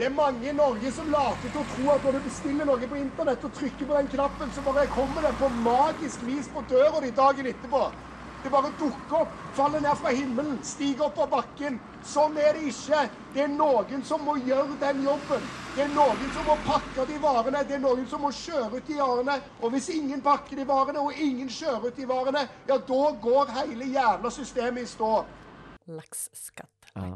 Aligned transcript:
Det 0.00 0.06
är 0.06 0.10
många 0.10 0.50
i 0.50 0.52
Norge 0.52 0.92
som 0.92 1.10
later 1.12 1.50
til 1.52 1.60
å 1.60 1.64
tro 1.68 1.90
at 1.92 2.04
når 2.06 2.14
du 2.16 2.20
bestiller 2.24 2.64
noe 2.64 2.86
på 2.88 2.96
internett 2.96 3.42
og 3.44 3.50
trykker 3.52 3.84
på 3.84 3.96
den 3.98 4.06
knappen, 4.08 4.48
så 4.48 4.62
bare 4.64 4.86
kommer 4.88 5.26
det 5.26 5.34
på 5.36 5.50
magisk 5.52 6.22
vis 6.24 6.46
på 6.48 6.62
døra 6.70 7.02
di 7.04 7.10
dagen 7.18 7.48
etterpå. 7.50 7.82
Det 8.40 8.48
bare 8.54 8.70
dukker 8.80 9.18
opp, 9.18 9.34
faller 9.52 9.84
ned 9.84 10.00
fra 10.00 10.14
himmelen, 10.16 10.62
stiger 10.64 11.10
opp 11.10 11.20
av 11.20 11.28
bakken. 11.34 11.76
Sånn 12.00 12.40
er 12.40 12.56
det 12.56 12.70
ikke. 12.70 13.02
Det 13.34 13.44
er 13.44 13.52
noen 13.52 14.00
som 14.08 14.24
må 14.24 14.38
gjøre 14.40 14.78
den 14.80 15.04
jobben. 15.04 15.44
Det 15.76 15.84
er 15.84 15.92
noen 15.92 16.32
som 16.32 16.48
må 16.48 16.56
pakke 16.64 17.04
de 17.12 17.20
varene. 17.20 17.60
Det 17.68 17.76
er 17.76 17.84
noen 17.84 18.08
som 18.08 18.24
må 18.24 18.32
kjøre 18.32 18.80
ut 18.80 18.88
de 18.88 18.96
varene. 19.02 19.36
Og 19.60 19.76
hvis 19.76 19.90
ingen 19.98 20.24
pakker 20.24 20.62
de 20.62 20.64
varene, 20.72 21.04
og 21.04 21.12
ingen 21.28 21.52
kjører 21.52 21.90
ut 21.92 22.00
de 22.00 22.08
varene, 22.08 22.48
ja, 22.72 22.80
da 22.88 23.04
går 23.28 23.52
hele 23.60 23.92
jævla 23.92 24.32
systemet 24.32 24.88
i 24.88 24.94
stå. 24.96 25.12
Laxskatt, 25.92 26.92
Ja. 26.96 27.12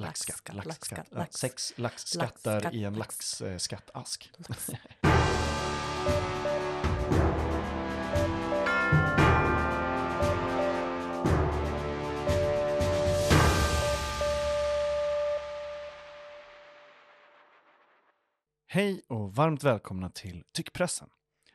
Laxskatt. 0.00 0.54
Laxskatt, 0.54 0.66
laxskatt. 0.66 1.08
Ja, 1.10 1.18
lax- 1.18 1.36
sex 1.36 1.72
laxskattar 1.76 2.52
laxskatt, 2.54 2.74
i 2.74 2.84
en 2.84 2.94
lax- 2.94 3.40
laxskattask. 3.40 4.30
lax. 4.48 4.70
Hej 18.72 19.02
och 19.08 19.34
varmt 19.34 19.64
välkomna 19.64 20.10
till 20.10 20.44
Tyckpressen. 20.52 21.08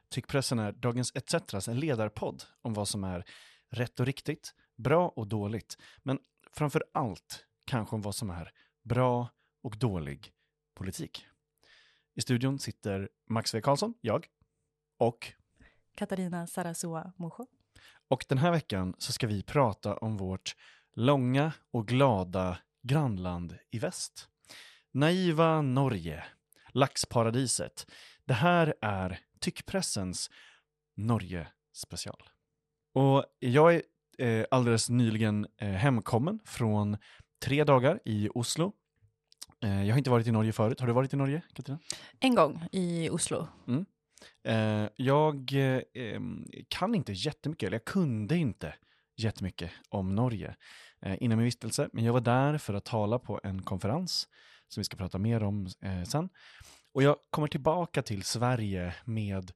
Tyckpressen 0.09 0.59
är 0.59 0.71
Dagens 0.71 1.11
ETCs 1.15 1.67
ledarpodd 1.67 2.43
om 2.61 2.73
vad 2.73 2.87
som 2.87 3.03
är 3.03 3.25
rätt 3.71 3.99
och 3.99 4.05
riktigt, 4.05 4.53
bra 4.77 5.09
och 5.09 5.27
dåligt, 5.27 5.77
men 6.03 6.19
framför 6.53 6.83
allt 6.93 7.45
kanske 7.65 7.95
om 7.95 8.01
vad 8.01 8.15
som 8.15 8.29
är 8.29 8.51
bra 8.83 9.29
och 9.61 9.77
dålig 9.77 10.33
politik. 10.73 11.27
I 12.13 12.21
studion 12.21 12.59
sitter 12.59 13.09
Max 13.29 13.53
V. 13.53 13.61
Karlsson, 13.61 13.93
jag, 14.01 14.27
och, 14.97 15.33
Katarina 15.95 16.47
Sarasua 16.47 17.13
Mojo. 17.17 17.47
och 18.07 18.25
den 18.29 18.37
här 18.37 18.51
veckan 18.51 18.95
så 18.97 19.11
ska 19.11 19.27
vi 19.27 19.43
prata 19.43 19.97
om 19.97 20.17
vårt 20.17 20.55
långa 20.93 21.53
och 21.71 21.87
glada 21.87 22.57
grannland 22.81 23.57
i 23.71 23.79
väst. 23.79 24.29
Naiva 24.91 25.61
Norge, 25.61 26.23
laxparadiset. 26.69 27.91
Det 28.25 28.33
här 28.33 28.73
är 28.81 29.19
Tyckpressens 29.39 30.29
Norge-special. 30.95 32.23
Och 32.93 33.25
jag 33.39 33.75
är 33.75 33.81
eh, 34.17 34.45
alldeles 34.51 34.89
nyligen 34.89 35.47
eh, 35.57 35.69
hemkommen 35.69 36.39
från 36.45 36.97
tre 37.45 37.63
dagar 37.63 37.99
i 38.05 38.29
Oslo. 38.33 38.73
Eh, 39.63 39.83
jag 39.83 39.93
har 39.93 39.97
inte 39.97 40.09
varit 40.09 40.27
i 40.27 40.31
Norge 40.31 40.51
förut. 40.51 40.79
Har 40.79 40.87
du 40.87 40.93
varit 40.93 41.13
i 41.13 41.17
Norge, 41.17 41.41
Katarina? 41.53 41.79
En 42.19 42.35
gång 42.35 42.67
i 42.71 43.09
Oslo. 43.09 43.47
Eh, 44.43 44.87
jag 44.95 45.53
eh, 45.53 46.21
kan 46.67 46.95
inte 46.95 47.13
jättemycket, 47.13 47.67
eller 47.67 47.75
jag 47.75 47.85
kunde 47.85 48.37
inte 48.37 48.73
jättemycket 49.17 49.71
om 49.89 50.15
Norge 50.15 50.55
innan 51.19 51.37
min 51.37 51.45
vistelse, 51.45 51.89
men 51.93 52.03
jag 52.03 52.13
var 52.13 52.21
där 52.21 52.57
för 52.57 52.73
att 52.73 52.85
tala 52.85 53.19
på 53.19 53.39
en 53.43 53.61
konferens 53.61 54.27
som 54.67 54.81
vi 54.81 54.83
ska 54.83 54.97
prata 54.97 55.17
mer 55.17 55.43
om 55.43 55.69
sen. 56.07 56.29
Och 56.93 57.03
jag 57.03 57.15
kommer 57.29 57.47
tillbaka 57.47 58.01
till 58.01 58.23
Sverige 58.23 58.95
med 59.05 59.51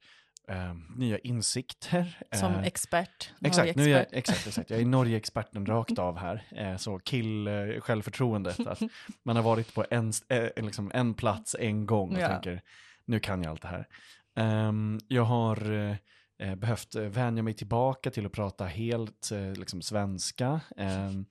eh, 0.50 0.76
nya 0.96 1.18
insikter. 1.20 2.18
Som 2.32 2.54
eh, 2.54 2.64
expert. 2.64 3.34
Exakt, 3.42 3.76
nu 3.76 3.84
är 3.84 3.90
jag, 3.90 4.06
exakt, 4.12 4.48
exakt. 4.48 4.70
Jag 4.70 4.80
är 4.82 4.86
Norge-experten 4.86 5.66
rakt 5.66 6.00
av 6.00 6.18
här. 6.18 6.44
Eh, 6.52 6.78
så 6.78 7.00
kill 7.00 7.48
eh, 7.48 7.80
självförtroendet. 7.80 8.60
Att 8.68 8.82
man 9.26 9.36
har 9.36 9.44
varit 9.44 9.74
på 9.76 9.86
en, 9.90 10.14
eh, 10.30 10.64
liksom 10.64 10.92
en 10.94 11.14
plats 11.14 11.56
en 11.60 11.86
gång 11.86 12.16
och 12.16 12.22
Ja. 12.22 12.28
tänker, 12.28 12.62
nu 13.06 13.20
kan 13.20 13.44
jag 13.44 13.50
allt 13.52 13.62
det 13.62 13.68
här. 13.68 13.88
Ehm, 14.36 15.00
jag 15.08 15.24
har 15.24 15.72
eh, 15.72 15.96
eh, 16.40 16.56
behövt 16.56 16.96
eh, 16.96 17.04
vänja 17.04 17.44
mig 17.44 17.54
tillbaka 17.54 18.12
till 18.12 18.26
att 18.26 18.32
prata 18.32 18.66
helt 18.66 19.32
liksom 19.56 19.82
svenska. 19.82 20.62
Ehm, 20.78 21.26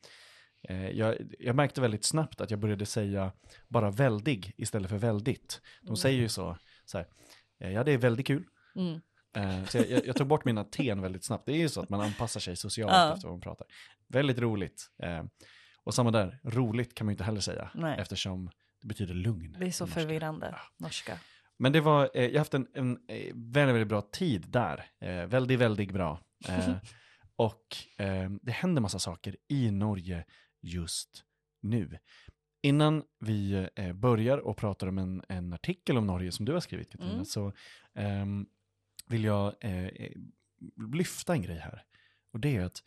eh, 0.69 0.91
jag, 0.91 1.17
jag 1.39 1.57
märkte 1.57 1.81
väldigt 1.81 2.05
snabbt 2.05 2.41
att 2.41 2.51
jag 2.51 2.61
började 2.61 2.87
säga 2.87 3.33
bara 3.69 3.91
väldig 3.91 4.55
istället 4.57 4.91
för 4.91 4.99
väldigt. 4.99 5.61
De 5.83 5.97
säger 5.97 6.19
ju 6.19 6.29
så, 6.29 6.57
så 6.85 6.99
här, 6.99 7.07
ja 7.59 7.85
det 7.85 7.93
är 7.93 7.99
väldigt 7.99 8.27
kul. 8.27 8.45
Mm. 8.77 9.01
Eh, 9.39 9.65
så 9.65 9.79
jag, 9.79 10.07
jag, 10.07 10.17
tog 10.17 10.27
bort 10.27 10.45
mina 10.45 10.65
ten 10.65 11.01
väldigt 11.03 11.25
snabbt. 11.25 11.47
Det 11.47 11.53
är 11.53 11.57
ju 11.57 11.69
så 11.69 11.81
att 11.81 11.89
man 11.89 12.01
anpassar 12.01 12.41
sig 12.41 12.57
socialt 12.57 12.93
Ja. 12.93 13.15
efter 13.15 13.29
vad 13.29 13.35
man 13.35 13.41
pratar. 13.41 13.67
Väldigt 14.09 14.39
roligt. 14.39 14.91
Eh, 15.03 15.25
och 15.85 15.95
samma 15.95 16.11
där, 16.11 16.39
roligt 16.45 16.95
kan 16.95 17.05
man 17.07 17.11
ju 17.11 17.15
inte 17.15 17.25
heller 17.25 17.41
säga. 17.41 17.71
Nej. 17.75 17.97
Eftersom 17.99 18.51
det 18.81 18.87
betyder 18.89 19.15
lugn. 19.15 19.57
Det 19.59 19.67
är 19.67 19.71
så 19.71 19.85
norska. 19.85 20.01
förvirrande, 20.01 20.55
norska. 20.77 21.19
Men 21.59 21.73
det 21.73 21.81
var, 21.81 22.11
eh, 22.15 22.25
jag 22.25 22.33
har 22.33 22.39
haft 22.39 22.55
en, 22.55 22.67
en 22.75 22.99
väldigt, 23.35 23.75
väldigt 23.75 23.89
bra 23.89 24.01
tid 24.03 24.47
där. 24.49 24.87
Väldigt, 25.27 25.59
väldigt 25.59 25.93
bra. 25.93 26.21
Och 27.37 27.77
det 28.43 28.53
händer 28.53 28.83
massa 28.83 28.99
saker 28.99 29.37
i 29.49 29.71
Norge 29.71 30.25
just 30.63 31.25
nu. 31.63 31.99
Innan 32.63 33.03
vi 33.21 33.69
börjar 33.95 34.39
och 34.39 34.57
pratar 34.57 34.87
om 34.87 34.99
en, 34.99 35.23
en 35.29 35.53
artikel 35.53 35.97
om 35.99 36.07
Norge 36.07 36.33
som 36.33 36.45
du 36.45 36.53
har 36.53 36.61
skrivit 36.61 36.91
Katarina, 36.91 37.13
Mm. 37.15 37.25
så 37.25 37.53
ehm, 37.95 38.47
vill 39.09 39.25
jag 39.25 39.55
eh, 39.61 39.87
eh, 39.87 40.13
lyfta 40.93 41.33
en 41.33 41.43
grej 41.43 41.59
här. 41.59 41.83
Och 42.33 42.41
det 42.41 42.57
är 42.57 42.65
att 42.65 42.83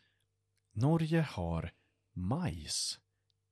Norge 0.73 1.21
har 1.21 1.71
majs 2.13 2.99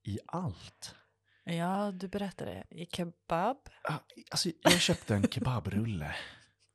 i 0.03 0.19
allt. 0.25 0.95
Ja, 1.43 1.91
du 1.91 2.07
berättade. 2.07 2.63
I 2.69 2.85
kebab. 2.85 3.57
Ah, 3.83 3.93
Alltså, 4.31 4.49
jag 4.61 4.81
köpte 4.81 5.15
en 5.15 5.23
kebabrulle. 5.27 6.15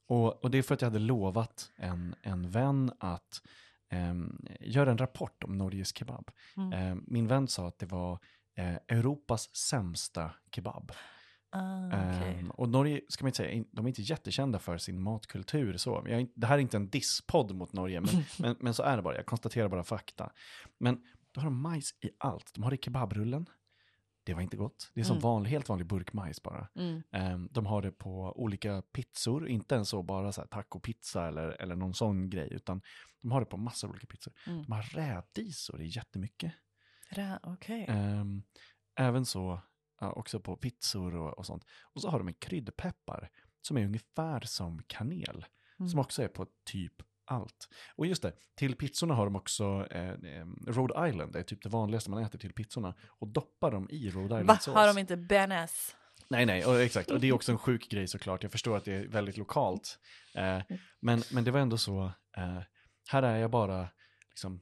Och, 0.06 0.44
och 0.44 0.50
det 0.50 0.58
är 0.58 0.62
för 0.62 0.74
att 0.74 0.80
jag 0.80 0.86
hade 0.86 0.98
lovat 0.98 1.70
en, 1.76 2.14
en 2.22 2.50
vän 2.50 2.92
att 3.00 3.42
ehm, 3.90 4.46
göra 4.60 4.90
en 4.90 4.98
rapport 4.98 5.44
om 5.44 5.58
Norges 5.58 5.96
kebab. 5.96 6.30
Mm. 6.56 6.72
Ehm, 6.72 7.04
min 7.06 7.26
vän 7.26 7.48
sa 7.48 7.68
att 7.68 7.78
det 7.78 7.86
var 7.86 8.18
eh, 8.56 8.74
Europas 8.88 9.56
sämsta 9.56 10.30
kebab. 10.50 10.92
Ah. 11.54 11.90
Ehm, 11.92 12.50
och 12.50 12.68
Norge, 12.68 13.00
ska 13.08 13.24
man 13.24 13.28
inte 13.28 13.36
säga, 13.36 13.64
de 13.72 13.84
är 13.84 13.88
inte 13.88 14.02
jättekända 14.02 14.58
för 14.58 14.78
sin 14.78 15.02
matkultur. 15.02 15.76
Så. 15.76 16.04
Jag, 16.08 16.28
det 16.34 16.46
här 16.46 16.54
är 16.54 16.62
inte 16.62 16.76
en 16.76 16.90
disspodd 16.90 17.54
mot 17.54 17.72
Norge, 17.72 18.00
men, 18.00 18.10
men, 18.38 18.56
men 18.60 18.74
så 18.74 18.82
är 18.82 18.96
det 18.96 19.02
bara. 19.02 19.16
Jag 19.16 19.26
konstaterar 19.26 19.68
bara 19.68 19.84
fakta. 19.84 20.32
Men 20.78 21.02
då 21.32 21.40
har 21.40 21.44
de 21.44 21.60
majs 21.60 21.90
i 22.00 22.10
allt. 22.18 22.54
De 22.54 22.62
har 22.62 22.70
det 22.70 22.76
i 22.76 22.82
kebabrullen. 22.82 23.46
Det 24.26 24.34
var 24.34 24.40
inte 24.42 24.56
gott. 24.56 24.90
Det 24.94 25.00
är 25.00 25.04
som 25.04 25.16
Mm. 25.16 25.22
vanlig, 25.22 25.50
helt 25.50 25.68
vanlig 25.68 25.86
burkmajs 25.86 26.42
bara. 26.42 26.68
Mm. 26.74 27.02
Ehm, 27.12 27.48
de 27.52 27.66
har 27.66 27.82
det 27.82 27.92
på 27.92 28.32
olika 28.36 28.82
pizzor, 28.82 29.48
inte 29.48 29.74
ens 29.74 29.88
så 29.88 30.02
bara 30.02 30.32
så 30.32 30.40
här 30.40 30.48
tacopizza 30.48 31.28
eller, 31.28 31.48
eller 31.62 31.76
någon 31.76 31.94
sån 31.94 32.30
grej, 32.30 32.48
utan 32.52 32.82
de 33.22 33.32
har 33.32 33.40
det 33.40 33.46
på 33.46 33.56
massor 33.56 33.88
av 33.88 33.90
olika 33.92 34.06
pizzor. 34.06 34.32
Mm. 34.46 34.62
De 34.62 34.72
har 34.72 34.82
rädisor 34.82 35.80
i 35.82 35.86
jättemycket. 35.86 36.52
Ra- 37.10 37.38
Okej. 37.42 37.84
Ehm, 37.88 38.42
även 38.96 39.24
så 39.26 39.60
ja, 40.04 40.12
också 40.12 40.40
på 40.40 40.56
pizzor 40.56 41.16
och, 41.16 41.38
och 41.38 41.46
sånt. 41.46 41.64
Och 41.94 42.00
så 42.00 42.08
har 42.08 42.18
de 42.18 42.28
en 42.28 42.34
kryddpeppar 42.34 43.30
som 43.60 43.76
är 43.76 43.84
ungefär 43.84 44.40
som 44.40 44.82
kanel, 44.86 45.44
Mm. 45.78 45.88
som 45.88 46.00
också 46.00 46.22
är 46.22 46.28
på 46.28 46.46
typ 46.64 46.92
allt. 47.26 47.68
Och 47.96 48.06
just 48.06 48.22
det, 48.22 48.32
till 48.56 48.76
pizzorna 48.76 49.14
har 49.14 49.24
de 49.24 49.36
också 49.36 49.86
eh, 49.90 50.10
eh, 50.10 50.46
Rhode 50.66 51.08
Island, 51.08 51.32
det 51.32 51.38
är 51.38 51.42
typ 51.42 51.62
det 51.62 51.68
vanligaste 51.68 52.10
man 52.10 52.22
äter 52.22 52.38
till 52.38 52.52
pizzorna. 52.52 52.94
Och 53.06 53.28
doppar 53.28 53.70
dem 53.70 53.86
i 53.90 54.10
Rhode 54.10 54.28
Va? 54.34 54.40
Island-sås. 54.40 54.74
Har 54.74 54.86
de 54.86 54.98
inte 54.98 55.16
bearnaise? 55.16 55.92
Nej, 56.28 56.46
nej, 56.46 56.64
och, 56.66 56.80
exakt. 56.80 57.10
Och 57.10 57.20
det 57.20 57.28
är 57.28 57.32
också 57.32 57.52
en 57.52 57.58
sjuk 57.58 57.88
grej 57.88 58.08
såklart. 58.08 58.42
Jag 58.42 58.52
förstår 58.52 58.76
att 58.76 58.84
det 58.84 58.92
är 58.92 59.06
väldigt 59.08 59.36
lokalt. 59.36 59.98
Eh, 60.34 60.60
men, 61.00 61.22
men 61.32 61.44
det 61.44 61.50
var 61.50 61.60
ändå 61.60 61.78
så, 61.78 62.04
eh, 62.36 62.60
här 63.08 63.22
är 63.22 63.36
jag 63.36 63.50
bara 63.50 63.88
liksom, 64.28 64.60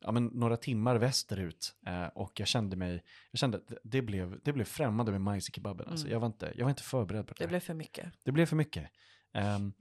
ja, 0.00 0.12
men 0.12 0.26
några 0.26 0.56
timmar 0.56 0.96
västerut 0.96 1.74
eh, 1.86 2.06
och 2.06 2.40
jag 2.40 2.48
kände 2.48 2.76
mig, 2.76 3.02
jag 3.30 3.38
kände 3.38 3.58
att 3.58 3.72
det 3.84 4.02
blev, 4.02 4.40
det 4.44 4.52
blev 4.52 4.64
främmande 4.64 5.12
med 5.12 5.20
majs 5.20 5.48
i 5.48 5.52
kebaben. 5.52 5.88
Alltså, 5.88 6.06
Mm. 6.06 6.12
jag, 6.12 6.20
var 6.20 6.26
inte, 6.26 6.52
jag 6.56 6.64
var 6.64 6.70
inte 6.70 6.82
förberedd 6.82 7.26
på 7.26 7.34
det. 7.34 7.44
Det 7.44 7.48
blev 7.48 7.60
för 7.60 7.74
mycket. 7.74 8.12
det 8.22 8.32
blev 8.32 8.46
för 8.46 8.56
mycket. 8.56 8.90
Ehm, 9.32 9.72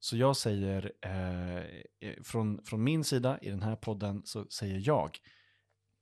så 0.00 0.16
jag 0.16 0.36
säger, 0.36 0.92
eh, 1.02 1.56
eh, 1.56 2.22
från, 2.22 2.64
från 2.64 2.84
min 2.84 3.04
sida 3.04 3.38
i 3.42 3.50
den 3.50 3.62
här 3.62 3.76
podden 3.76 4.22
så 4.24 4.46
säger 4.50 4.80
jag, 4.84 5.18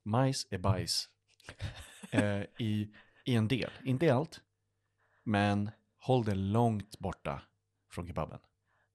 majs 0.02 0.46
är 0.50 0.58
bajs. 0.58 1.08
Eh, 2.10 2.42
i, 2.58 2.94
I 3.24 3.34
en 3.34 3.48
del, 3.48 3.70
inte 3.84 4.06
i 4.06 4.10
allt. 4.10 4.40
Men 5.24 5.70
håll 5.98 6.24
det 6.24 6.34
långt 6.34 6.98
borta 6.98 7.42
från 7.90 8.06
kebaben. 8.06 8.38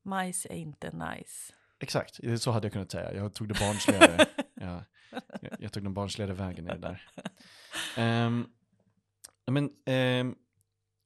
Majs 0.03 0.45
är 0.45 0.56
inte 0.56 0.91
nice. 0.91 1.53
Exakt, 1.81 2.19
så 2.42 2.51
hade 2.51 2.66
jag 2.66 2.74
kunnat 2.74 2.92
säga. 2.92 3.13
Jag 3.13 3.33
tog 3.33 3.48
det 3.48 3.60
barnsligare. 3.60 4.25
ja, 4.54 4.83
jag, 5.42 5.51
jag 5.60 5.72
tog 5.72 5.83
den 5.83 5.94
barnsligare 5.94 6.33
vägen 6.33 6.66
i 6.66 6.69
det 6.69 6.78
där. 6.78 7.07
Ehm, 7.98 8.45
men, 9.51 9.69
ehm, 9.86 10.36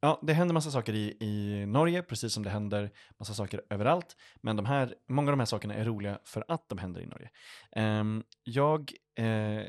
ja, 0.01 0.19
det 0.24 0.33
händer 0.33 0.54
massa 0.54 0.72
saker 0.72 0.94
i, 0.94 1.18
i 1.19 1.66
Norge, 1.66 2.04
precis 2.04 2.33
som 2.33 2.44
det 2.44 2.50
händer 2.50 2.92
massa 3.19 3.33
saker 3.33 3.62
överallt. 3.69 4.16
Men 4.42 4.56
de 4.56 4.66
här, 4.66 4.95
många 5.07 5.31
av 5.31 5.38
de 5.38 5.39
här 5.39 5.45
sakerna 5.45 5.74
är 5.74 5.86
roliga 5.86 6.19
för 6.24 6.45
att 6.48 6.69
de 6.69 6.77
händer 6.77 7.01
i 7.01 7.06
Norge. 7.06 7.30
Ehm, 7.72 8.24
jag 8.44 8.92
eh, 9.16 9.63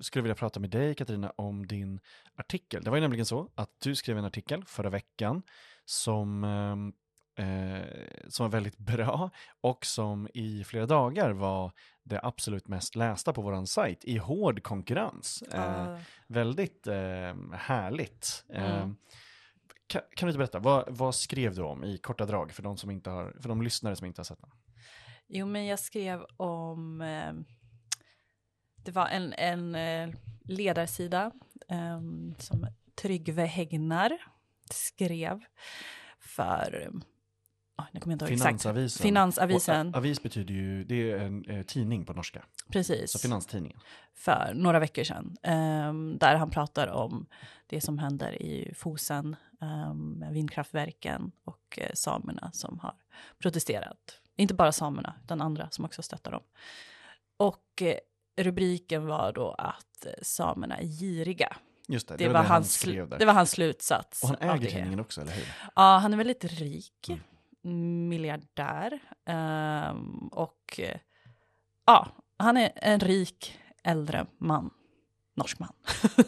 skulle 0.00 0.22
vilja 0.22 0.34
prata 0.34 0.60
med 0.60 0.70
dig, 0.70 0.94
Katarina, 0.94 1.30
om 1.36 1.66
din 1.66 2.00
artikel. 2.34 2.84
Det 2.84 2.90
var 2.90 2.96
ju 2.96 3.00
nämligen 3.00 3.26
så 3.26 3.52
att 3.54 3.70
du 3.82 3.94
skrev 3.94 4.18
en 4.18 4.24
artikel 4.24 4.64
förra 4.64 4.90
veckan 4.90 5.42
som, 5.84 6.44
eh, 7.36 7.74
eh, 7.82 7.82
som 8.28 8.44
var 8.44 8.50
väldigt 8.50 8.78
bra 8.78 9.30
och 9.60 9.86
som 9.86 10.28
i 10.34 10.64
flera 10.64 10.86
dagar 10.86 11.30
var 11.30 11.72
det 12.02 12.20
absolut 12.22 12.68
mest 12.68 12.96
lästa 12.96 13.32
på 13.32 13.42
vår 13.42 13.64
sajt 13.64 14.04
i 14.04 14.18
hård 14.18 14.62
konkurrens. 14.62 15.42
Eh, 15.42 15.60
Ah, 15.94 15.98
väldigt 16.26 16.86
eh, 16.86 17.34
härligt. 17.52 18.44
Eh, 18.48 18.76
Mm. 18.76 18.96
kan, 19.86 20.02
kan 20.16 20.26
du 20.26 20.30
inte 20.30 20.38
berätta, 20.38 20.58
vad, 20.58 20.84
vad 20.88 21.14
skrev 21.14 21.54
du 21.54 21.62
om 21.62 21.84
i 21.84 21.98
korta 21.98 22.26
drag 22.26 22.52
för 22.52 22.62
de, 22.62 22.76
som 22.76 22.90
inte 22.90 23.10
har, 23.10 23.36
för 23.40 23.48
de 23.48 23.62
lyssnare 23.62 23.96
som 23.96 24.06
inte 24.06 24.20
har 24.20 24.24
sett 24.24 24.40
den? 24.40 24.50
Jo, 25.26 25.46
men 25.46 25.66
jag 25.66 25.78
skrev 25.78 26.24
om... 26.36 27.00
Eh, 27.00 27.32
det 28.76 28.92
var 28.92 29.06
en, 29.06 29.32
en 29.32 29.74
eh, 29.74 30.14
ledarsida 30.44 31.30
eh, 31.68 32.00
som 32.38 32.66
Tryggve 32.94 33.44
Hägnar 33.44 34.18
skrev 34.70 35.40
för... 36.18 36.92
Oh, 37.78 37.84
kommer 38.00 38.00
jag 38.06 38.12
inte 38.12 38.24
ihåg 38.24 38.32
exakt. 38.32 38.48
Finansavisen. 38.62 39.02
Finansavisen, 39.02 39.88
Och, 39.88 39.96
avis 39.96 40.22
betyder 40.22 40.54
ju, 40.54 40.84
det 40.84 41.10
är 41.12 41.16
en 41.18 41.44
eh, 41.44 41.62
tidning 41.62 42.04
på 42.04 42.12
norska. 42.12 42.44
precis. 42.68 43.10
Så 43.10 43.18
Finanstidningen. 43.18 43.78
för 44.14 44.52
några 44.54 44.78
veckor 44.78 45.04
sedan. 45.04 45.36
ehm, 45.42 46.16
där 46.20 46.36
han 46.36 46.50
pratar 46.50 46.86
om 46.88 47.26
det 47.66 47.80
som 47.80 47.98
händer 47.98 48.42
i 48.42 48.74
Fosen, 48.76 49.36
um, 49.60 50.24
vindkraftverken 50.32 51.32
och 51.44 51.78
eh, 51.78 51.90
samerna 51.94 52.50
som 52.52 52.78
har 52.78 52.94
protesterat. 53.38 54.20
Inte 54.36 54.54
bara 54.54 54.72
samerna, 54.72 55.14
utan 55.24 55.40
andra 55.40 55.70
som 55.70 55.84
också 55.84 56.02
stöttar 56.02 56.30
dem. 56.32 56.42
Och 57.36 57.82
eh, 57.82 57.96
rubriken 58.36 59.06
var 59.06 59.32
då 59.32 59.50
att 59.58 60.06
eh, 60.06 60.12
samerna 60.22 60.76
är 60.78 60.84
giriga. 60.86 61.56
Just 61.88 62.08
det, 62.08 62.16
Det, 62.16 62.24
det, 62.24 62.32
var, 62.32 62.40
han 62.42 62.46
hans, 62.50 62.82
där. 62.82 63.18
det 63.18 63.24
var 63.24 63.32
hans 63.32 63.50
slutsats. 63.50 64.22
och 64.22 64.28
han 64.28 64.38
äger 64.50 64.70
tidningen 64.70 65.00
också, 65.00 65.20
eller 65.20 65.32
hur? 65.32 65.44
Ja, 65.76 65.98
han 65.98 66.12
är 66.12 66.16
väldigt 66.16 66.44
rik, 66.44 67.08
Mm. 67.08 67.20
Miljardär 68.08 68.98
ehm, 69.24 70.28
och 70.28 70.80
eh, 70.80 70.98
ja, 71.86 72.08
han 72.36 72.56
är 72.56 72.72
en 72.74 73.00
rik 73.00 73.58
äldre 73.82 74.26
man, 74.38 74.70
norsk 75.34 75.58
man, 75.58 75.72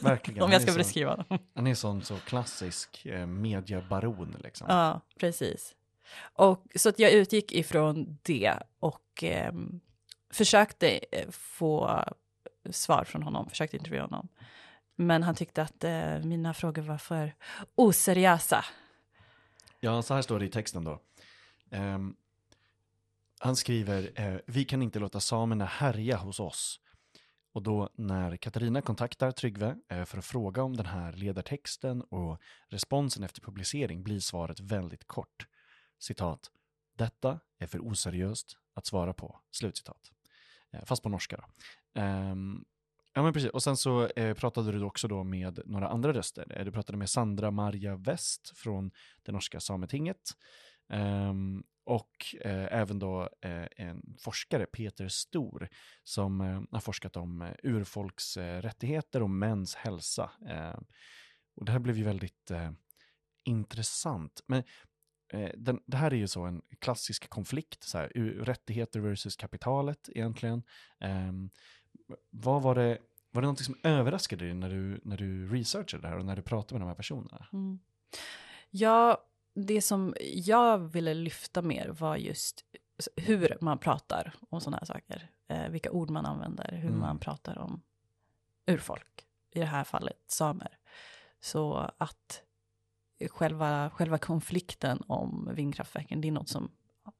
Verkligen. 0.00 0.42
om 0.44 0.52
jag 0.52 0.62
ska 0.62 0.72
beskriva 0.72 1.10
honom. 1.10 1.38
Han 1.54 1.66
är 1.66 1.74
sån 1.74 2.02
så 2.02 2.16
klassisk 2.16 3.06
eh, 3.06 3.26
mediabaron 3.26 4.36
liksom. 4.42 4.66
Ja, 4.70 5.00
precis. 5.20 5.74
Och 6.20 6.64
så 6.74 6.88
att 6.88 6.98
jag 6.98 7.12
utgick 7.12 7.52
ifrån 7.52 8.18
det 8.22 8.54
och 8.80 9.22
ehm, 9.22 9.80
försökte 10.30 11.00
eh, 11.12 11.30
få 11.30 12.04
svar 12.70 13.04
från 13.04 13.22
honom, 13.22 13.50
försökte 13.50 13.76
intervjua 13.76 14.02
honom. 14.02 14.28
Men 14.96 15.22
han 15.22 15.34
tyckte 15.34 15.62
att 15.62 15.84
eh, 15.84 16.18
mina 16.18 16.54
frågor 16.54 16.82
var 16.82 16.98
för 16.98 17.34
oseriösa. 17.74 18.64
Ja, 19.80 20.02
så 20.02 20.14
här 20.14 20.22
står 20.22 20.38
det 20.38 20.44
i 20.46 20.48
texten 20.48 20.84
då. 20.84 21.00
Um, 21.70 22.16
han 23.38 23.56
skriver, 23.56 24.20
eh, 24.20 24.40
vi 24.46 24.64
kan 24.64 24.82
inte 24.82 24.98
låta 24.98 25.20
samerna 25.20 25.64
härja 25.64 26.16
hos 26.16 26.40
oss. 26.40 26.80
Och 27.52 27.62
då 27.62 27.90
när 27.94 28.36
Katarina 28.36 28.82
kontaktar 28.82 29.30
Tryggve 29.30 29.76
eh, 29.88 30.04
för 30.04 30.18
att 30.18 30.24
fråga 30.24 30.62
om 30.62 30.76
den 30.76 30.86
här 30.86 31.12
ledartexten 31.12 32.02
och 32.02 32.40
responsen 32.68 33.24
efter 33.24 33.40
publicering 33.40 34.02
blir 34.02 34.20
svaret 34.20 34.60
väldigt 34.60 35.06
kort. 35.06 35.46
Citat, 35.98 36.50
detta 36.96 37.40
är 37.58 37.66
för 37.66 37.88
oseriöst 37.88 38.56
att 38.74 38.86
svara 38.86 39.12
på. 39.12 39.40
Slutcitat. 39.50 40.12
Eh, 40.72 40.84
fast 40.84 41.02
på 41.02 41.08
norska 41.08 41.36
då. 41.36 42.00
Um, 42.00 42.64
Ja 43.16 43.22
men 43.22 43.32
precis, 43.32 43.50
och 43.50 43.62
sen 43.62 43.76
så 43.76 44.06
eh, 44.06 44.34
pratade 44.34 44.72
du 44.72 44.82
också 44.82 45.08
då 45.08 45.24
med 45.24 45.60
några 45.66 45.88
andra 45.88 46.12
röster. 46.12 46.58
Eh, 46.58 46.64
du 46.64 46.72
pratade 46.72 46.98
med 46.98 47.10
Sandra 47.10 47.50
Marja 47.50 47.96
West 47.96 48.52
från 48.58 48.90
det 49.22 49.32
norska 49.32 49.60
sametinget. 49.60 50.30
Um, 50.88 51.64
och 51.86 52.36
eh, 52.40 52.68
även 52.70 52.98
då 52.98 53.28
eh, 53.42 53.66
en 53.76 54.16
forskare, 54.18 54.66
Peter 54.66 55.08
Stor, 55.08 55.68
som 56.04 56.40
eh, 56.40 56.62
har 56.70 56.80
forskat 56.80 57.16
om 57.16 57.42
eh, 57.42 57.52
urfolks 57.62 58.36
eh, 58.36 58.62
rättigheter 58.62 59.22
och 59.22 59.30
mäns 59.30 59.74
hälsa. 59.74 60.30
Eh, 60.48 60.78
och 61.56 61.64
det 61.64 61.72
här 61.72 61.78
blev 61.78 61.98
ju 61.98 62.04
väldigt 62.04 62.50
eh, 62.50 62.70
intressant. 63.44 64.40
Men 64.46 64.62
eh, 65.32 65.50
den, 65.56 65.80
det 65.86 65.96
här 65.96 66.10
är 66.10 66.16
ju 66.16 66.28
så 66.28 66.44
en 66.44 66.62
klassisk 66.78 67.28
konflikt, 67.28 67.84
så 67.84 67.98
här, 67.98 68.08
rättigheter 68.44 69.00
versus 69.00 69.36
kapitalet 69.36 70.08
egentligen. 70.08 70.62
Ehm, 71.00 71.50
vad 72.30 72.62
var 72.62 72.74
det, 72.74 72.98
var 73.30 73.42
det 73.42 73.48
något 73.48 73.64
som 73.64 73.76
överraskade 73.82 74.44
dig 74.44 74.54
när 74.54 74.70
du, 74.70 75.00
när 75.04 75.16
du 75.16 75.48
researchade 75.48 76.02
det 76.02 76.08
här 76.08 76.18
och 76.18 76.24
när 76.24 76.36
du 76.36 76.42
pratade 76.42 76.74
med 76.74 76.86
de 76.86 76.88
här 76.88 76.96
personerna? 76.96 77.46
Mm. 77.52 77.78
Ja, 78.70 79.24
det 79.56 79.82
som 79.82 80.14
jag 80.34 80.78
ville 80.78 81.14
lyfta 81.14 81.62
mer 81.62 81.88
var 81.88 82.16
just 82.16 82.64
hur 83.16 83.58
man 83.60 83.78
pratar 83.78 84.34
om 84.50 84.60
sådana 84.60 84.76
här 84.76 84.84
saker. 84.86 85.30
Eh, 85.48 85.68
vilka 85.68 85.90
ord 85.90 86.10
man 86.10 86.26
använder, 86.26 86.72
hur 86.72 86.88
Mm. 86.88 87.00
man 87.00 87.18
pratar 87.18 87.58
om 87.58 87.82
urfolk. 88.66 89.26
I 89.54 89.58
det 89.58 89.64
här 89.66 89.84
fallet 89.84 90.22
samer. 90.26 90.78
Så 91.40 91.90
att 91.98 92.42
själva, 93.30 93.90
själva 93.90 94.18
konflikten 94.18 95.02
om 95.06 95.50
vindkraftverken, 95.54 96.20
det 96.20 96.28
är 96.28 96.32
något 96.32 96.48
som 96.48 96.70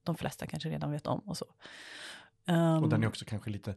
de 0.03 0.17
flesta 0.17 0.47
kanske 0.47 0.69
redan 0.69 0.91
vet 0.91 1.07
om 1.07 1.19
och 1.21 1.37
så. 1.37 1.47
Um, 2.49 2.83
Och 2.83 2.89
den 2.89 3.03
är 3.03 3.09
också 3.09 3.25
kanske 3.25 3.51
lite 3.51 3.77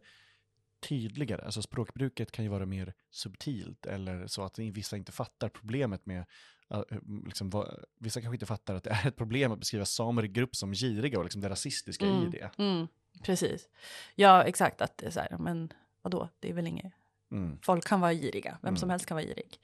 tydligare. 0.80 1.42
Alltså 1.46 1.62
språkbruket 1.62 2.32
kan 2.32 2.46
ju 2.46 2.50
vara 2.52 2.66
mer 2.66 2.94
subtilt 3.12 3.86
eller 3.86 4.28
så 4.28 4.44
att 4.44 4.60
vissa 4.60 4.98
inte 4.98 5.12
fattar 5.12 5.50
problemet 5.50 6.06
med 6.06 6.26
uh, 6.74 6.82
liksom, 7.26 7.50
vad, 7.50 7.84
vissa 7.98 8.22
kanske 8.22 8.36
inte 8.36 8.46
fattar 8.46 8.76
att 8.76 8.84
det 8.84 8.90
är 8.90 9.08
ett 9.08 9.16
problem 9.16 9.52
att 9.52 9.60
beskriva 9.60 9.86
samer 9.86 10.26
i 10.26 10.28
grupp 10.28 10.56
som 10.56 10.74
giriga 10.74 11.18
och 11.18 11.24
liksom 11.24 11.42
det 11.42 11.50
rasistiska 11.50 12.06
i 12.06 12.10
Mm, 12.10 12.32
det. 12.32 12.50
Mm, 12.58 12.88
precis. 13.24 13.70
Ja, 14.16 14.44
exakt. 14.44 14.82
Att 14.82 14.98
det 14.98 15.06
är 15.06 15.12
så 15.12 15.20
här, 15.20 15.38
men 15.38 15.74
vadå, 16.02 16.30
det 16.40 16.50
är 16.50 16.54
väl 16.54 16.68
inget 16.68 16.94
Mm. 17.32 17.60
folk 17.62 17.88
kan 17.88 18.02
vara 18.02 18.14
giriga, 18.14 18.58
vem 18.62 18.76
som 18.78 18.88
Mm. 18.88 18.92
helst 18.92 19.06
kan 19.06 19.16
vara 19.16 19.26
girig. 19.26 19.60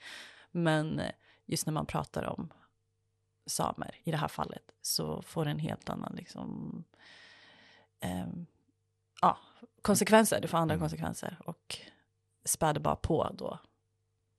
Men 0.51 0.99
eh, 0.99 1.11
just 1.45 1.65
när 1.65 1.73
man 1.73 1.85
pratar 1.85 2.23
om 2.23 2.53
samer 3.45 3.95
i 4.03 4.11
det 4.11 4.17
här 4.17 4.27
fallet 4.27 4.71
så 4.81 5.21
får 5.21 5.45
det 5.45 5.51
en 5.51 5.59
helt 5.59 5.89
annan 5.89 6.15
liksom, 6.15 6.83
ehm, 7.99 8.45
ja, 9.27 9.37
konsekvenser. 9.81 10.41
Det 10.41 10.47
får 10.47 10.57
andra 10.57 10.73
Mm. 10.73 10.81
konsekvenser 10.83 11.37
och 11.45 11.77
späder 12.45 12.79
bara 12.81 12.95
på 12.95 13.29
då 13.37 13.59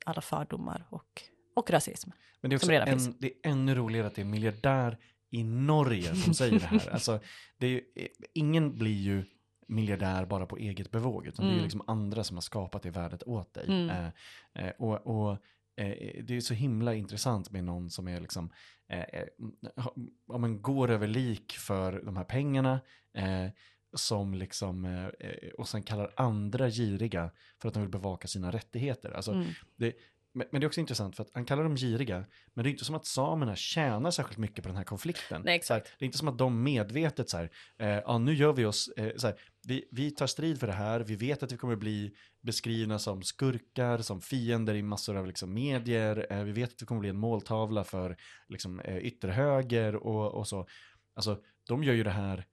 alla 0.06 0.20
fördomar 0.20 0.86
och, 0.90 1.22
och 1.56 1.70
rasism. 1.70 2.10
Men 2.40 2.50
det 2.50 2.54
är 2.54 2.58
också 2.58 2.72
en, 2.72 3.14
det 3.18 3.26
är 3.26 3.50
ännu 3.50 3.74
roligare 3.74 4.06
att 4.06 4.14
det 4.14 4.20
är 4.22 4.24
miljardär 4.26 4.98
i 5.30 5.44
Norge 5.44 6.14
som 6.14 6.34
säger 6.40 6.60
det 6.60 6.66
här. 6.66 6.90
Alltså, 6.92 7.20
det 7.58 7.66
är, 7.66 7.70
ju- 7.70 7.84
ingen 8.32 8.78
blir 8.78 9.00
ju 9.02 9.24
miljardär 9.68 10.24
bara 10.24 10.46
på 10.46 10.56
eget 10.56 10.90
bevåg, 10.90 11.26
utan 11.26 11.44
det 11.44 11.48
är 11.50 11.52
ju 11.52 11.58
Mm. 11.58 11.64
liksom 11.64 11.82
andra 11.86 12.24
som 12.24 12.36
har 12.36 12.42
skapat 12.42 12.82
det 12.82 12.90
värdet 12.90 13.22
åt 13.22 13.54
dig. 13.54 13.64
Mm. 13.68 13.90
Eh, 13.90 14.08
eh, 14.66 14.72
och 14.78 15.06
och 15.06 15.32
eh, 15.76 16.24
det 16.24 16.36
är 16.36 16.40
så 16.40 16.54
himla 16.54 16.94
intressant 16.94 17.50
med 17.50 17.64
någon 17.64 17.90
som 17.90 18.08
är 18.08 18.20
liksom, 18.20 18.52
eh, 18.88 19.00
eh, 19.00 19.26
om 20.26 20.40
man 20.40 20.62
går 20.62 20.90
över 20.90 21.06
lik 21.06 21.52
för 21.52 22.02
de 22.04 22.16
här 22.16 22.24
pengarna, 22.24 22.80
eh, 23.14 23.46
som 23.96 24.34
liksom, 24.34 24.84
eh, 24.84 25.06
eh, 25.06 25.48
och 25.58 25.68
sen 25.68 25.82
kallar 25.82 26.12
andra 26.16 26.68
giriga 26.70 27.30
för 27.62 27.68
att 27.68 27.74
de 27.74 27.80
vill 27.82 27.90
bevaka 27.90 28.28
sina 28.28 28.50
rättigheter. 28.52 29.10
Alltså, 29.10 29.32
Mm. 29.32 29.46
men, 30.32 30.46
men 30.52 30.60
det 30.60 30.64
är 30.64 30.66
också 30.68 30.80
intressant 30.80 31.16
för 31.16 31.22
att 31.22 31.30
han 31.34 31.44
kallar 31.44 31.62
dem 31.62 31.76
giriga, 31.76 32.24
men 32.54 32.62
det 32.64 32.68
är 32.68 32.72
inte 32.72 32.84
som 32.84 32.94
att 32.94 33.06
samerna 33.06 33.56
tjänar 33.56 34.10
särskilt 34.10 34.38
mycket 34.38 34.62
på 34.62 34.68
den 34.68 34.76
här 34.76 34.84
konflikten. 34.84 35.42
Nej, 35.44 35.60
Så 35.62 35.72
här, 35.72 35.80
exakt. 35.80 35.98
det 35.98 36.04
är 36.04 36.06
inte 36.06 36.18
som 36.18 36.28
att 36.28 36.38
de 36.38 36.62
medvetet 36.62 37.30
så 37.30 37.36
här, 37.36 37.50
eh, 37.78 37.88
ja 37.88 38.18
nu 38.18 38.34
gör 38.34 38.52
vi 38.52 38.64
oss, 38.64 38.88
eh, 38.96 39.12
så 39.16 39.26
här, 39.26 39.36
vi, 39.66 39.88
vi 39.90 40.10
tar 40.10 40.26
strid 40.26 40.60
för 40.60 40.66
det 40.66 40.72
här, 40.72 41.00
vi 41.00 41.16
vet 41.16 41.42
att 41.42 41.52
vi 41.52 41.56
kommer 41.56 41.76
bli 41.76 42.14
beskrivna 42.40 42.98
som 42.98 43.22
skurkar, 43.22 43.98
som 43.98 44.20
fiender 44.20 44.74
i 44.74 44.82
massor 44.82 45.16
av 45.16 45.26
liksom, 45.26 45.54
medier, 45.54 46.26
eh, 46.30 46.42
vi 46.44 46.52
vet 46.52 46.72
att 46.72 46.82
vi 46.82 46.86
kommer 46.86 47.00
bli 47.00 47.10
en 47.10 47.16
måltavla 47.18 47.84
för 47.84 48.16
liksom, 48.48 48.80
eh, 48.80 48.96
ytterhöger 48.98 49.96
och, 49.96 50.34
och 50.34 50.48
så. 50.48 50.66
Alltså, 51.14 51.38
de 51.68 51.84
gör 51.84 51.94
ju 51.94 52.04
det 52.04 52.10
här, 52.10 52.44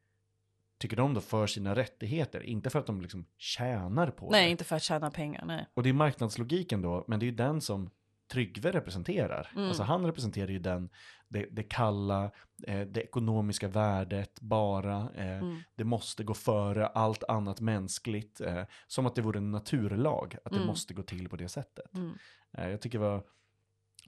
tycker 0.84 0.98
de 0.98 1.14
då, 1.14 1.22
för 1.22 1.48
sina 1.48 1.76
rättigheter, 1.76 2.44
inte 2.44 2.70
för 2.70 2.80
att 2.80 2.86
de 2.86 3.02
liksom 3.02 3.26
tjänar 3.38 4.12
på 4.12 4.26
det. 4.26 4.32
Nej, 4.32 4.52
inte 4.52 4.64
för 4.64 4.76
att 4.76 4.84
tjäna 4.84 5.12
pengar, 5.12 5.46
nej. 5.46 5.68
Och 5.74 5.84
det 5.84 5.90
är 5.90 5.94
marknadslogiken 5.94 6.82
då, 6.82 7.06
men 7.08 7.20
det 7.20 7.24
är 7.26 7.28
ju 7.28 7.36
den 7.36 7.62
som 7.62 7.90
Tryggve 8.32 8.72
representerar. 8.72 9.52
Mm. 9.56 9.68
Alltså 9.68 9.84
han 9.84 10.06
representerar 10.06 10.48
ju 10.48 10.60
den, 10.60 10.90
det, 11.28 11.46
det 11.52 11.64
kalla, 11.64 12.32
eh, 12.68 12.82
det 12.82 13.02
ekonomiska 13.02 13.68
värdet 13.68 14.42
bara. 14.42 15.10
Eh, 15.16 15.38
Mm. 15.38 15.58
Det 15.76 15.84
måste 15.84 16.24
gå 16.24 16.34
före 16.34 16.88
allt 16.88 17.24
annat 17.24 17.62
mänskligt. 17.62 18.42
Eh, 18.42 18.64
som 18.88 19.06
att 19.06 19.16
det 19.16 19.22
vore 19.22 19.38
en 19.38 19.52
naturlag, 19.52 20.36
att 20.46 20.52
det 20.52 20.58
Mm. 20.58 20.68
måste 20.68 20.94
gå 20.94 21.04
till 21.04 21.30
på 21.30 21.36
det 21.36 21.50
sättet. 21.50 21.96
Mm. 21.96 22.14
Eh, 22.58 22.70
jag 22.70 22.82
tycker 22.82 23.00
det 23.00 23.06
var 23.06 23.24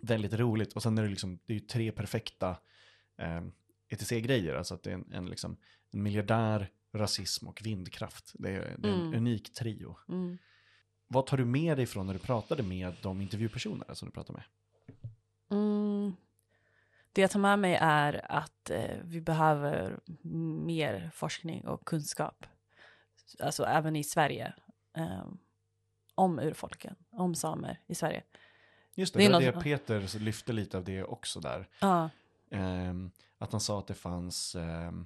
väldigt 0.02 0.34
roligt. 0.34 0.74
Och 0.74 0.84
sen 0.84 0.98
är 0.98 1.04
det 1.04 1.10
liksom, 1.10 1.40
det 1.46 1.54
är 1.54 1.60
ju 1.60 1.66
tre 1.66 1.92
perfekta 1.92 2.50
eh, 3.18 3.42
ETC-grejer. 3.96 4.54
Alltså 4.56 4.74
att 4.74 4.84
det 4.84 4.90
är 4.90 4.94
en, 4.94 5.12
en, 5.14 5.26
liksom, 5.26 5.58
en 5.92 6.04
miljardär, 6.04 6.70
rasism 6.94 7.48
och 7.48 7.62
vindkraft. 7.64 8.32
Det 8.34 8.50
är, 8.50 8.76
det 8.78 8.90
är 8.90 8.94
en 8.94 9.02
Mm. 9.02 9.14
unik 9.14 9.54
trio. 9.54 9.98
Mm. 10.10 10.38
vad 11.08 11.26
tar 11.26 11.38
du 11.38 11.46
med 11.46 11.78
dig 11.78 11.86
från 11.86 12.06
när 12.08 12.14
du 12.14 12.20
pratade 12.20 12.64
med 12.64 12.94
de 13.02 13.22
intervjupersoner 13.22 13.94
som 13.94 14.08
du 14.08 14.12
pratade 14.14 14.40
med? 14.40 14.46
Mm. 15.52 16.14
Det 17.14 17.22
jag 17.22 17.32
tar 17.32 17.40
med 17.40 17.60
mig 17.60 17.78
är 17.82 18.32
att 18.32 18.70
eh, 18.70 18.98
vi 19.04 19.22
behöver 19.22 20.00
mer 20.66 21.12
forskning 21.14 21.68
och 21.68 21.86
kunskap. 21.88 22.46
Alltså 23.40 23.64
även 23.66 23.96
i 23.96 24.04
Sverige. 24.04 24.54
Eh, 24.98 25.28
om 26.16 26.40
urfolken, 26.40 26.96
om 27.12 27.36
samer 27.36 27.80
i 27.88 27.96
Smerie. 27.96 28.24
Just 28.96 29.14
det, 29.14 29.20
Det 29.20 29.26
det, 29.28 29.32
något- 29.32 29.56
det 29.56 29.62
Peter 29.62 30.20
lyfte 30.20 30.54
lite 30.54 30.78
av 30.78 30.84
det 30.84 31.04
också 31.04 31.40
där. 31.40 31.68
Ja, 31.80 32.10
Ehm, 32.56 33.12
att 33.38 33.52
han 33.52 33.62
sa 33.62 33.80
att 33.80 33.88
det 33.88 33.94
fanns, 33.94 34.56
ehm, 34.56 35.06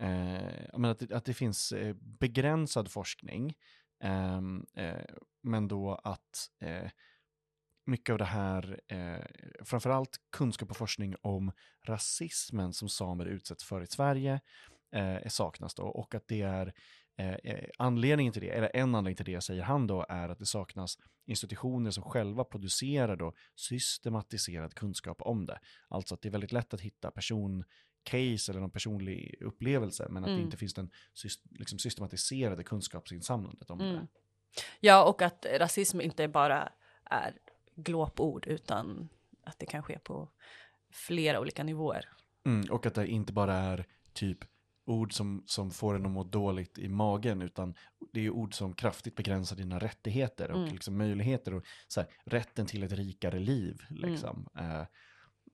eh, 0.00 0.90
att, 0.90 0.98
det, 0.98 1.12
att 1.12 1.24
det 1.24 1.34
finns 1.34 1.72
eh, 1.72 1.94
begränsad 1.94 2.90
forskning, 2.90 3.54
ehm, 4.00 4.66
eh, 4.74 5.04
men 5.42 5.68
då 5.68 5.94
att 5.94 6.50
eh, 6.60 6.90
mycket 7.86 8.12
av 8.12 8.18
det 8.18 8.24
här, 8.24 8.80
eh, 8.88 9.24
framförallt 9.64 10.16
kunskap 10.30 10.70
och 10.70 10.76
forskning 10.76 11.14
om 11.20 11.52
rasismen 11.82 12.72
som 12.72 12.88
samer 12.88 13.26
utsätts 13.26 13.64
för 13.64 13.82
i 13.82 13.86
Sverige, 13.86 14.40
eh, 14.92 15.28
saknas 15.28 15.74
då, 15.74 15.82
och 15.82 16.14
att 16.14 16.28
det 16.28 16.42
är 16.42 16.74
eh, 17.16 17.34
eh, 17.34 17.68
anledningen 17.78 18.32
till 18.32 18.42
det, 18.42 18.50
eller 18.50 18.70
en 18.76 18.94
anledning 18.94 19.16
till 19.16 19.24
det 19.34 19.40
säger 19.40 19.62
han 19.62 19.86
då, 19.86 20.06
är 20.08 20.28
att 20.28 20.38
det 20.38 20.46
saknas 20.46 20.98
institutioner 21.26 21.90
som 21.90 22.02
själva 22.04 22.44
producerar 22.44 23.16
då 23.16 23.32
systematiserad 23.54 24.74
kunskap 24.74 25.22
om 25.22 25.46
det. 25.46 25.58
Alltså 25.88 26.14
att 26.14 26.22
det 26.22 26.28
är 26.28 26.30
väldigt 26.30 26.52
lätt 26.52 26.74
att 26.74 26.80
hitta 26.80 27.10
personcase 27.10 28.52
eller 28.52 28.60
någon 28.60 28.70
personlig 28.70 29.34
upplevelse, 29.40 30.06
men 30.10 30.24
att 30.24 30.28
det 30.28 30.32
Mm. 30.32 30.44
inte 30.44 30.56
finns 30.56 30.74
den 30.74 30.90
liksom 31.50 31.78
systematiserade 31.78 32.64
kunskapsinsamlandet 32.64 33.70
om 33.70 33.80
Mm. 33.80 33.94
det. 33.94 34.06
ja 34.80 35.04
och 35.04 35.22
att 35.22 35.46
rasism 35.58 36.00
inte 36.00 36.28
bara 36.28 36.72
är 37.04 37.38
glåpord 37.74 38.46
utan 38.46 39.08
att 39.44 39.58
det 39.58 39.66
kan 39.66 39.82
ske 39.82 39.98
på 39.98 40.28
flera 40.90 41.40
olika 41.40 41.64
nivåer. 41.64 42.08
Mm, 42.46 42.70
och 42.70 42.86
att 42.86 42.94
det 42.94 43.06
inte 43.06 43.32
bara 43.32 43.54
är 43.54 43.86
typ 44.12 44.38
ord 44.86 45.12
som, 45.12 45.42
som 45.46 45.70
får 45.70 45.94
en 45.94 46.06
att 46.06 46.12
må 46.12 46.24
dåligt 46.24 46.78
i 46.78 46.88
magen, 46.88 47.42
utan 47.42 47.74
det 48.12 48.20
är 48.20 48.30
ord 48.30 48.54
som 48.54 48.74
kraftigt 48.74 49.16
begränsar 49.16 49.56
dina 49.56 49.78
rättigheter 49.78 50.50
och 50.50 50.58
Mm. 50.58 50.72
liksom 50.72 50.98
möjligheter 50.98 51.54
och 51.54 51.64
så 51.88 52.00
här, 52.00 52.10
rätten 52.24 52.66
till 52.66 52.82
ett 52.82 52.92
rikare 52.92 53.38
liv. 53.38 53.82
Liksom. 53.90 54.48
Eh, 54.58 54.82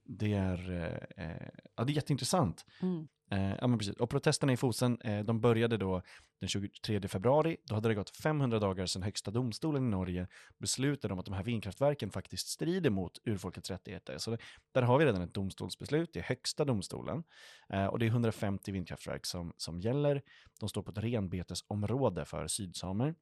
det, 0.03 0.33
är, 0.33 0.71
eh, 0.71 1.25
eh, 1.25 1.49
ja, 1.75 1.83
det 1.83 1.91
är 1.91 1.95
jätteintressant. 1.95 2.65
Mm. 2.81 3.07
Eh, 3.31 3.55
ja, 3.61 3.67
men 3.67 3.77
precis. 3.77 3.95
Och 3.95 4.09
protesterna 4.09 4.53
i 4.53 4.57
Fosen, 4.57 5.01
eh, 5.01 5.23
de 5.23 5.41
började 5.41 5.77
då 5.77 6.01
den 6.39 6.49
23 6.49 7.07
februari. 7.07 7.57
Då 7.63 7.75
hade 7.75 7.89
det 7.89 7.95
gått 7.95 8.09
500 8.09 8.59
dagar 8.59 8.85
sedan 8.85 9.03
högsta 9.03 9.31
domstolen 9.31 9.83
i 9.83 9.89
Norge 9.89 10.27
beslutade 10.57 11.13
om 11.13 11.19
att 11.19 11.25
de 11.25 11.33
här 11.33 11.43
vindkraftverken 11.43 12.09
faktiskt 12.09 12.47
strider 12.47 12.89
mot 12.89 13.19
urfolkets 13.25 13.71
rättigheter. 13.71 14.17
Så 14.17 14.31
det, 14.31 14.37
där 14.71 14.81
har 14.81 14.99
vi 14.99 15.05
redan 15.05 15.21
ett 15.21 15.33
domstolsbeslut, 15.33 16.13
det 16.13 16.19
är 16.19 16.23
högsta 16.23 16.65
domstolen. 16.65 17.23
Eh, 17.69 17.85
och 17.85 17.99
det 17.99 18.05
är 18.05 18.09
150 18.09 18.71
vindkraftverk 18.71 19.25
som, 19.25 19.53
som 19.57 19.79
gäller. 19.79 20.21
De 20.59 20.69
står 20.69 20.83
på 20.83 20.91
ett 20.91 20.97
renbetesområde 20.97 22.25
för 22.25 22.47
sydsamer. 22.47 23.15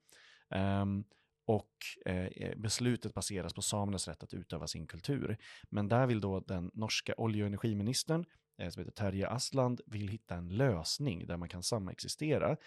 Ehm, 0.49 1.03
och 1.45 1.75
eh, 2.05 2.25
eh, 2.25 2.57
beslutet 2.57 3.13
baseras 3.13 3.53
på 3.53 3.61
samernas 3.61 4.07
rätt 4.07 4.23
att 4.23 4.33
utöva 4.33 4.67
sin 4.67 4.87
kultur. 4.87 5.37
Men 5.69 5.87
där 5.87 6.07
vill 6.07 6.21
då 6.21 6.39
den 6.39 6.71
norska 6.73 7.13
olje 7.17 7.43
och 7.43 7.47
energiministern 7.47 8.25
som 8.69 8.79
heter 8.79 8.91
Terje 8.91 9.29
Asland 9.29 9.81
vill 9.85 10.07
hitta 10.07 10.35
en 10.35 10.49
lösning 10.49 11.27
där 11.27 11.37
man 11.37 11.49
kan 11.49 11.63
samexistera 11.63 12.57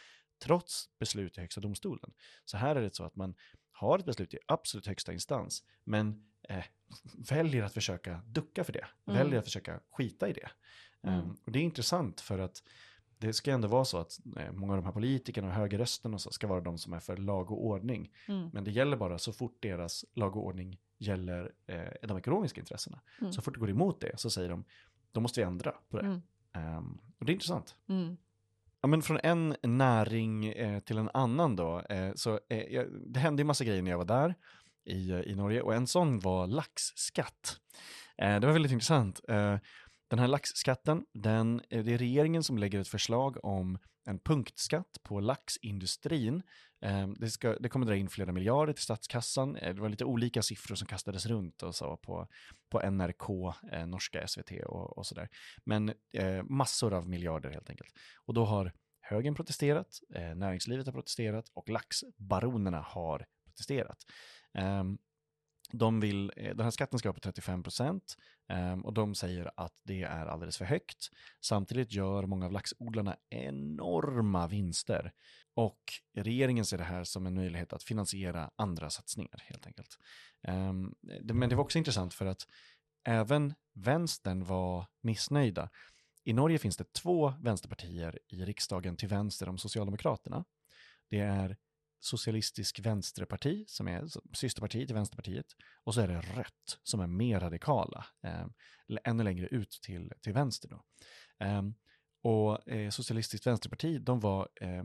trots 0.43 0.89
beslut 0.99 1.39
i 1.39 1.41
högsta 1.41 1.61
domstolen. 1.61 2.13
Så 2.45 2.57
här 2.57 2.77
är 2.77 2.83
det 2.83 2.95
så 2.95 3.05
att 3.05 3.17
man 3.17 3.35
har 3.73 3.99
ett 3.99 4.05
beslut 4.05 4.35
i 4.35 4.39
absolut 4.47 4.87
högsta 4.87 5.13
instans, 5.13 5.65
men 5.85 6.25
eh, 6.49 6.65
väljer 7.29 7.63
att 7.63 7.75
försöka 7.75 8.23
ducka 8.27 8.65
för 8.65 8.73
det, 8.73 8.87
Mm. 9.07 9.19
väljer 9.19 9.39
att 9.39 9.45
försöka 9.45 9.81
skita 9.91 10.29
i 10.29 10.33
det. 10.33 10.51
Mm. 11.03 11.21
Ehm, 11.21 11.37
och 11.45 11.53
det 11.53 11.59
är 11.59 11.63
intressant 11.63 12.21
för 12.21 12.39
att 12.39 12.63
det 13.19 13.33
ska 13.33 13.51
ändå 13.53 13.69
vara 13.69 13.85
så 13.85 13.99
att 13.99 14.19
eh, 14.37 14.53
många 14.53 14.73
av 14.73 14.77
de 14.79 14.85
här 14.85 14.93
politikerna 14.93 15.49
och 15.49 15.55
högerrösterna 15.55 16.15
och 16.15 16.21
så 16.21 16.31
ska 16.31 16.47
vara 16.47 16.61
de 16.61 16.79
som 16.79 16.93
är 16.93 17.01
för 17.01 17.17
lag 17.17 17.51
och 17.51 17.67
ordning. 17.67 18.13
Mm. 18.29 18.51
Men 18.53 18.65
det 18.65 18.71
gäller 18.71 18.97
bara 18.97 19.19
så 19.19 19.33
fort 19.33 19.63
deras 19.63 20.05
lag 20.15 20.37
och 20.37 20.47
ordning 20.47 20.79
gäller 20.99 21.53
eh, 21.67 22.09
de 22.09 22.19
ekonomiska 22.19 22.61
intressena. 22.61 23.01
Mm. 23.21 23.33
Så 23.33 23.43
fort 23.43 23.55
det 23.55 23.61
går 23.61 23.71
emot 23.71 24.01
det 24.01 24.21
så 24.21 24.31
säger 24.31 24.49
de, 24.49 24.65
då 25.13 25.21
måste 25.21 25.41
vi 25.41 25.47
ändra 25.47 25.75
på 25.91 25.97
det. 25.97 26.07
Mm. 26.07 26.23
Ehm, 26.53 26.99
och 27.19 27.27
det 27.27 27.33
är 27.33 27.35
intressant. 27.35 27.77
Mm. 27.89 28.17
Ja, 28.81 28.89
men 28.89 29.03
från 29.03 29.19
en 29.23 29.57
näring 29.63 30.47
eh, 30.47 30.81
till 30.81 30.99
en 30.99 31.11
annan 31.15 31.57
då, 31.57 31.81
eh, 31.81 32.13
så 32.15 32.41
eh, 32.49 32.85
det 33.07 33.21
hände 33.21 33.41
ju 33.41 33.45
massa 33.45 33.65
grejer 33.65 33.83
när 33.83 33.91
jag 33.91 33.99
var 33.99 34.05
där 34.05 34.35
i, 34.85 35.11
eh, 35.11 35.21
i 35.21 35.35
Norge 35.35 35.63
och 35.63 35.75
en 35.75 35.87
sån 35.87 36.21
var 36.21 36.47
laxskatt. 36.47 37.61
Eh, 38.19 38.41
det 38.41 38.47
var 38.47 38.53
väldigt 38.53 38.73
intressant. 38.73 39.21
Eh, 39.29 39.59
den 40.09 40.19
här 40.19 40.29
laxskatten, 40.29 41.05
den, 41.13 41.63
det 41.69 41.93
är 41.93 41.99
regeringen 41.99 42.43
som 42.43 42.59
lägger 42.59 42.81
ett 42.81 42.89
förslag 42.89 43.45
om 43.45 43.79
en 44.05 44.19
punktskatt 44.19 44.99
på 45.03 45.21
laxindustrin. 45.21 46.43
Ehm, 46.83 47.15
det, 47.19 47.31
ska, 47.31 47.57
det 47.61 47.69
kommer 47.69 47.87
dra 47.87 47.97
in 47.97 48.09
flera 48.09 48.33
miljarder 48.33 48.73
till 48.73 48.83
statskassan. 48.83 49.57
Eh, 49.57 49.75
det 49.75 49.81
var 49.81 49.89
lite 49.89 50.05
olika 50.05 50.43
siffror 50.43 50.77
som 50.77 50.87
kastades 50.87 51.27
runt 51.27 51.63
och 51.63 51.75
så 51.75 51.97
på, 51.97 52.29
på 52.71 52.91
NRK, 52.91 53.55
eh, 53.73 53.87
norska 53.87 54.27
SVT 54.29 54.51
och, 54.67 54.99
och 54.99 55.07
sådär. 55.07 55.29
Men 55.65 55.93
eh, 56.13 56.43
massor 56.43 56.95
av 56.95 57.09
miljarder 57.09 57.51
helt 57.51 57.71
enkelt. 57.71 57.93
Och 58.25 58.35
då 58.35 58.45
har 58.45 58.73
högern 59.01 59.35
protesterat, 59.35 60.01
eh, 60.15 60.35
näringslivet 60.35 60.87
har 60.87 60.93
protesterat 60.93 61.49
och 61.55 61.69
laxbaronerna 61.69 62.81
har 62.81 63.27
protesterat. 63.45 63.99
Ehm, 64.55 64.99
de 65.73 66.01
vill, 66.01 66.33
eh, 66.37 66.57
den 66.57 66.65
här 66.65 66.71
skatten 66.71 66.99
ska 66.99 67.09
vara 67.09 67.15
på 67.15 67.21
35 67.21 67.63
procent 67.63 68.17
ehm, 68.49 68.85
och 68.85 68.93
de 68.93 69.15
säger 69.15 69.51
att 69.57 69.75
det 69.85 70.03
är 70.03 70.27
alldeles 70.27 70.59
för 70.59 70.65
högt. 70.65 71.09
Samtidigt 71.41 71.93
gör 71.93 72.27
många 72.27 72.47
av 72.47 72.53
laxodlarna 72.53 73.17
enorma 73.31 74.47
vinster 74.47 75.13
och 75.55 75.81
regeringen 76.15 76.65
ser 76.65 76.79
det 76.79 76.85
här 76.85 77.05
som 77.05 77.27
en 77.27 77.35
möjlighet 77.35 77.73
att 77.73 77.83
finansiera 77.83 78.51
andra 78.57 78.91
satsningar 78.91 79.43
helt 79.45 79.67
enkelt. 79.67 79.99
Ehm, 80.43 80.95
men 81.23 81.49
det 81.49 81.57
var 81.57 81.65
också 81.65 81.79
intressant 81.79 82.15
för 82.15 82.27
att 82.27 82.47
även 83.05 83.55
vänstern 83.75 84.45
var 84.45 84.87
missnöjda. 85.01 85.71
I 86.25 86.33
Norge 86.33 86.59
finns 86.59 86.77
det 86.77 86.93
två 86.93 87.35
vänsterpartier 87.41 88.19
i 88.29 88.45
riksdagen 88.45 88.97
till 88.97 89.09
vänster 89.09 89.49
om 89.49 89.59
Socialdemokraterna. 89.59 90.45
Det 91.11 91.21
är 91.21 91.57
Socialistisk 92.05 92.79
vänsterparti 92.79 93.65
som 93.69 93.89
är 93.89 94.07
systerparti 94.33 94.87
till 94.87 94.95
Vänsterpartiet 94.95 95.47
och 95.85 95.95
så 95.95 96.01
är 96.01 96.09
det 96.09 96.21
Rött 96.21 96.79
som 96.83 97.01
är 97.01 97.07
mer 97.07 97.41
radikala, 97.41 98.07
eh, 98.23 98.47
ännu 99.05 99.23
längre 99.23 99.47
ut 99.47 99.79
till, 99.83 100.13
till 100.23 100.33
vänster. 100.33 100.69
Då. 100.69 100.83
Eh, 101.47 101.63
och 102.23 102.69
eh, 102.69 102.91
Socialistiskt 102.91 103.47
vänsterparti, 103.47 104.01
de 104.01 104.21
var 104.21 104.49
eh, 104.61 104.85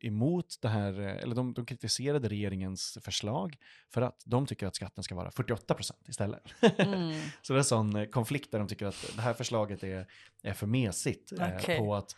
emot 0.00 0.58
det 0.60 0.68
här, 0.68 1.00
eh, 1.00 1.22
eller 1.22 1.34
de, 1.34 1.54
de 1.54 1.66
kritiserade 1.66 2.28
regeringens 2.28 2.98
förslag 3.00 3.56
för 3.90 4.02
att 4.02 4.22
de 4.26 4.46
tycker 4.46 4.66
att 4.66 4.76
skatten 4.76 5.04
ska 5.04 5.14
vara 5.14 5.30
48 5.30 5.74
procent 5.74 6.08
istället. 6.08 6.42
Mm. 6.78 7.20
Så 7.42 7.52
det 7.52 7.56
är 7.56 7.58
en 7.58 7.64
sån 7.64 7.96
eh, 7.96 8.06
konflikt 8.06 8.52
där 8.52 8.58
de 8.58 8.68
tycker 8.68 8.86
att 8.86 9.12
det 9.16 9.22
här 9.22 9.34
förslaget 9.34 9.82
är, 9.82 10.06
är 10.42 10.52
för 10.52 10.66
mesigt 10.66 11.32
eh, 11.32 11.56
Okej. 11.56 11.78
på, 11.78 11.94
att, 11.94 12.16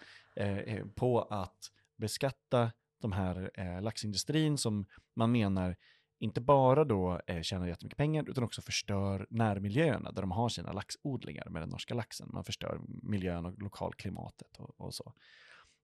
på 0.94 1.22
att 1.22 1.70
beskatta 1.96 2.70
de 3.04 3.12
här 3.12 3.50
eh, 3.54 3.82
laxindustrin 3.82 4.58
som 4.58 4.86
man 5.16 5.32
menar 5.32 5.76
inte 6.18 6.40
bara 6.40 6.84
då 6.84 7.20
eh, 7.26 7.42
tjänar 7.42 7.66
jättemycket 7.66 7.96
pengar 7.96 8.30
utan 8.30 8.44
också 8.44 8.62
förstör 8.62 9.26
närmiljöerna 9.30 10.12
där 10.12 10.22
de 10.22 10.30
har 10.30 10.48
sina 10.48 10.72
laxodlingar 10.72 11.48
med 11.50 11.62
den 11.62 11.68
norska 11.68 11.94
laxen. 11.94 12.28
Man 12.32 12.44
förstör 12.44 12.80
miljön 13.02 13.46
och 13.46 13.62
lokalklimatet 13.62 14.56
och, 14.56 14.80
och 14.80 14.94
så. 14.94 15.12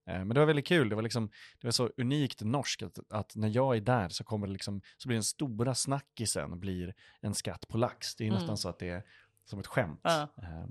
Eh, 0.06 0.18
Men 0.18 0.28
det 0.28 0.40
var 0.40 0.46
väldigt 0.46 0.66
kul, 0.66 0.88
det 0.88 0.94
var, 0.94 1.02
liksom, 1.02 1.30
det 1.60 1.66
var 1.66 1.72
så 1.72 1.90
unikt 1.96 2.40
norskt 2.42 2.82
att, 2.82 2.98
att 3.12 3.36
när 3.36 3.48
jag 3.48 3.76
är 3.76 3.80
där 3.80 4.08
så 4.08 4.24
kommer 4.24 4.46
det 4.46 4.52
liksom, 4.52 4.80
så 4.96 5.08
blir 5.08 5.16
den 5.16 5.24
stora 5.24 5.74
snackisen 5.74 6.60
blir 6.60 6.94
en 7.20 7.34
skatt 7.34 7.68
på 7.68 7.78
lax. 7.78 8.14
Det 8.16 8.24
är 8.24 8.28
Mm. 8.28 8.38
nästan 8.38 8.56
så 8.56 8.68
att 8.68 8.78
det 8.78 8.88
är 8.88 9.02
som 9.44 9.58
ett 9.60 9.66
skämt. 9.66 10.00
Ja. 10.02 10.28
Eh, 10.42 10.66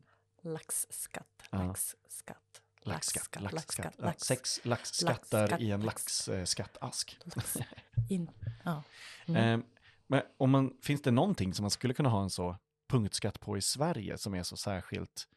Laxskatt, 1.68 2.62
Laxskatt, 2.90 3.42
Laxskatt, 3.42 3.54
laxskatt. 3.54 4.00
Lax. 4.00 4.24
Sex 4.24 4.60
laxskattar 4.64 5.42
laxskatt, 5.42 5.62
i 5.62 5.72
en 5.72 5.82
lax. 5.82 6.28
laxskattask. 6.28 7.18
lax. 7.36 7.58
In, 8.10 8.30
ja. 8.64 8.84
Mm. 9.28 9.60
Eh, 9.60 9.66
men 10.08 10.22
om 10.38 10.50
man, 10.50 10.78
finns 10.82 11.02
det 11.02 11.12
någonting 11.12 11.54
som 11.54 11.64
man 11.64 11.72
skulle 11.72 11.94
kunna 11.94 12.10
ha 12.10 12.24
en 12.24 12.30
så 12.30 12.58
punktskatt 12.88 13.40
på 13.40 13.58
i 13.58 13.62
Sverige 13.62 14.18
som 14.18 14.34
är 14.34 14.44
så 14.44 14.58
särskilt 14.58 15.28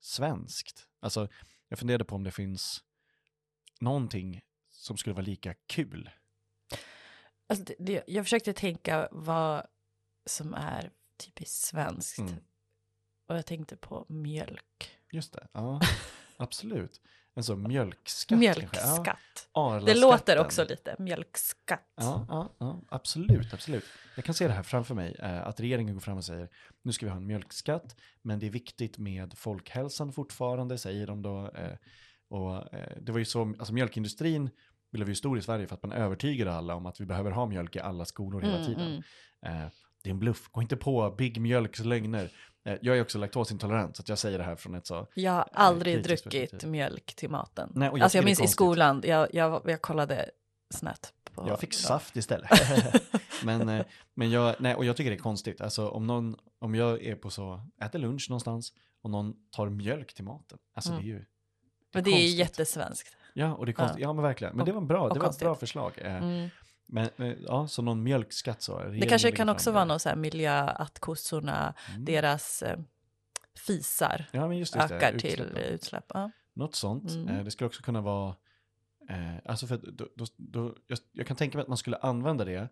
svenskt? 0.00 0.86
Alltså, 1.00 1.28
jag 1.68 1.78
funderade 1.78 2.04
på 2.04 2.14
om 2.14 2.24
det 2.24 2.30
finns 2.30 2.84
någonting 3.80 4.42
som 4.70 4.96
skulle 4.96 5.14
vara 5.14 5.26
lika 5.26 5.54
kul. 5.66 6.10
Alltså 7.46 7.64
det, 7.64 7.74
det, 7.78 8.04
jag 8.06 8.24
försökte 8.24 8.52
tänka 8.52 9.08
vad 9.12 9.66
som 10.26 10.54
är 10.54 10.90
typiskt 11.16 11.66
svenskt. 11.66 12.18
Mm. 12.18 12.34
Och 13.26 13.36
jag 13.36 13.46
tänkte 13.46 13.76
på 13.76 14.06
mjölk. 14.08 14.98
Just 15.10 15.32
det, 15.32 15.48
ja, 15.52 15.80
absolut. 16.44 17.00
En 17.36 17.44
sån 17.44 17.62
mjölkskatt 17.68 18.40
kanske? 18.40 18.60
Ja, 19.54 19.70
Mjölkskatt. 19.70 19.86
Det 19.86 19.94
låter 19.94 20.38
också 20.38 20.64
lite 20.64 20.96
mjölkskatt. 20.98 21.92
Ja, 21.96 22.26
ja, 22.28 22.54
ja, 22.58 22.80
absolut, 22.88 23.54
absolut. 23.54 23.84
Jag 24.16 24.24
kan 24.24 24.34
se 24.34 24.46
det 24.48 24.54
här 24.54 24.62
framför 24.62 24.94
mig, 24.94 25.16
eh, 25.18 25.46
att 25.46 25.60
regeringen 25.60 25.94
går 25.94 26.00
fram 26.00 26.16
och 26.16 26.24
säger 26.24 26.48
nu 26.82 26.92
ska 26.92 27.06
vi 27.06 27.10
ha 27.10 27.16
en 27.16 27.26
mjölkskatt, 27.26 27.96
men 28.22 28.38
det 28.38 28.46
är 28.46 28.50
viktigt 28.50 28.98
med 28.98 29.38
folkhälsan 29.38 30.12
fortfarande, 30.12 30.78
säger 30.78 31.06
de 31.06 31.22
då. 31.22 31.50
Eh, 31.54 31.76
och 32.28 32.74
eh, 32.74 32.96
det 33.00 33.12
var 33.12 33.18
ju 33.18 33.24
så, 33.24 33.42
alltså 33.58 33.72
mjölkindustrin 33.74 34.50
blev 34.92 35.08
ju 35.08 35.14
stor 35.14 35.38
i 35.38 35.42
Sverige 35.42 35.66
för 35.66 35.74
att 35.74 35.82
man 35.82 35.92
övertygade 35.92 36.52
alla 36.52 36.74
om 36.74 36.86
att 36.86 37.00
vi 37.00 37.06
behöver 37.06 37.30
ha 37.30 37.46
mjölk 37.46 37.76
i 37.76 37.80
alla 37.80 38.04
skolor 38.04 38.40
hela 38.40 38.54
Mm, 38.56 38.66
tiden. 38.66 38.86
mm. 38.86 39.02
Eh, 39.62 39.70
det 40.02 40.08
är 40.08 40.12
en 40.12 40.18
bluff, 40.18 40.48
gå 40.50 40.62
inte 40.62 40.76
på 40.76 41.14
Big 41.18 41.40
Mjölks 41.40 41.80
lögner. 41.80 42.30
Eh, 42.64 42.76
jag 42.82 42.96
är 42.96 43.02
också 43.02 43.18
laktosintolerant, 43.18 43.96
så 43.96 44.02
jag 44.06 44.18
säger 44.18 44.38
det 44.38 44.44
här 44.44 44.56
från 44.56 44.74
ett 44.74 44.86
så 44.86 45.06
Jag 45.14 45.32
har 45.32 45.48
aldrig 45.52 46.04
kritiskt 46.04 46.24
druckit 46.30 46.64
mjölk 46.64 47.14
till 47.14 47.30
maten. 47.30 47.72
Nej, 47.74 47.90
och 47.90 47.98
jag 47.98 48.02
alltså 48.02 48.18
jag 48.18 48.24
det 48.24 48.26
är 48.26 48.26
minns 48.26 48.40
i 48.40 48.48
skolan, 48.48 49.02
jag, 49.04 49.28
jag, 49.34 49.62
jag 49.64 49.82
kollade 49.82 50.30
snett 50.70 51.12
på... 51.34 51.48
Jag 51.48 51.60
fick 51.60 51.74
saft 51.74 52.16
istället. 52.16 52.50
men 53.44 53.68
eh, 53.68 53.84
men 54.14 54.30
jag, 54.30 54.54
nej, 54.58 54.74
och 54.74 54.84
jag 54.84 54.96
tycker 54.96 55.10
det 55.10 55.16
är 55.16 55.20
konstigt. 55.20 55.60
Alltså 55.60 55.88
om, 55.88 56.06
någon, 56.06 56.36
om 56.58 56.74
jag 56.74 57.02
är 57.02 57.14
på 57.14 57.30
så, 57.30 57.60
äter 57.82 57.98
lunch 57.98 58.26
någonstans 58.30 58.72
och 59.02 59.10
någon 59.10 59.34
tar 59.50 59.68
mjölk 59.68 60.14
till 60.14 60.24
maten. 60.24 60.58
Alltså 60.74 60.90
Mm. 60.90 61.02
det 61.02 61.08
är 61.10 61.14
ju. 61.14 61.24
Men 61.94 62.04
det 62.04 62.10
är 62.10 62.12
konstigt. 62.12 62.38
jättesvenskt. 62.38 63.16
Ja, 63.34 63.54
och 63.54 63.66
det 63.66 63.70
är 63.70 63.74
konstigt. 63.74 64.02
Ja, 64.02 64.12
men 64.12 64.22
verkligen. 64.22 64.56
Men 64.56 64.66
det 64.66 64.72
var 64.72 64.80
bra. 64.80 65.08
Det 65.08 65.20
var 65.20 65.30
ett 65.30 65.38
bra 65.38 65.54
förslag. 65.54 65.92
Eh, 65.96 66.16
Mm. 66.16 66.48
Men 66.86 67.08
eh, 67.18 67.32
ja, 67.46 67.68
så 67.68 67.82
någon 67.82 68.02
mjölkskatt 68.02 68.62
så. 68.62 68.84
Det 68.84 69.06
kanske 69.06 69.32
kan 69.32 69.48
också 69.48 69.72
vara 69.72 69.84
någon 69.84 70.00
så 70.00 70.08
här 70.08 70.16
miljö, 70.16 70.60
att 70.60 70.98
kossorna, 70.98 71.74
Mm. 71.90 72.04
deras 72.04 72.62
eh, 72.62 72.78
fisar 73.66 74.24
Ja, 74.32 74.48
men 74.48 74.58
ökar 74.74 75.18
till 75.18 75.30
utsläppen. 75.30 75.56
utsläpp. 75.74 76.04
Ja. 76.14 76.30
Något 76.52 76.74
sånt. 76.74 77.10
Mm. 77.10 77.28
Eh, 77.28 77.44
det 77.44 77.50
skulle 77.50 77.66
också 77.66 77.82
kunna 77.82 78.00
vara, 78.00 78.36
eh, 79.10 79.34
alltså 79.44 79.66
för 79.66 79.76
då, 79.76 80.08
då, 80.16 80.24
då, 80.36 80.76
jag, 80.86 80.98
jag 81.12 81.26
kan 81.26 81.36
tänka 81.36 81.58
mig 81.58 81.62
att 81.62 81.68
man 81.68 81.76
skulle 81.78 81.96
använda 81.96 82.44
det 82.44 82.68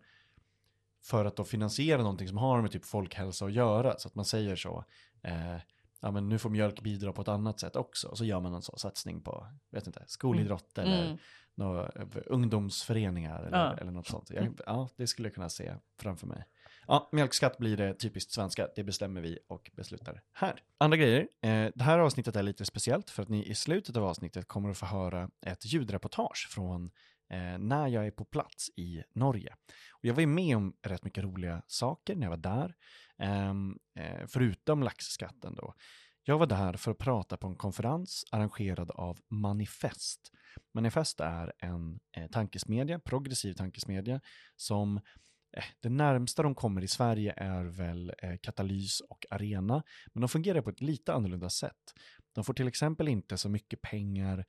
för 1.03 1.25
att 1.25 1.35
då 1.35 1.43
finansiera 1.43 2.01
någonting 2.01 2.27
som 2.27 2.37
har 2.37 2.61
med 2.61 2.71
typ 2.71 2.85
folkhälsa 2.85 3.45
att 3.45 3.53
göra. 3.53 3.97
Så 3.97 4.07
att 4.07 4.15
man 4.15 4.25
säger 4.25 4.55
så, 4.55 4.85
eh, 5.23 5.55
ja 6.03 6.11
men 6.11 6.29
nu 6.29 6.37
får 6.39 6.49
mjölk 6.49 6.81
bidra 6.81 7.13
på 7.13 7.21
ett 7.21 7.27
annat 7.27 7.59
sätt 7.59 7.75
också. 7.75 8.07
Och 8.07 8.17
så 8.17 8.25
gör 8.25 8.39
man 8.39 8.53
en 8.53 8.61
sån 8.61 8.79
satsning 8.79 9.21
på, 9.21 9.47
vet 9.71 9.87
inte, 9.87 10.03
skolidrott 10.07 10.77
eller 10.77 11.05
Mm. 11.05 11.17
några, 11.55 11.83
eh, 11.89 12.07
ungdomsföreningar 12.25 13.43
eller, 13.43 13.57
Ja. 13.57 13.77
eller 13.77 13.91
något 13.91 14.07
sånt. 14.07 14.29
Jag, 14.29 14.59
ja, 14.65 14.89
det 14.97 15.07
skulle 15.07 15.27
jag 15.27 15.35
kunna 15.35 15.49
se 15.49 15.73
framför 15.99 16.27
mig. 16.27 16.43
Ja, 16.87 17.09
mjölkskatt 17.11 17.57
blir 17.57 17.77
det 17.77 17.93
typiskt 17.93 18.31
svenska, 18.31 18.67
det 18.75 18.83
bestämmer 18.83 19.21
vi 19.21 19.39
och 19.47 19.71
beslutar 19.73 20.21
här. 20.33 20.59
Andra 20.77 20.97
grejer, 20.97 21.19
eh, 21.41 21.71
det 21.75 21.83
här 21.83 21.99
avsnittet 21.99 22.35
är 22.35 22.43
lite 22.43 22.65
speciellt 22.65 23.09
för 23.09 23.23
att 23.23 23.29
ni 23.29 23.45
i 23.45 23.55
slutet 23.55 23.97
av 23.97 24.03
avsnittet 24.05 24.47
kommer 24.47 24.69
att 24.69 24.77
få 24.77 24.85
höra 24.85 25.29
ett 25.45 25.65
ljudreportage 25.65 26.47
från 26.51 26.91
eh, 27.33 27.57
när 27.59 27.87
jag 27.87 28.07
är 28.07 28.11
på 28.11 28.25
plats 28.25 28.69
i 28.75 29.03
Norge. 29.13 29.55
Och 29.91 30.05
jag 30.05 30.13
var 30.13 30.21
ju 30.21 30.27
med 30.27 30.57
om 30.57 30.73
rätt 30.81 31.03
mycket 31.03 31.23
roliga 31.23 31.61
saker 31.67 32.15
när 32.15 32.23
jag 32.23 32.29
var 32.29 32.37
där, 32.37 32.75
ehm, 33.17 33.77
eh, 33.99 34.27
förutom 34.27 34.83
laxskatten 34.83 35.55
då. 35.55 35.73
Jag 36.25 36.37
var 36.37 36.47
där 36.47 36.73
för 36.73 36.91
att 36.91 36.97
prata 36.97 37.37
på 37.37 37.47
en 37.47 37.55
konferens 37.55 38.25
arrangerad 38.31 38.91
av 38.91 39.19
Manifest. 39.29 40.31
Manifest 40.73 41.19
är 41.19 41.53
en 41.59 41.99
eh, 42.17 42.27
tankesmedja, 42.27 42.99
progressiv 42.99 43.53
tankesmedja, 43.53 44.21
som 44.55 44.97
eh, 45.57 45.63
det 45.79 45.89
närmsta 45.89 46.43
de 46.43 46.55
kommer 46.55 46.83
i 46.83 46.87
Sverige 46.87 47.33
är 47.37 47.63
väl 47.63 48.13
eh, 48.17 48.37
Katalys 48.41 49.01
och 49.01 49.25
Arena, 49.29 49.83
men 50.13 50.21
de 50.21 50.29
fungerar 50.29 50.61
på 50.61 50.69
ett 50.69 50.81
lite 50.81 51.13
annorlunda 51.13 51.49
sätt. 51.49 51.93
De 52.33 52.43
får 52.43 52.53
till 52.53 52.67
exempel 52.67 53.07
inte 53.07 53.37
så 53.37 53.49
mycket 53.49 53.81
pengar 53.81 54.45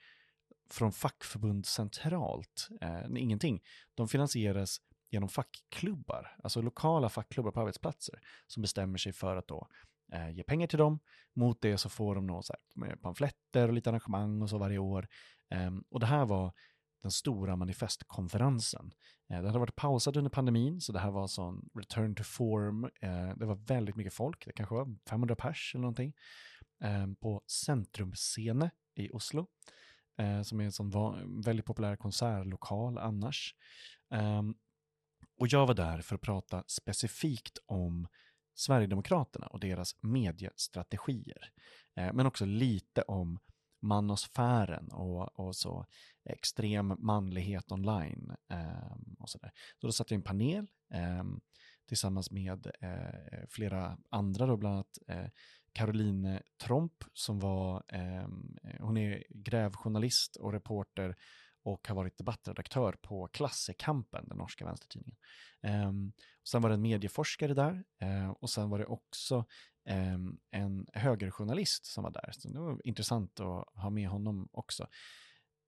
från 0.70 0.92
fackförbund 0.92 1.66
centralt, 1.66 2.68
eh, 2.80 3.04
ingenting. 3.16 3.62
De 3.94 4.08
finansieras 4.08 4.80
genom 5.10 5.28
fackklubbar, 5.28 6.36
alltså 6.42 6.62
lokala 6.62 7.08
fackklubbar 7.08 7.50
på 7.50 7.60
arbetsplatser, 7.60 8.20
som 8.46 8.62
bestämmer 8.62 8.98
sig 8.98 9.12
för 9.12 9.36
att 9.36 9.48
då 9.48 9.68
eh, 10.12 10.30
ge 10.30 10.42
pengar 10.42 10.66
till 10.66 10.78
dem. 10.78 10.98
Mot 11.34 11.62
det 11.62 11.78
så 11.78 11.88
får 11.88 12.14
de 12.14 12.26
nå 12.26 12.42
så 12.42 12.52
här, 12.52 12.86
med 12.86 13.02
pamfletter 13.02 13.68
och 13.68 13.74
lite 13.74 13.90
arrangemang 13.90 14.42
och 14.42 14.50
så 14.50 14.58
varje 14.58 14.78
år. 14.78 15.08
Eh, 15.50 15.70
och 15.90 16.00
det 16.00 16.06
här 16.06 16.26
var 16.26 16.52
den 17.04 17.10
stora 17.10 17.56
manifestkonferensen. 17.56 18.92
Eh, 19.30 19.40
det 19.40 19.46
hade 19.46 19.58
varit 19.58 19.76
pausat 19.76 20.16
under 20.16 20.30
pandemin, 20.30 20.80
så 20.80 20.92
det 20.92 20.98
här 20.98 21.10
var 21.10 21.26
sån 21.26 21.68
return 21.74 22.14
to 22.14 22.22
form. 22.22 22.84
Eh, 22.84 23.36
det 23.36 23.46
var 23.46 23.54
väldigt 23.54 23.96
mycket 23.96 24.14
folk, 24.14 24.46
det 24.46 24.52
kanske 24.52 24.74
var 24.74 24.96
500 25.08 25.36
pers 25.36 25.72
eller 25.74 25.82
någonting, 25.82 26.12
eh, 26.84 27.06
på 27.20 27.42
Centrumscene 27.46 28.70
i 28.94 29.10
Oslo, 29.12 29.46
eh, 30.18 30.42
som 30.42 30.60
är 30.60 30.64
en 30.64 30.72
sån 30.72 30.90
väldigt 31.42 31.64
populär 31.64 31.96
konsertlokal 31.96 32.98
annars. 32.98 33.54
Um, 34.10 34.54
och 35.38 35.48
jag 35.48 35.66
var 35.66 35.74
där 35.74 36.00
för 36.00 36.14
att 36.14 36.20
prata 36.20 36.64
specifikt 36.66 37.58
om 37.66 38.08
Sverigedemokraterna 38.54 39.46
och 39.46 39.60
deras 39.60 39.96
mediestrategier. 40.00 41.52
Eh, 41.96 42.12
men 42.12 42.26
också 42.26 42.44
lite 42.44 43.02
om 43.02 43.38
manosfären 43.80 44.88
och, 44.92 45.40
och 45.40 45.56
så 45.56 45.86
extrem 46.24 46.94
manlighet 46.98 47.72
online. 47.72 48.36
Eh, 48.50 48.96
och 49.18 49.30
så, 49.30 49.38
där. 49.38 49.52
så 49.80 49.86
då 49.86 49.92
satte 49.92 50.14
jag 50.14 50.18
i 50.18 50.20
en 50.20 50.22
panel 50.22 50.66
eh, 50.94 51.24
tillsammans 51.88 52.30
med 52.30 52.70
eh, 52.80 53.48
flera 53.48 53.98
andra, 54.10 54.46
då, 54.46 54.56
bland 54.56 54.74
annat 54.74 54.98
eh, 55.08 55.26
Caroline 55.74 56.42
Tromp 56.62 57.04
som 57.12 57.38
var, 57.38 57.82
eh, 57.88 58.28
hon 58.80 58.96
är 58.96 59.24
grävjournalist 59.28 60.36
och 60.36 60.52
reporter 60.52 61.16
och 61.62 61.88
har 61.88 61.94
varit 61.94 62.18
debattredaktör 62.18 62.92
på 63.02 63.28
Klassekampen, 63.28 64.28
den 64.28 64.38
norska 64.38 64.64
vänstertidningen. 64.64 65.18
Eh, 65.62 65.88
och 66.40 66.48
sen 66.48 66.62
var 66.62 66.68
det 66.68 66.74
en 66.74 66.82
medieforskare 66.82 67.54
där 67.54 67.84
eh, 68.00 68.30
och 68.30 68.50
sen 68.50 68.70
var 68.70 68.78
det 68.78 68.86
också 68.86 69.44
ehm, 69.88 70.38
en 70.50 70.86
högerjournalist 70.92 71.86
som 71.86 72.04
var 72.04 72.10
där. 72.10 72.30
Så 72.32 72.48
det 72.48 72.58
var 72.60 72.80
intressant 72.84 73.40
att 73.40 73.68
ha 73.74 73.90
med 73.90 74.08
honom 74.08 74.48
också. 74.52 74.88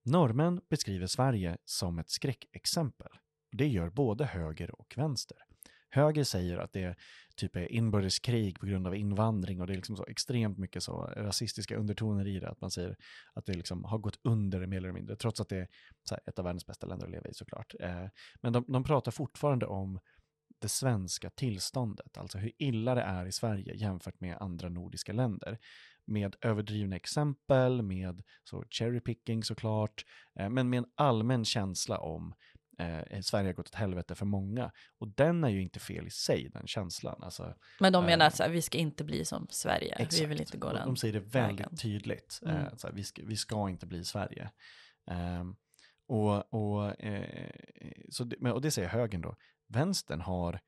Norrmän 0.05 0.61
beskriver 0.71 1.07
Sverige 1.07 1.59
som 1.65 1.99
ett 1.99 2.11
skräckexempel. 2.11 3.09
Det 3.53 3.67
gör 3.67 3.91
både 3.91 4.25
höger 4.25 4.81
och 4.81 4.95
vänster. 4.97 5.39
Höger 5.97 6.25
säger 6.25 6.59
att 6.59 6.73
det 6.73 6.97
typ 7.37 7.57
är 7.57 7.73
inbördeskrig 7.73 8.61
på 8.61 8.67
grund 8.67 8.87
av 8.87 8.97
invandring 8.97 9.61
och 9.61 9.67
det 9.67 9.73
är 9.73 9.77
liksom 9.77 9.97
så 9.97 10.07
extremt 10.07 10.59
mycket 10.59 10.83
så 10.83 11.13
rasistiska 11.17 11.77
undertoner 11.77 12.27
i 12.27 12.41
det. 12.41 12.49
Att 12.49 12.61
man 12.61 12.71
säger 12.71 12.97
att 13.35 13.47
det 13.47 13.55
liksom 13.55 13.85
har 13.85 13.99
gått 13.99 14.19
under 14.23 14.67
mer 14.67 14.77
eller 14.77 14.93
mindre, 14.93 15.17
trots 15.17 15.41
att 15.41 15.49
det 15.49 15.57
är 15.57 15.69
så 16.09 16.15
här, 16.15 16.23
ett 16.27 16.39
av 16.39 16.45
världens 16.45 16.67
bästa 16.67 16.87
länder 16.87 17.07
att 17.07 17.13
leva 17.13 17.29
i 17.29 17.35
såklart. 17.35 17.75
Eh, 17.81 18.07
men 18.43 18.53
de, 18.53 18.65
de 18.69 18.85
pratar 18.85 19.13
fortfarande 19.13 19.67
om 19.67 20.01
det 20.59 20.69
svenska 20.69 21.31
tillståndet, 21.31 22.19
alltså 22.19 22.39
hur 22.39 22.53
illa 22.59 22.95
det 22.95 23.03
är 23.03 23.27
i 23.27 23.33
Sverige 23.33 23.75
jämfört 23.75 24.21
med 24.21 24.37
andra 24.41 24.69
nordiska 24.69 25.13
länder. 25.13 25.59
Med 26.05 26.37
överdrivna 26.41 26.97
exempel, 26.97 27.83
med 27.83 28.23
så 28.45 28.65
cherry 28.71 29.01
picking 29.01 29.45
såklart, 29.45 30.05
eh, 30.39 30.51
men 30.51 30.71
med 30.71 30.79
en 30.79 30.87
allmän 30.95 31.45
känsla 31.45 31.99
om 31.99 32.35
eh, 32.79 33.21
Sverige 33.21 33.49
har 33.49 33.53
gått 33.53 33.69
åt 33.69 33.75
helvete 33.75 34.15
för 34.15 34.27
många. 34.27 34.73
Och 34.99 35.09
den 35.09 35.45
är 35.45 35.49
ju 35.49 35.63
inte 35.63 35.81
fel 35.81 36.07
i 36.07 36.11
sig, 36.11 36.49
den 36.49 36.67
känslan. 36.67 37.23
Alltså, 37.23 37.55
Men 37.81 37.93
de 37.93 38.05
menar 38.05 38.25
Eh, 38.25 38.29
att 38.29 38.39
här, 38.39 38.49
vi 38.49 38.63
ska 38.63 38.79
inte 38.79 39.05
bli 39.05 39.25
som 39.25 39.47
Sverige. 39.51 40.09
Vi 40.11 40.27
vill 40.27 40.41
inte 40.41 40.59
gå 40.59 40.69
de, 40.69 40.75
den. 40.75 40.87
de 40.87 40.97
säger 40.97 41.15
det 41.15 41.21
väldigt 41.21 41.61
vägen. 41.61 41.77
tydligt. 41.77 42.41
Mm. 42.43 42.57
Eh, 42.57 42.77
så 42.77 42.87
här, 42.87 42.95
vi, 42.95 43.05
ska, 43.05 43.23
vi 43.25 43.37
ska 43.37 43.69
inte 43.69 43.87
bli 43.87 44.05
Sverige. 44.05 44.51
Ehm, 45.11 45.57
och, 46.09 46.55
och, 46.55 47.05
eh, 47.05 47.51
så 48.09 48.25
det, 48.25 48.53
och 48.53 48.61
det 48.61 48.71
säger 48.71 48.89
högern 48.89 49.21
då. 49.21 49.37
Vänstern 49.69 50.21
har, 50.21 50.61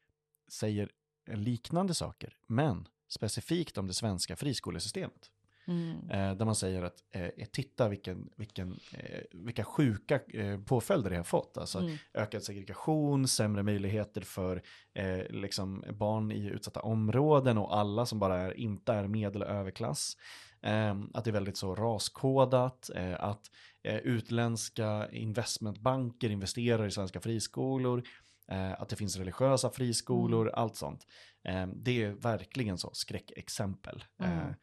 säger 0.52 0.90
liknande 1.26 1.94
saker, 1.94 2.36
men 2.46 2.88
specifikt 3.08 3.78
om 3.78 3.86
det 3.86 3.94
svenska 3.94 4.36
friskolesystemet. 4.36 5.30
Mm. 5.68 6.10
Eh, 6.10 6.36
där 6.36 6.44
man 6.44 6.54
säger 6.54 6.82
att 6.82 6.96
eh, 7.10 7.28
titta 7.52 7.88
vilken, 7.88 8.30
vilken, 8.36 8.72
eh, 8.92 9.20
vilka 9.32 9.64
sjuka 9.64 10.20
eh, 10.34 10.60
påföljder 10.60 11.10
det 11.10 11.16
har 11.16 11.24
fått. 11.24 11.58
Alltså 11.58 11.78
Mm. 11.78 11.96
ökad 12.14 12.42
segregation, 12.42 13.28
sämre 13.28 13.62
möjligheter 13.62 14.20
för 14.20 14.62
eh, 14.94 15.18
liksom 15.30 15.84
barn 15.92 16.32
i 16.32 16.46
utsatta 16.46 16.80
områden 16.80 17.58
och 17.58 17.76
alla 17.76 18.06
som 18.06 18.18
bara 18.18 18.36
är, 18.40 18.58
inte 18.58 18.92
är 18.92 19.06
medel 19.06 19.42
och 19.42 19.48
överklass. 19.48 20.16
Eh, 20.62 20.96
att 21.14 21.24
det 21.24 21.30
är 21.30 21.32
väldigt 21.32 21.56
så 21.56 21.74
raskodat, 21.74 22.90
eh, 22.94 23.24
att 23.24 23.50
eh, 23.82 23.96
utländska 23.96 25.08
investmentbanker 25.12 26.30
investerar 26.30 26.86
i 26.86 26.90
svenska 26.90 27.20
friskolor, 27.20 28.02
eh, 28.50 28.72
att 28.72 28.88
det 28.88 28.96
finns 28.96 29.16
religiösa 29.16 29.70
friskolor, 29.70 30.48
allt 30.48 30.76
sånt. 30.76 31.06
Eh, 31.44 31.66
det 31.66 32.02
är 32.04 32.10
verkligen 32.10 32.78
så 32.78 32.90
skräckexempel. 32.92 34.04
Mm. 34.22 34.54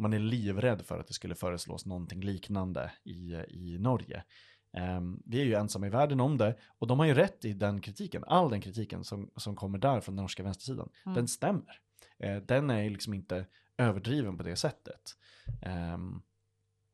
Och 0.00 0.02
man 0.02 0.12
är 0.12 0.18
livrädd 0.18 0.82
för 0.86 0.98
att 0.98 1.06
det 1.06 1.12
skulle 1.14 1.34
föreslås 1.34 1.86
någonting 1.86 2.20
liknande 2.20 2.92
i, 3.04 3.34
i 3.48 3.78
Norge. 3.78 4.24
Ehm, 4.72 5.22
vi 5.26 5.40
är 5.40 5.44
ju 5.44 5.54
ensamma 5.54 5.86
i 5.86 5.90
världen 5.90 6.20
om 6.20 6.38
det 6.38 6.56
och 6.78 6.86
de 6.86 6.98
har 6.98 7.06
ju 7.06 7.14
rätt 7.14 7.44
i 7.44 7.52
den 7.52 7.80
kritiken. 7.80 8.24
All 8.26 8.50
den 8.50 8.60
kritiken 8.60 9.04
som, 9.04 9.30
som 9.36 9.56
kommer 9.56 9.78
där 9.78 10.00
från 10.00 10.16
den 10.16 10.22
norska 10.22 10.42
vänstersidan, 10.42 10.88
Mm. 11.06 11.14
den 11.16 11.28
stämmer. 11.28 11.80
Eh, 12.18 12.36
den 12.36 12.70
är 12.70 12.82
ju 12.82 12.90
liksom 12.90 13.14
inte 13.14 13.46
överdriven 13.76 14.36
på 14.36 14.42
det 14.42 14.56
sättet. 14.56 15.16
Ehm, 15.62 16.22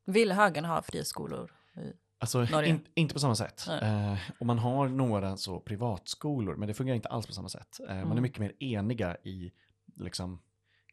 Vill 0.07 0.33
högern 0.33 0.65
ha 0.65 0.83
friskolor 0.83 1.53
Alltså, 2.19 2.63
in, 2.65 2.81
inte 2.95 3.15
på 3.15 3.21
samma 3.21 3.35
sätt. 3.35 3.69
Eh, 3.83 4.17
och 4.41 4.47
man 4.47 4.59
har 4.59 4.89
några 4.89 5.37
så 5.37 5.61
privatskolor, 5.61 6.57
men 6.57 6.69
det 6.69 6.75
fungerar 6.75 6.97
inte 6.97 7.09
alls 7.09 7.27
på 7.27 7.33
samma 7.33 7.49
sätt. 7.49 7.81
Eh, 7.81 7.87
Man 7.95 7.97
är 7.99 8.03
Mm. 8.11 8.23
mycket 8.23 8.39
mer 8.39 8.53
eniga 8.63 9.17
i 9.17 9.53
liksom, 9.97 10.43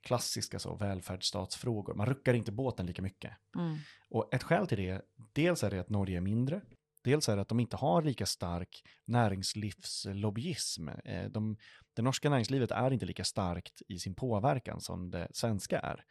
klassiska 0.03 0.59
så, 0.59 0.75
välfärdsstatsfrågor. 0.75 1.93
Man 1.93 2.05
ruckar 2.05 2.33
inte 2.33 2.51
båten 2.51 2.85
lika 2.85 3.01
mycket. 3.01 3.31
Mm. 3.55 3.77
Och 4.09 4.33
ett 4.33 4.43
skäl 4.43 4.67
till 4.67 4.77
det, 4.77 5.01
dels 5.33 5.63
är 5.63 5.71
det 5.71 5.79
att 5.79 5.89
Norge 5.89 6.17
är 6.17 6.21
mindre, 6.21 6.61
dels 7.03 7.29
är 7.29 7.35
det 7.35 7.41
att 7.41 7.49
de 7.49 7.59
inte 7.59 7.75
har 7.75 8.01
lika 8.01 8.25
stark 8.25 8.83
näringslivslobbyism. 9.05 10.87
Eh, 10.89 11.29
De, 11.29 11.57
det 11.93 12.01
norska 12.01 12.29
näringslivet 12.29 12.71
är 12.71 12.91
inte 12.91 13.05
lika 13.05 13.23
starkt 13.23 13.81
i 13.87 13.99
sin 13.99 14.15
påverkan 14.15 14.81
som 14.81 15.11
det 15.11 15.27
svenska 15.31 15.79
är. 15.79 16.05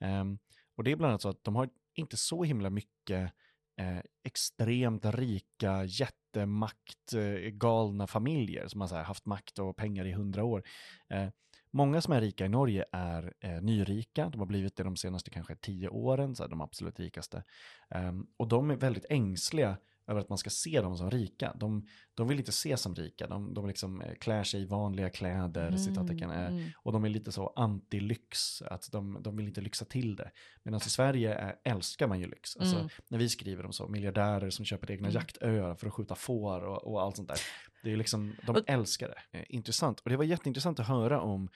Ehm, 0.00 0.38
och 0.76 0.84
det 0.84 0.92
är 0.92 0.96
bland 0.96 1.10
annat 1.10 1.22
så 1.22 1.28
att 1.28 1.44
de 1.44 1.56
har 1.56 1.68
inte 1.94 2.16
så 2.16 2.44
himla 2.44 2.70
mycket 2.70 3.32
eh, 3.80 3.98
extremt 4.24 5.04
rika, 5.04 5.84
jättemakt, 5.84 7.12
eh, 7.14 7.50
galna 7.50 8.06
familjer 8.06 8.68
som 8.68 8.80
har 8.80 9.02
haft 9.02 9.26
makt 9.26 9.58
och 9.58 9.76
pengar 9.76 10.06
i 10.06 10.12
hundra 10.12 10.44
år. 10.44 10.62
Eh, 11.08 11.28
många 11.76 12.00
som 12.00 12.12
är 12.12 12.20
rika 12.20 12.46
i 12.46 12.48
Norge 12.48 12.84
är 12.92 13.32
eh, 13.40 13.62
nyrika, 13.62 14.28
de 14.28 14.38
har 14.38 14.46
blivit 14.46 14.76
det 14.76 14.82
de 14.82 14.96
senaste 14.96 15.30
kanske 15.30 15.56
tio 15.56 15.88
åren, 15.88 16.34
så 16.34 16.42
här, 16.42 16.50
de 16.50 16.60
absolut 16.60 17.00
rikaste. 17.00 17.44
Ehm, 17.90 18.26
och 18.36 18.48
de 18.48 18.70
är 18.70 18.76
väldigt 18.76 19.06
ängsliga 19.10 19.76
över 20.06 20.20
att 20.20 20.28
man 20.28 20.38
ska 20.38 20.50
se 20.50 20.80
dem 20.80 20.96
som 20.96 21.10
rika. 21.10 21.52
De, 21.54 21.86
de 22.14 22.28
vill 22.28 22.38
inte 22.38 22.50
ses 22.50 22.80
som 22.80 22.94
rika, 22.94 23.26
de, 23.26 23.54
de 23.54 23.66
liksom 23.66 24.00
eh, 24.00 24.14
klär 24.14 24.44
sig 24.44 24.62
i 24.62 24.64
vanliga 24.64 25.10
kläder, 25.10 25.76
citattecken, 25.76 26.30
eh, 26.30 26.46
mm. 26.46 26.70
och 26.82 26.92
de 26.92 27.04
är 27.04 27.08
lite 27.08 27.32
så 27.32 27.52
anti-lyx, 27.56 28.62
att 28.66 28.92
de, 28.92 29.18
de 29.20 29.36
vill 29.36 29.46
inte 29.46 29.60
lyxa 29.60 29.84
till 29.84 30.16
det. 30.16 30.30
Medan 30.62 30.80
i 30.86 30.90
Sverige 30.90 31.34
är, 31.34 31.56
älskar 31.64 32.06
man 32.06 32.20
ju 32.20 32.26
lyx. 32.26 32.56
Alltså, 32.56 32.76
Mm. 32.76 32.88
När 33.08 33.18
vi 33.18 33.28
skriver 33.28 33.66
om 33.66 33.72
så, 33.72 33.88
miljardärer 33.88 34.50
som 34.50 34.64
köper 34.64 34.90
egna 34.90 35.08
Mm. 35.08 35.14
jaktöar 35.14 35.74
för 35.74 35.86
att 35.86 35.92
skjuta 35.92 36.14
får 36.14 36.64
och, 36.64 36.84
och 36.92 37.02
allt 37.02 37.16
sånt 37.16 37.28
där. 37.28 37.38
Det 37.86 37.92
är 37.92 37.96
liksom, 37.96 38.34
de 38.46 38.56
Och- 38.56 38.62
älskar 38.66 39.08
det. 39.08 39.38
Eh, 39.38 39.44
intressant. 39.48 40.00
Och 40.00 40.10
det 40.10 40.16
var 40.16 40.24
jätteintressant 40.24 40.80
att 40.80 40.86
höra 40.88 41.20
om 41.20 41.48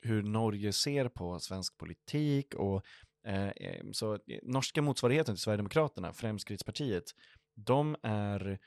hur 0.00 0.22
Norge 0.22 0.72
ser 0.72 1.08
på 1.08 1.38
svensk 1.40 1.78
politik 1.78 2.54
och 2.54 2.86
eh, 3.26 3.48
eh, 3.48 3.84
så 3.92 4.14
eh, 4.14 4.20
norska 4.42 4.82
motsvarigheten 4.82 5.34
till 5.34 5.42
Sverigedemokraterna, 5.42 6.12
Fremskrittspartiet, 6.12 7.04
de 7.54 7.96
är, 8.02 8.58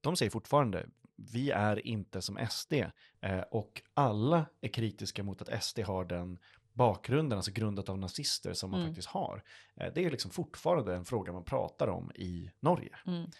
de 0.00 0.16
säger 0.16 0.30
fortfarande, 0.30 0.86
vi 1.32 1.50
är 1.50 1.86
inte 1.86 2.22
som 2.22 2.38
SD 2.50 2.72
eh, 3.20 3.40
och 3.50 3.82
alla 3.94 4.46
är 4.60 4.68
kritiska 4.68 5.22
mot 5.22 5.42
att 5.42 5.64
SD 5.64 5.78
har 5.80 6.04
den 6.04 6.38
bakgrunden, 6.72 7.38
alltså 7.38 7.52
grundat 7.52 7.88
av 7.88 7.98
nazister 7.98 8.52
som 8.52 8.70
man 8.70 8.80
Mm. 8.80 8.90
faktiskt 8.92 9.08
har. 9.08 9.42
Eh, 9.76 9.92
det 9.94 10.04
är 10.04 10.10
liksom 10.10 10.30
fortfarande 10.30 10.94
en 10.94 11.04
fråga 11.04 11.32
man 11.32 11.44
pratar 11.44 11.88
om 11.88 12.12
i 12.14 12.50
Norge. 12.60 12.96
Mm. 13.06 13.30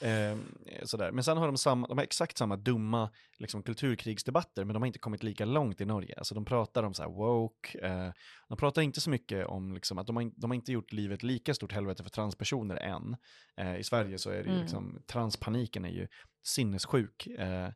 Eh, 0.00 0.36
sådär. 0.84 1.12
Men 1.12 1.24
sen 1.24 1.36
har 1.36 1.46
de, 1.46 1.56
samma, 1.56 1.86
de 1.86 1.98
har 1.98 2.04
exakt 2.04 2.38
samma 2.38 2.56
dumma 2.56 3.10
liksom, 3.38 3.62
kulturkrigsdebatter, 3.62 4.64
men 4.64 4.74
de 4.74 4.82
har 4.82 4.86
inte 4.86 4.98
kommit 4.98 5.22
lika 5.22 5.44
långt 5.44 5.80
i 5.80 5.84
Norge. 5.84 6.14
Alltså 6.18 6.34
de 6.34 6.44
pratar 6.44 6.82
om 6.82 6.94
så 6.94 7.02
här 7.02 7.10
woke, 7.10 7.78
eh, 7.78 8.12
de 8.48 8.58
pratar 8.58 8.82
inte 8.82 9.00
så 9.00 9.10
mycket 9.10 9.46
om 9.46 9.72
liksom, 9.72 9.98
att 9.98 10.06
de 10.06 10.16
har, 10.16 10.30
de 10.36 10.50
har 10.50 10.54
inte 10.54 10.72
gjort 10.72 10.92
livet 10.92 11.22
lika 11.22 11.54
stort 11.54 11.72
helvete 11.72 12.02
för 12.02 12.10
transpersoner 12.10 12.76
än. 12.76 13.16
Eh, 13.56 13.76
I 13.76 13.84
Sverige 13.84 14.18
så 14.18 14.30
är 14.30 14.36
det 14.36 14.42
ju 14.42 14.48
Mm. 14.50 14.60
liksom, 14.62 15.02
transpaniken 15.06 15.84
är 15.84 15.88
ju 15.90 16.08
sinnessjuk 16.42 17.26
eh, 17.26 17.68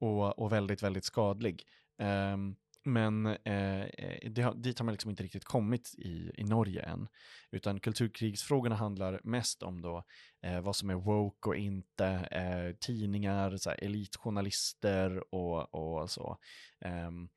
och, 0.00 0.38
och 0.38 0.52
väldigt, 0.52 0.82
väldigt 0.82 1.04
skadlig. 1.04 1.62
Ehm, 1.98 2.54
men 2.84 3.26
eh, 3.26 3.82
eh, 3.82 4.30
det 4.30 4.42
har, 4.42 4.54
dit 4.54 4.78
har 4.78 4.84
man 4.84 4.92
liksom 4.92 5.10
inte 5.10 5.22
riktigt 5.22 5.44
kommit 5.44 5.94
i, 5.98 6.30
i 6.34 6.44
Norge 6.44 6.82
än. 6.82 7.08
Utan 7.50 7.80
kulturkrigsfrågorna 7.80 8.76
handlar 8.76 9.20
mest 9.24 9.62
om 9.62 9.82
då 9.82 10.04
eh, 10.42 10.60
vad 10.60 10.76
som 10.76 10.90
är 10.90 10.94
woke 10.94 11.48
och 11.48 11.56
inte, 11.56 12.06
eh, 12.06 12.76
tidningar, 12.76 13.56
så 13.56 13.70
här, 13.70 13.84
elitjournalister 13.84 15.34
och, 15.34 15.74
och 15.74 16.10
så. 16.10 16.38
Ehm, 16.80 17.28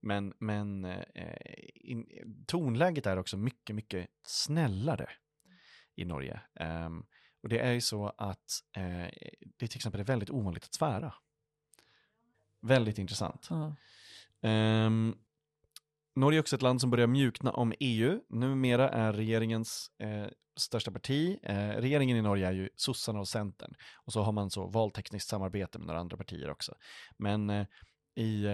men 0.00 0.34
men 0.38 0.84
eh, 0.84 1.66
in, 1.74 2.06
tonläget 2.46 3.06
är 3.06 3.16
också 3.16 3.36
mycket, 3.36 3.76
mycket 3.76 4.08
snällare 4.22 5.08
i 5.94 6.04
Norge. 6.04 6.40
Ehm, 6.54 7.04
och 7.42 7.48
det 7.48 7.58
är 7.58 7.72
ju 7.72 7.80
så 7.80 8.12
att 8.18 8.62
eh, 8.76 9.08
det 9.56 9.68
till 9.68 9.76
exempel 9.78 10.00
är 10.00 10.04
väldigt 10.04 10.30
ovanligt 10.30 10.64
att 10.64 10.74
svära. 10.74 11.14
Väldigt 12.60 12.98
intressant. 12.98 13.46
Ja. 13.50 13.76
Um, 14.42 15.14
Norge 16.16 16.38
är 16.38 16.40
också 16.40 16.56
ett 16.56 16.62
land 16.62 16.80
som 16.80 16.90
börjar 16.90 17.06
mjukna 17.06 17.50
om 17.52 17.72
EU. 17.80 18.20
Numera 18.28 18.88
är 18.88 19.12
regeringens 19.12 19.90
eh, 19.98 20.26
största 20.56 20.90
parti, 20.90 21.38
eh, 21.42 21.68
regeringen 21.68 22.16
i 22.16 22.22
Norge 22.22 22.46
är 22.46 22.52
ju 22.52 22.68
sossarna 22.76 23.20
och 23.20 23.28
centern. 23.28 23.74
Och 24.04 24.12
så 24.12 24.22
har 24.22 24.32
man 24.32 24.50
så 24.50 24.66
valtekniskt 24.66 25.28
samarbete 25.28 25.78
med 25.78 25.86
några 25.86 26.00
andra 26.00 26.16
partier 26.16 26.50
också. 26.50 26.74
Men 27.16 27.50
eh, 27.50 27.66
i 28.14 28.44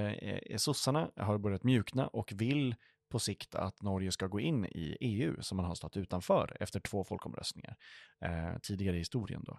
eh, 0.51 0.57
sossarna 0.57 1.11
har 1.17 1.39
börjat 1.39 1.65
mjukna 1.65 2.07
och 2.07 2.33
vill 2.37 2.75
på 3.09 3.19
sikt 3.19 3.55
att 3.55 3.83
Norge 3.83 4.13
ska 4.13 4.27
gå 4.27 4.41
in 4.41 4.65
i 4.65 4.97
EU 5.01 5.43
som 5.43 5.57
man 5.57 5.67
har 5.67 5.75
stått 5.75 5.97
utanför 5.97 6.57
efter 6.61 6.81
två 6.81 7.05
folkomröstningar 7.05 7.77
eh, 8.21 8.59
tidigare 8.63 8.97
i 8.97 8.99
historien. 8.99 9.43
Då. 9.47 9.59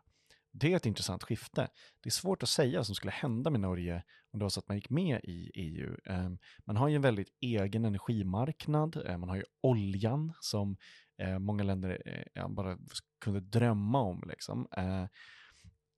Det 0.51 0.73
är 0.73 0.75
ett 0.75 0.85
intressant 0.85 1.23
skifte. 1.23 1.67
Det 2.03 2.09
är 2.09 2.11
svårt 2.11 2.43
att 2.43 2.49
säga 2.49 2.79
vad 2.79 2.85
som 2.85 2.95
skulle 2.95 3.11
hända 3.11 3.49
med 3.49 3.59
Norge 3.59 4.03
om 4.31 4.39
det 4.39 4.45
var 4.45 4.49
så 4.49 4.59
att 4.59 4.67
man 4.67 4.77
gick 4.77 4.89
med 4.89 5.19
i 5.23 5.51
EU. 5.55 5.97
Ehm, 6.05 6.37
man 6.65 6.77
har 6.77 6.87
ju 6.87 6.95
en 6.95 7.01
väldigt 7.01 7.29
egen 7.41 7.85
energimarknad, 7.85 9.03
ehm, 9.05 9.19
man 9.19 9.29
har 9.29 9.35
ju 9.35 9.43
oljan 9.61 10.33
som 10.41 10.77
eh, 11.17 11.39
många 11.39 11.63
länder 11.63 12.01
eh, 12.35 12.47
bara 12.47 12.77
kunde 13.21 13.39
drömma 13.39 14.01
om. 14.01 14.23
Liksom. 14.27 14.67
Ehm, 14.71 15.07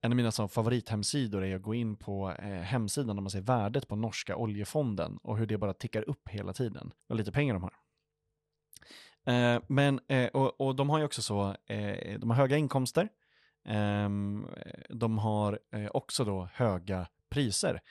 en 0.01 0.11
av 0.11 0.15
mina 0.15 0.31
så, 0.31 0.47
favorithemsidor 0.47 1.45
är 1.45 1.55
att 1.55 1.61
gå 1.61 1.75
in 1.75 1.97
på 1.97 2.31
eh, 2.31 2.61
hemsidan 2.61 3.15
där 3.15 3.21
man 3.21 3.29
ser 3.29 3.41
värdet 3.41 3.87
på 3.87 3.95
norska 3.95 4.35
oljefonden 4.35 5.17
och 5.17 5.37
hur 5.37 5.45
det 5.45 5.57
bara 5.57 5.73
tickar 5.73 6.09
upp 6.09 6.29
hela 6.29 6.53
tiden. 6.53 6.91
Vad 7.07 7.17
lite 7.17 7.31
pengar 7.31 7.53
de 7.53 7.63
har. 7.63 7.73
Men, 9.67 9.99
och, 10.33 10.61
och 10.61 10.75
de 10.75 10.89
har 10.89 10.99
ju 10.99 11.05
också 11.05 11.21
så, 11.21 11.55
de 12.19 12.29
har 12.29 12.35
höga 12.35 12.57
inkomster. 12.57 13.09
Ehm, 13.65 14.47
de 14.89 15.17
har 15.17 15.60
eh, 15.71 15.88
också 15.93 16.26
då 16.26 16.50
höga 16.54 17.08
priser. 17.30 17.82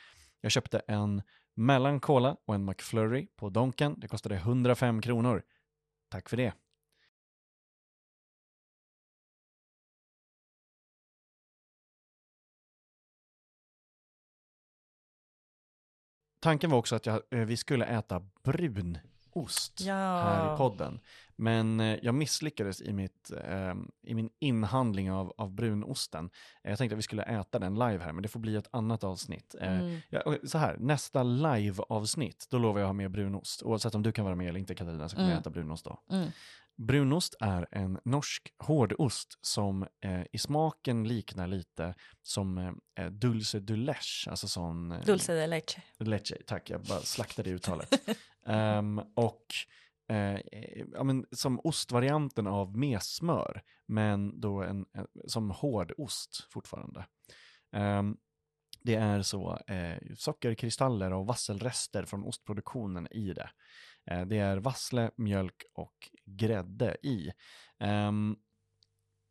Jag 0.40 0.52
köpte 0.52 0.78
en 0.78 1.22
mellan 1.54 2.00
Cola 2.00 2.36
och 2.44 2.54
en 2.54 2.64
McFlurry 2.64 3.26
på 3.36 3.48
Donken. 3.50 3.94
Det 4.00 4.08
kostade 4.08 4.34
105 4.34 5.02
kronor. 5.02 5.42
Tack 6.08 6.28
för 6.28 6.36
det. 6.36 6.52
Tanken 16.40 16.70
var 16.70 16.78
också 16.78 16.96
att 16.96 17.06
jag, 17.06 17.22
eh, 17.30 17.38
vi 17.38 17.56
skulle 17.56 17.84
äta 17.86 18.20
brunost 18.42 19.80
Ja. 19.80 19.94
här 19.94 20.54
i 20.54 20.56
podden. 20.56 21.00
Men 21.40 21.80
eh, 21.80 21.98
jag 22.02 22.14
misslyckades 22.14 22.82
i, 22.82 22.92
mitt, 22.92 23.30
eh, 23.44 23.74
i 24.02 24.14
min 24.14 24.30
inhandling 24.38 25.10
av, 25.12 25.32
av 25.38 25.52
brunosten. 25.52 26.30
Jag 26.62 26.78
tänkte 26.78 26.94
att 26.94 26.98
vi 26.98 27.02
skulle 27.02 27.22
äta 27.22 27.58
den 27.58 27.74
live 27.74 27.98
här, 28.04 28.12
men 28.12 28.22
det 28.22 28.28
får 28.28 28.40
bli 28.40 28.56
ett 28.56 28.68
annat 28.72 29.04
avsnitt. 29.04 29.54
Eh, 29.60 29.70
Mm. 29.80 30.00
Ja, 30.08 30.36
så 30.44 30.58
här, 30.58 30.76
nästa 30.78 31.22
live-avsnitt, 31.22 32.46
då 32.50 32.58
lovar 32.58 32.80
jag 32.80 32.86
ha 32.86 32.92
med 32.92 33.10
brunost. 33.10 33.62
Oavsett 33.62 33.94
om 33.94 34.02
du 34.02 34.12
kan 34.12 34.24
vara 34.24 34.34
med 34.34 34.48
eller 34.48 34.60
inte 34.60 34.74
Katarina, 34.74 35.08
så 35.08 35.16
kommer 35.16 35.26
Mm. 35.28 35.34
jag 35.34 35.40
äta 35.40 35.50
brunost 35.50 35.84
då. 35.84 36.00
Mm. 36.10 36.28
Brunost 36.76 37.34
är 37.40 37.66
en 37.70 37.98
norsk 38.04 38.48
hårdost 38.58 39.38
som 39.40 39.82
eh, 40.04 40.22
i 40.32 40.38
smaken 40.38 41.08
liknar 41.08 41.46
lite 41.46 41.94
som 42.22 42.58
eh, 42.98 43.06
dulce 43.10 43.60
de 43.60 43.76
leche, 43.76 44.30
alltså 44.30 44.48
sån... 44.48 44.92
Eh, 44.92 45.00
Dulce 45.04 45.34
de 45.40 45.46
leche. 45.46 45.82
leche, 45.98 46.36
tack, 46.46 46.70
jag 46.70 46.80
bara 46.82 47.00
slaktade 47.00 47.50
uttalet. 47.50 47.88
Ehm, 48.46 48.98
och 49.16 49.46
eh, 50.10 50.40
ja, 50.92 51.04
men, 51.04 51.26
som 51.32 51.60
ostvarianten 51.64 52.46
av 52.46 52.76
messmör, 52.76 53.62
men 53.86 54.40
då 54.40 54.62
en, 54.62 54.86
en, 54.92 55.06
som 55.26 55.50
hård 55.50 55.92
ost 55.96 56.46
fortfarande. 56.50 57.06
Ehm, 57.72 58.16
det 58.82 58.94
är 58.94 59.22
så 59.22 59.58
eh, 59.66 59.98
sockerkristaller 60.16 61.12
och 61.12 61.26
vasselrester 61.26 62.04
från 62.04 62.24
ostproduktionen 62.24 63.08
i 63.10 63.32
det. 63.32 63.50
Eh, 64.10 64.26
det 64.26 64.38
är 64.38 64.56
vassle, 64.56 65.10
mjölk 65.16 65.62
och 65.74 66.10
grädde 66.24 66.96
i. 67.02 67.32
Ehm, 67.78 68.36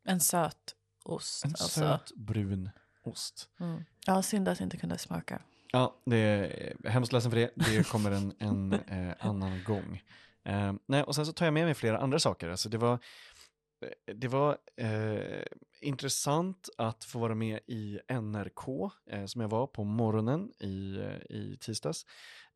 En 0.04 0.20
söt 0.20 0.74
ost. 1.04 1.44
en 1.44 1.50
alltså. 1.50 1.80
söt 1.80 2.12
brun 2.16 2.70
ost. 3.02 3.48
Mm. 3.60 3.84
Ja, 4.06 4.22
synd 4.22 4.48
att 4.48 4.60
inte 4.60 4.76
kunde 4.76 4.98
smaka. 4.98 5.42
Ja, 5.72 6.02
det 6.06 6.16
är 6.16 6.88
hemskt 6.88 7.12
ledsen 7.12 7.30
för 7.30 7.38
det. 7.38 7.50
Det 7.54 7.88
kommer 7.88 8.10
en, 8.10 8.34
en 8.38 8.72
eh, 8.72 9.14
annan 9.18 9.64
gång. 9.64 10.02
Eh, 10.50 10.72
nej, 10.86 11.02
och 11.02 11.14
sen 11.14 11.26
så 11.26 11.32
tar 11.32 11.46
jag 11.46 11.54
med 11.54 11.64
mig 11.64 11.74
flera 11.74 11.98
andra 11.98 12.18
saker. 12.18 12.48
Alltså 12.48 12.68
det 12.68 12.78
var 12.78 12.92
eh, 12.92 14.14
det 14.14 14.28
var 14.28 14.58
eh, 14.76 15.42
intressant 15.80 16.68
att 16.78 17.04
få 17.04 17.18
vara 17.18 17.34
med 17.34 17.60
i 17.66 18.00
NRK, 18.08 18.68
eh, 19.10 19.24
som 19.26 19.40
jag 19.40 19.48
var 19.48 19.66
på 19.66 19.84
morgonen 19.84 20.52
i, 20.58 20.96
eh, 20.96 21.36
i 21.36 21.56
tisdags, 21.60 22.06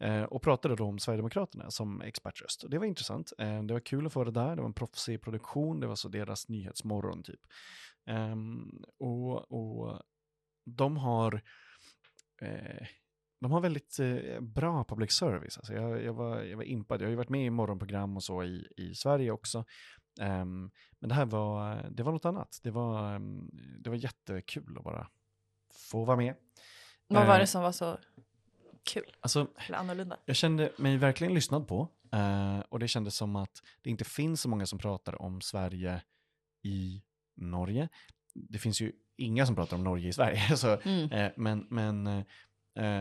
eh, 0.00 0.22
och 0.22 0.42
pratade 0.42 0.76
då 0.76 0.84
om 0.84 0.98
Sverigedemokraterna 0.98 1.70
som 1.70 2.02
expertröst. 2.02 2.62
Och 2.62 2.70
det 2.70 2.78
var 2.78 2.86
intressant. 2.86 3.32
Eh, 3.38 3.62
det 3.62 3.72
var 3.72 3.80
kul 3.80 4.06
att 4.06 4.12
få 4.12 4.20
vara 4.20 4.30
där, 4.30 4.56
det 4.56 4.62
var 4.62 4.68
en 4.68 4.74
proffsig 4.74 5.22
produktion, 5.22 5.80
det 5.80 5.86
var 5.86 5.96
så 5.96 6.08
deras 6.08 6.48
nyhetsmorgon 6.48 7.22
typ. 7.22 7.40
Ehm, 8.06 8.82
och, 8.98 9.52
och 9.52 10.02
de 10.66 10.96
har 10.96 11.42
eh, 12.42 12.86
de 13.44 13.52
har 13.52 13.60
väldigt 13.60 13.98
eh, 13.98 14.40
bra 14.40 14.84
public 14.84 15.12
service. 15.12 15.58
Alltså 15.58 15.72
jag, 15.74 16.02
jag, 16.02 16.12
var, 16.12 16.42
jag 16.42 16.56
var 16.56 16.64
impad. 16.64 17.00
Jag 17.00 17.06
har 17.06 17.10
ju 17.10 17.16
varit 17.16 17.28
med 17.28 17.46
i 17.46 17.50
morgonprogram 17.50 18.16
och 18.16 18.22
så 18.24 18.44
i, 18.44 18.66
i 18.76 18.94
Sverige 18.94 19.30
också. 19.30 19.64
Um, 20.20 20.70
men 20.98 21.08
det 21.08 21.14
här 21.14 21.24
var, 21.26 21.86
det 21.90 22.02
var 22.02 22.12
något 22.12 22.24
annat. 22.24 22.60
Det 22.62 22.70
var, 22.70 23.14
um, 23.14 23.50
det 23.80 23.90
var 23.90 23.96
jättekul 23.96 24.78
att 24.78 24.84
bara 24.84 25.08
få 25.74 26.04
vara 26.04 26.16
med. 26.16 26.34
Vad 27.08 27.26
var 27.26 27.34
Eh, 27.34 27.40
det 27.40 27.46
som 27.46 27.62
var 27.62 27.72
så 27.72 27.98
kul 28.92 29.16
Alltså, 29.20 29.46
eller 29.68 29.78
annorlunda? 29.78 30.16
jag 30.24 30.36
kände 30.36 30.72
mig 30.78 30.96
verkligen 30.96 31.34
lyssnad 31.34 31.68
på. 31.68 31.88
eh, 32.12 32.58
och 32.68 32.78
det 32.78 32.88
kändes 32.88 33.16
som 33.16 33.36
att 33.36 33.62
det 33.82 33.90
inte 33.90 34.04
finns 34.04 34.40
så 34.40 34.48
många 34.48 34.66
som 34.66 34.78
pratar 34.78 35.22
om 35.22 35.40
Sverige 35.40 36.02
i 36.62 37.02
Norge. 37.36 37.88
Det 38.34 38.58
finns 38.58 38.80
ju 38.80 38.92
inga 39.16 39.46
som 39.46 39.54
pratar 39.54 39.76
om 39.76 39.84
Norge 39.84 40.08
i 40.08 40.12
Sverige. 40.12 40.56
Så, 40.56 40.78
Mm. 40.84 41.12
eh, 41.12 41.32
men 41.36 41.66
men 41.70 42.06
eh, 42.06 42.24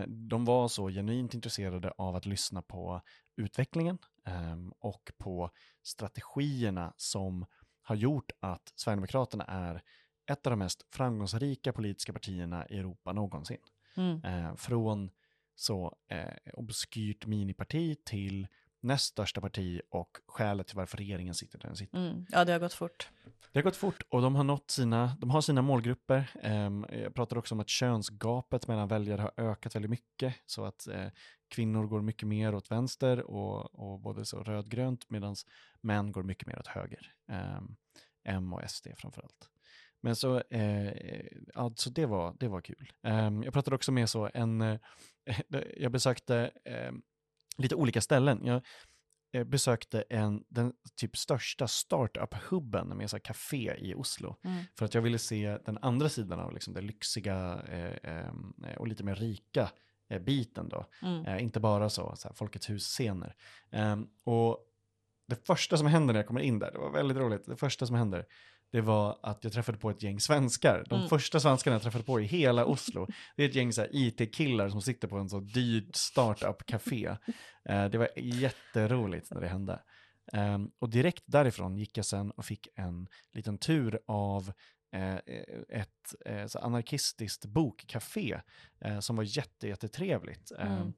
de 0.08 0.46
var 0.46 0.68
så 0.68 0.90
genuint 0.90 1.34
intresserade 1.34 1.92
av 1.92 2.16
att 2.16 2.26
lyssna 2.26 2.62
på 2.62 3.02
utvecklingen 3.36 3.98
ehm, 4.26 4.74
och 4.80 5.12
på 5.18 5.50
strategierna 5.84 6.94
som 6.98 7.46
har 7.82 7.96
gjort 7.96 8.32
att 8.40 8.74
Sverigedemokraterna 8.76 9.44
är 9.44 9.82
ett 10.32 10.48
av 10.48 10.52
de 10.52 10.60
mest 10.60 10.86
framgångsrika 10.90 11.74
politiska 11.74 12.14
partierna 12.14 12.68
i 12.68 12.78
Europa 12.78 13.14
någonsin. 13.14 13.58
Mm. 13.96 14.24
Eh, 14.24 14.56
från 14.56 15.12
så 15.56 15.98
eh, 16.08 16.54
obskyrt 16.54 17.26
miniparti 17.26 17.98
till 18.06 18.48
näst 18.84 19.06
största 19.06 19.42
parti 19.42 19.82
och 19.90 20.18
skälet 20.28 20.68
till 20.68 20.78
varför 20.78 20.98
regeringen 20.98 21.34
sitter 21.34 21.60
där 21.60 21.68
den 21.68 21.76
sitter. 21.76 21.98
Mm. 21.98 22.26
Ja, 22.30 22.46
det 22.46 22.52
har 22.52 22.60
gått 22.60 22.74
fort. 22.74 23.10
Det 23.52 23.60
har 23.60 23.64
gått 23.64 23.76
fort 23.76 24.04
och 24.10 24.22
de 24.22 24.36
har 24.36 24.44
nått 24.44 24.72
sina, 24.72 25.18
de 25.20 25.30
har 25.30 25.42
sina 25.42 25.62
målgrupper. 25.62 26.32
Ehm, 26.42 26.86
jag 26.92 27.16
pratar 27.16 27.38
också 27.38 27.56
om 27.56 27.60
att 27.60 27.70
könsgapet 27.70 28.68
mellan 28.68 28.88
väljare 28.88 29.22
har 29.22 29.32
ökat 29.38 29.76
väldigt 29.76 29.92
mycket 29.92 30.36
så 30.46 30.66
att 30.66 30.88
eh, 30.88 31.08
kvinnor 31.48 31.88
går 31.88 32.02
mycket 32.02 32.28
mer 32.28 32.56
åt 32.56 32.72
vänster 32.72 33.22
och, 33.22 33.76
och 33.76 34.00
både 34.00 34.26
så 34.26 34.44
rödgrönt 34.44 35.10
medan 35.10 35.36
män 35.82 36.12
går 36.12 36.24
mycket 36.24 36.48
mer 36.48 36.60
åt 36.60 36.68
höger. 36.68 37.14
Ehm, 37.28 37.76
M 38.24 38.54
och 38.54 38.70
SD 38.70 38.88
framförallt. 38.98 39.50
Men 40.02 40.16
så, 40.16 40.42
eh, 40.50 40.94
alltså 41.54 41.90
det 41.90 42.06
var, 42.06 42.36
det 42.40 42.48
var 42.48 42.62
kul. 42.62 42.92
Ehm, 43.04 43.44
jag 43.44 43.54
pratade 43.54 43.76
också 43.76 43.92
med 43.92 44.10
så 44.10 44.30
en, 44.34 44.62
eh, 44.62 44.80
jag 45.78 45.92
besökte 45.92 46.52
eh, 46.66 46.92
lite 47.58 47.76
olika 47.76 48.02
ställen. 48.02 48.46
Jag 48.46 48.62
eh, 49.34 49.44
besökte 49.44 50.04
en, 50.10 50.44
den 50.50 50.74
typ 50.96 51.18
största 51.18 51.68
startup-hubben 51.68 52.98
med 52.98 53.10
så 53.10 53.20
café 53.20 53.76
i 53.78 53.96
Oslo. 53.96 54.36
Mm. 54.44 54.64
För 54.78 54.86
att 54.86 54.94
jag 54.94 55.02
ville 55.02 55.20
se 55.20 55.58
den 55.66 55.78
andra 55.82 56.10
sidan 56.10 56.40
av 56.40 56.54
liksom 56.54 56.74
det 56.74 56.82
lyxiga 56.82 57.62
eh, 57.68 58.18
eh, 58.18 58.76
och 58.78 58.88
lite 58.88 59.04
mer 59.04 59.16
rika 59.16 59.72
eh, 60.10 60.20
biten 60.22 60.70
då. 60.70 60.86
Mm. 61.02 61.40
Inte 61.40 61.60
bara 61.60 61.90
så, 61.90 62.16
så 62.16 62.28
här, 62.28 62.36
Folkets 62.36 62.70
hus-scener. 62.70 63.36
Ehm, 63.72 64.08
och 64.24 64.58
det 65.28 65.48
första 65.48 65.78
som 65.78 65.88
händer 65.88 66.14
när 66.14 66.20
jag 66.20 66.28
kommer 66.28 66.42
in 66.42 66.60
där, 66.60 66.72
det 66.72 66.78
var 66.78 66.92
väldigt 66.92 67.18
roligt, 67.18 67.46
det 67.46 67.56
första 67.56 67.86
som 67.86 67.96
händer, 67.96 68.26
det 68.72 68.82
var 68.82 69.20
att 69.24 69.44
jag 69.44 69.54
träffade 69.54 69.78
på 69.78 69.90
ett 69.90 70.04
gäng 70.04 70.20
svenskar. 70.20 70.86
De 70.90 70.96
Mm. 70.96 71.10
första 71.10 71.40
svenskarna 71.40 71.76
jag 71.76 71.82
träffade 71.82 72.04
på 72.04 72.22
i 72.22 72.24
hela 72.26 72.66
Oslo. 72.66 73.08
Det 73.36 73.44
är 73.44 73.50
ett 73.50 73.56
gäng 73.56 73.72
IT-killar 73.92 74.70
som 74.70 74.82
sitter 74.82 75.08
på 75.08 75.18
en 75.18 75.30
så 75.30 75.40
dyrt 75.40 75.96
startup-café. 75.96 77.18
Eh, 77.70 77.86
det 77.86 77.98
var 77.98 78.10
jätteroligt 78.16 79.32
när 79.32 79.42
det 79.42 79.48
hände. 79.48 79.80
Ehm, 80.34 80.72
och 80.80 80.90
direkt 80.90 81.24
därifrån 81.26 81.78
gick 81.78 81.98
jag 81.98 82.06
sen 82.06 82.32
och 82.32 82.46
fick 82.46 82.68
en 82.76 83.08
liten 83.34 83.58
tur 83.58 84.00
av 84.08 84.52
eh, 84.96 85.16
ett 85.70 86.16
eh, 86.26 86.46
så 86.46 86.60
anarkistiskt 86.60 87.46
bokcafé 87.46 88.40
eh, 88.82 89.00
som 89.00 89.16
var 89.16 89.24
jätte, 89.24 89.68
jättetrevligt. 89.68 90.52
Mm. 90.60 90.94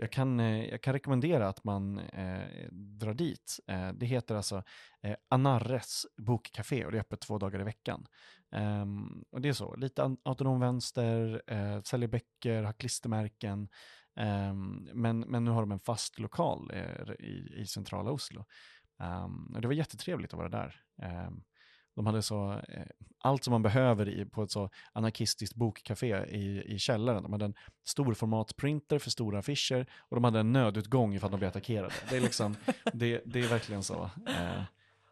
Jag, 0.00 0.12
kan, 0.12 0.40
eh, 0.40 0.64
jag 0.64 0.82
kan 0.82 0.92
rekommendera 0.92 1.48
att 1.48 1.64
man 1.64 1.98
eh, 1.98 2.68
drar 2.72 3.14
dit. 3.14 3.60
Eh, 3.66 3.92
det 3.92 4.06
heter 4.06 4.34
alltså 4.34 4.62
eh, 5.02 5.16
Anarres 5.28 6.06
bokcafé 6.16 6.84
och 6.84 6.92
det 6.92 6.98
är 6.98 7.00
öppet 7.00 7.20
två 7.20 7.38
dagar 7.38 7.60
i 7.60 7.64
veckan. 7.64 8.06
Ehm, 8.52 9.24
och 9.30 9.40
det 9.40 9.48
är 9.48 9.52
så, 9.52 9.76
lite 9.76 10.16
autonom 10.22 10.60
vänster, 10.60 11.42
eh, 11.46 11.82
säljer 11.82 12.08
böcker, 12.08 12.62
har 12.62 12.72
klistermärken. 12.72 13.68
Ehm, 14.16 14.88
men, 14.94 15.20
men 15.20 15.44
nu 15.44 15.50
har 15.50 15.60
de 15.60 15.72
en 15.72 15.78
fast 15.78 16.18
lokal 16.18 16.70
eh, 16.74 17.10
i, 17.18 17.54
i 17.56 17.66
centrala 17.66 18.10
Oslo. 18.10 18.44
Ehm, 19.00 19.52
och 19.54 19.60
det 19.60 19.68
var 19.68 19.74
jättetrevligt 19.74 20.32
att 20.32 20.38
vara 20.38 20.48
där. 20.48 20.82
De 21.98 22.06
hade 22.06 22.22
så, 22.22 22.52
eh, 22.68 22.86
allt 23.18 23.44
som 23.44 23.50
man 23.50 23.62
behöver 23.62 24.08
i, 24.08 24.24
på 24.24 24.42
ett 24.42 24.50
så 24.50 24.70
anarkistiskt 24.92 25.54
bokcafé 25.54 26.26
i, 26.26 26.74
i 26.74 26.78
källaren. 26.78 27.22
De 27.22 27.32
hade 27.32 27.44
en 27.44 27.54
storformatsprinter 27.84 28.98
för 28.98 29.10
stora 29.10 29.38
affischer 29.38 29.86
och 29.98 30.16
de 30.16 30.24
hade 30.24 30.40
en 30.40 30.52
nödutgång 30.52 31.14
ifall 31.14 31.30
de 31.30 31.36
blev 31.36 31.48
attackerade. 31.48 31.94
Det 32.10 32.16
är, 32.16 32.20
liksom, 32.20 32.56
det, 32.92 33.22
det 33.26 33.40
är 33.40 33.48
verkligen 33.48 33.82
så 33.82 34.10
eh, 34.28 34.62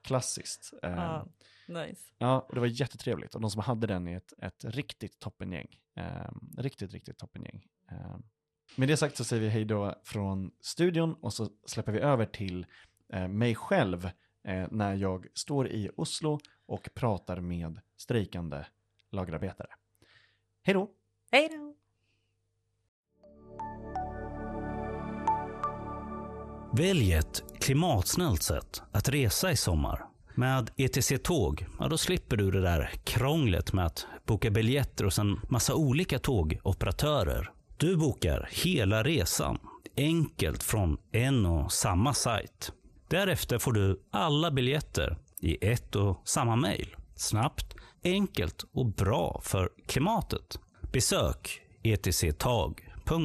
klassiskt. 0.02 0.72
Ehm, 0.82 0.98
Ja, 0.98 1.26
nice. 1.68 2.02
Ja, 2.18 2.46
och 2.48 2.54
det 2.54 2.60
var 2.60 2.66
jättetrevligt. 2.66 3.34
Och 3.34 3.40
de 3.40 3.50
som 3.50 3.62
hade 3.62 3.86
den 3.86 4.08
är 4.08 4.16
ett, 4.16 4.32
ett 4.38 4.64
riktigt 4.64 5.18
toppengäng. 5.18 5.68
Um, 5.96 6.54
riktigt, 6.58 6.92
riktigt 6.92 7.18
toppengäng. 7.18 7.64
Um, 7.92 8.22
med 8.76 8.88
det 8.88 8.96
sagt 8.96 9.16
så 9.16 9.24
säger 9.24 9.42
vi 9.42 9.48
hej 9.48 9.64
då 9.64 9.94
från 10.04 10.50
studion 10.60 11.14
och 11.14 11.32
så 11.32 11.48
släpper 11.66 11.92
vi 11.92 11.98
över 11.98 12.26
till 12.26 12.66
eh, 13.12 13.28
mig 13.28 13.54
själv 13.54 14.10
eh, 14.48 14.66
när 14.70 14.94
jag 14.94 15.26
står 15.34 15.68
i 15.68 15.90
Oslo 15.96 16.40
och 16.66 16.88
pratar 16.94 17.40
med 17.40 17.80
strejkande 17.96 18.64
lagerarbetare. 19.10 19.68
Hej 20.62 20.74
då! 20.74 20.90
Hej 21.32 21.48
då! 21.48 21.74
Välj 26.76 27.12
ett 27.12 27.44
klimatsnällt 27.60 28.42
sätt 28.42 28.82
att 28.92 29.08
resa 29.08 29.52
i 29.52 29.56
sommar. 29.56 30.06
Med 30.34 30.70
ETC 30.76 31.12
Tåg, 31.22 31.66
ja 31.78 31.88
då 31.88 31.98
slipper 31.98 32.36
du 32.36 32.50
det 32.50 32.60
där 32.60 32.90
krånglet 33.04 33.72
med 33.72 33.86
att 33.86 34.06
boka 34.24 34.50
biljetter 34.50 35.04
hos 35.04 35.18
en 35.18 35.40
massa 35.48 35.74
olika 35.74 36.18
tågoperatörer. 36.18 37.50
Du 37.76 37.96
bokar 37.96 38.48
hela 38.52 39.02
resan, 39.02 39.58
enkelt 39.96 40.62
från 40.62 40.98
en 41.12 41.46
och 41.46 41.72
samma 41.72 42.14
sajt. 42.14 42.72
Därefter 43.08 43.58
får 43.58 43.72
du 43.72 44.02
alla 44.10 44.50
biljetter 44.50 45.16
i 45.46 45.58
ett 45.60 45.96
och 45.96 46.28
samma 46.28 46.56
mejl. 46.56 46.96
Snabbt, 47.14 47.76
enkelt 48.04 48.64
och 48.72 48.86
bra 48.86 49.40
för 49.44 49.70
klimatet. 49.86 50.60
Besök 50.92 51.62
etctag.se. 51.82 53.22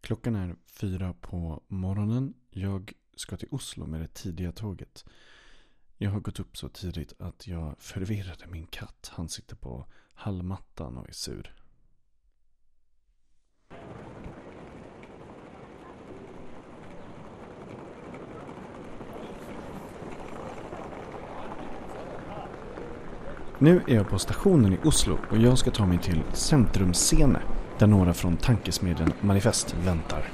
Klockan 0.00 0.36
är 0.36 0.56
fyra 0.80 1.14
på 1.20 1.62
morgonen. 1.68 2.34
Jag 2.50 2.92
ska 3.16 3.36
till 3.36 3.48
Oslo 3.50 3.86
med 3.86 4.00
det 4.00 4.14
tidiga 4.14 4.52
tåget. 4.52 5.04
Jag 5.96 6.10
har 6.10 6.20
gått 6.20 6.40
upp 6.40 6.56
så 6.56 6.68
tidigt 6.68 7.12
att 7.18 7.46
jag 7.46 7.76
förvirrade 7.78 8.46
min 8.46 8.66
katt. 8.66 9.10
Han 9.14 9.28
sitter 9.28 9.56
på 9.56 9.86
hallmattan 10.18 10.96
och 10.96 11.08
är 11.08 11.12
sur. 11.12 11.54
Nu 23.58 23.82
är 23.86 23.94
jag 23.94 24.08
på 24.08 24.18
stationen 24.18 24.72
i 24.72 24.78
Oslo 24.84 25.18
och 25.30 25.38
jag 25.38 25.58
ska 25.58 25.70
ta 25.70 25.86
mig 25.86 25.98
till 25.98 26.22
Centrumscene 26.32 27.40
där 27.78 27.86
några 27.86 28.14
från 28.14 28.36
tankesmedjan 28.36 29.12
Manifest 29.20 29.74
väntar. 29.74 30.30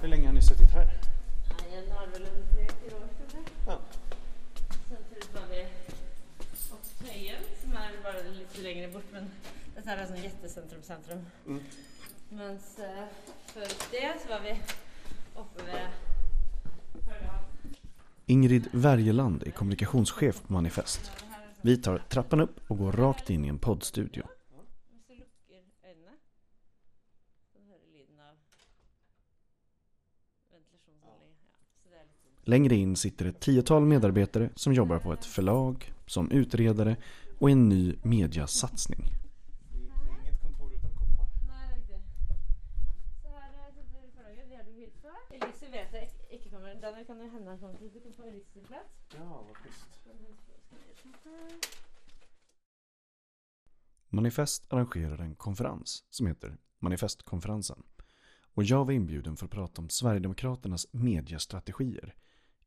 Hur 0.00 0.08
länge 0.08 0.26
har 0.26 0.34
ni 0.34 0.42
suttit 0.42 0.70
här? 0.70 0.86
En 1.72 1.90
har 1.90 2.06
väl 2.06 2.22
en 2.22 2.46
tre, 2.54 2.66
fyra 2.82 2.96
år 2.96 3.08
kanske. 3.18 3.38
Ja. 3.66 3.78
Sen 4.88 4.96
förut 5.08 5.30
var 5.34 5.42
vi 5.50 5.66
åt 6.72 6.98
Töjen 6.98 7.42
som 7.62 7.72
är 7.72 7.90
bara 8.02 8.22
lite 8.38 8.62
längre 8.62 8.88
bort 8.88 9.04
men 9.12 9.30
det 9.74 9.86
här 9.86 9.96
är 9.96 10.00
alltså 10.00 10.16
jättecentrum 10.16 10.82
centrum. 10.82 11.18
Mm. 11.46 11.62
Men 12.28 12.58
så, 12.58 13.06
förut 13.46 13.88
det 13.90 14.16
så 14.22 14.28
var 14.28 14.40
vi 14.40 14.60
ved 15.56 15.88
Følgehamn. 16.92 17.44
Ingrid 18.26 18.68
Värjeland 18.72 19.42
är 19.46 19.50
kommunikationschef 19.50 20.42
på 20.42 20.52
Manifest. 20.52 21.10
Vi 21.60 21.76
tar 21.76 21.98
trappan 21.98 22.40
upp 22.40 22.60
och 22.70 22.78
går 22.78 22.92
rakt 22.92 23.30
in 23.30 23.44
i 23.44 23.48
en 23.48 23.58
poddstudio. 23.58 24.22
Längre 32.44 32.74
in 32.74 32.96
sitter 32.96 33.24
ett 33.24 33.40
tiotal 33.40 33.86
medarbetare 33.86 34.50
som 34.54 34.72
jobbar 34.72 34.98
på 34.98 35.12
ett 35.12 35.24
förlag, 35.24 35.92
som 36.06 36.30
utredare 36.30 36.96
och 37.40 37.50
en 37.50 37.68
ny 37.68 37.96
mediasatsning. 38.02 39.02
Nei, 39.02 39.14
det 40.06 40.20
er 41.54 41.76
riktig. 41.76 41.98
Så 43.22 43.28
her 43.28 43.50
eh, 43.54 43.74
sitter 43.74 44.10
forlaget. 44.16 44.48
De 44.50 44.54
har 44.56 44.64
du 44.64 44.72
hilst 44.72 45.02
på. 45.02 45.08
Elise 45.34 45.70
vet 45.72 45.92
jeg 45.92 46.02
ikke- 46.02 46.26
ikke 46.34 46.50
kommer. 46.50 46.74
Daniel, 46.82 47.06
kan 47.06 47.16
du 47.18 47.22
hende 47.22 47.50
han 47.50 47.58
kommer 47.58 47.78
til? 47.78 47.90
Du 47.94 48.00
kan 48.00 48.12
få 48.12 48.22
Elise 48.22 48.60
vad 48.70 49.56
schysst. 49.62 49.84
Manifest 54.10 54.72
arrangerar 54.72 55.18
en 55.18 55.34
konferens 55.34 56.04
som 56.10 56.26
heter 56.26 56.56
Manifestkonferensen. 56.78 57.82
Och 58.54 58.64
jag 58.64 58.84
var 58.84 58.92
inbjuden 58.92 59.36
för 59.36 59.44
att 59.44 59.50
prata 59.52 59.82
om 59.82 59.88
Sverigedemokraternas 59.88 60.86
mediestrategier 60.92 62.14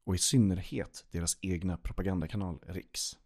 och 0.04 0.16
i 0.16 0.18
synnerhet 0.18 1.06
deras 1.12 1.38
egna 1.42 1.78
propagandakanal 1.78 2.60
Riks. 2.68 3.18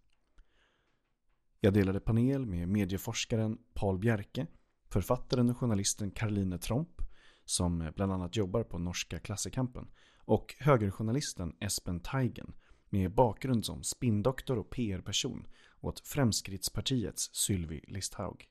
Jag 1.66 1.74
delade 1.74 2.00
panel 2.00 2.46
med 2.46 2.68
medieforskaren 2.70 3.58
Paul 3.74 3.98
Bjerke, 4.00 4.48
författaren 4.90 5.50
och 5.50 5.58
journalisten 5.58 6.12
Caroline 6.12 6.60
Tromp, 6.60 7.02
som 7.46 7.92
bland 7.96 8.12
annat 8.12 8.36
jobbar 8.36 8.64
på 8.64 8.78
norska 8.78 9.20
Klassekampen, 9.20 9.88
och 10.20 10.56
högerjournalisten 10.60 11.56
Espen 11.60 12.00
Teigen 12.00 12.54
med 12.90 13.14
bakgrund 13.14 13.66
som 13.66 13.84
spindoktor 13.84 14.58
och 14.58 14.70
PR-person 14.70 15.48
åt 15.82 16.00
Fremskrittspartiets 16.00 17.30
Sylvi 17.34 17.84
Listhaug. 17.88 18.46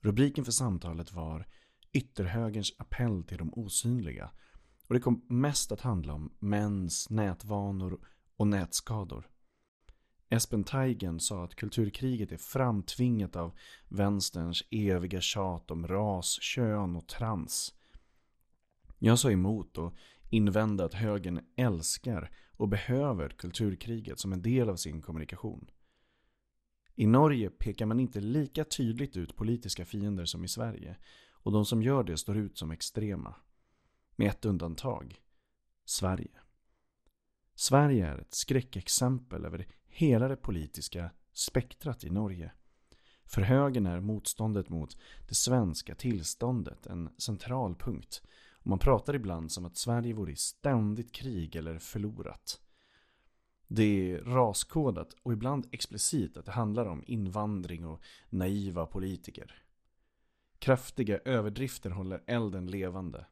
Rubriken 0.00 0.44
för 0.44 0.52
samtalet 0.52 1.12
var 1.12 1.46
Ytterhögerns 1.92 2.72
appell 2.78 3.24
till 3.24 3.38
de 3.38 3.54
osynliga 3.54 4.30
och 4.88 4.94
det 4.94 5.00
kom 5.00 5.24
mest 5.28 5.72
att 5.72 5.80
handla 5.80 6.12
om 6.12 6.36
mäns 6.38 7.10
nätvanor 7.10 8.00
och 8.36 8.46
nätskador. 8.46 9.30
Espen 10.28 10.64
Teigen 10.64 11.20
sa 11.20 11.44
att 11.44 11.54
kulturkriget 11.54 12.32
är 12.32 12.36
framtvingat 12.36 13.36
av 13.36 13.58
vänsterns 13.88 14.64
eviga 14.70 15.20
tjat 15.20 15.70
om 15.70 15.86
ras, 15.86 16.38
kön 16.40 16.96
och 16.96 17.06
trans. 17.06 17.74
Jag 18.98 19.18
sa 19.18 19.30
emot 19.30 19.78
och 19.78 19.94
invände 20.30 20.84
att 20.84 20.94
högern 20.94 21.40
älskar 21.56 22.30
och 22.52 22.68
behöver 22.68 23.28
kulturkriget 23.28 24.18
som 24.18 24.32
en 24.32 24.42
del 24.42 24.68
av 24.68 24.76
sin 24.76 25.02
kommunikation. 25.02 25.70
I 26.94 27.06
Norge 27.06 27.50
pekar 27.50 27.86
man 27.86 28.00
inte 28.00 28.20
lika 28.20 28.64
tydligt 28.64 29.16
ut 29.16 29.36
politiska 29.36 29.84
fiender 29.84 30.24
som 30.24 30.44
i 30.44 30.48
Sverige 30.48 30.96
och 31.30 31.52
de 31.52 31.64
som 31.64 31.82
gör 31.82 32.04
det 32.04 32.16
står 32.16 32.36
ut 32.36 32.58
som 32.58 32.70
extrema. 32.70 33.34
Med 34.16 34.30
ett 34.30 34.44
undantag. 34.44 35.20
Sverige. 35.84 36.40
Sverige 37.54 38.06
är 38.06 38.18
ett 38.18 38.34
skräckexempel 38.34 39.44
över 39.44 39.66
hela 39.96 40.28
det 40.28 40.36
politiska 40.36 41.10
spektrat 41.32 42.04
i 42.04 42.10
Norge. 42.10 42.52
För 43.24 43.42
högern 43.42 43.86
är 43.86 44.00
motståndet 44.00 44.68
mot 44.68 44.96
det 45.28 45.34
svenska 45.34 45.94
tillståndet 45.94 46.86
en 46.86 47.10
central 47.18 47.74
punkt 47.74 48.22
och 48.50 48.66
man 48.66 48.78
pratar 48.78 49.14
ibland 49.14 49.52
som 49.52 49.64
att 49.64 49.76
Sverige 49.76 50.14
vore 50.14 50.32
i 50.32 50.36
ständigt 50.36 51.12
krig 51.12 51.56
eller 51.56 51.78
förlorat. 51.78 52.60
Det 53.68 54.12
är 54.12 54.18
raskodat 54.18 55.14
och 55.22 55.32
ibland 55.32 55.66
explicit 55.72 56.36
att 56.36 56.46
det 56.46 56.52
handlar 56.52 56.86
om 56.86 57.04
invandring 57.06 57.86
och 57.86 58.02
naiva 58.30 58.86
politiker. 58.86 59.62
Kraftiga 60.58 61.18
överdrifter 61.18 61.90
håller 61.90 62.22
elden 62.26 62.66
levande. 62.66 63.26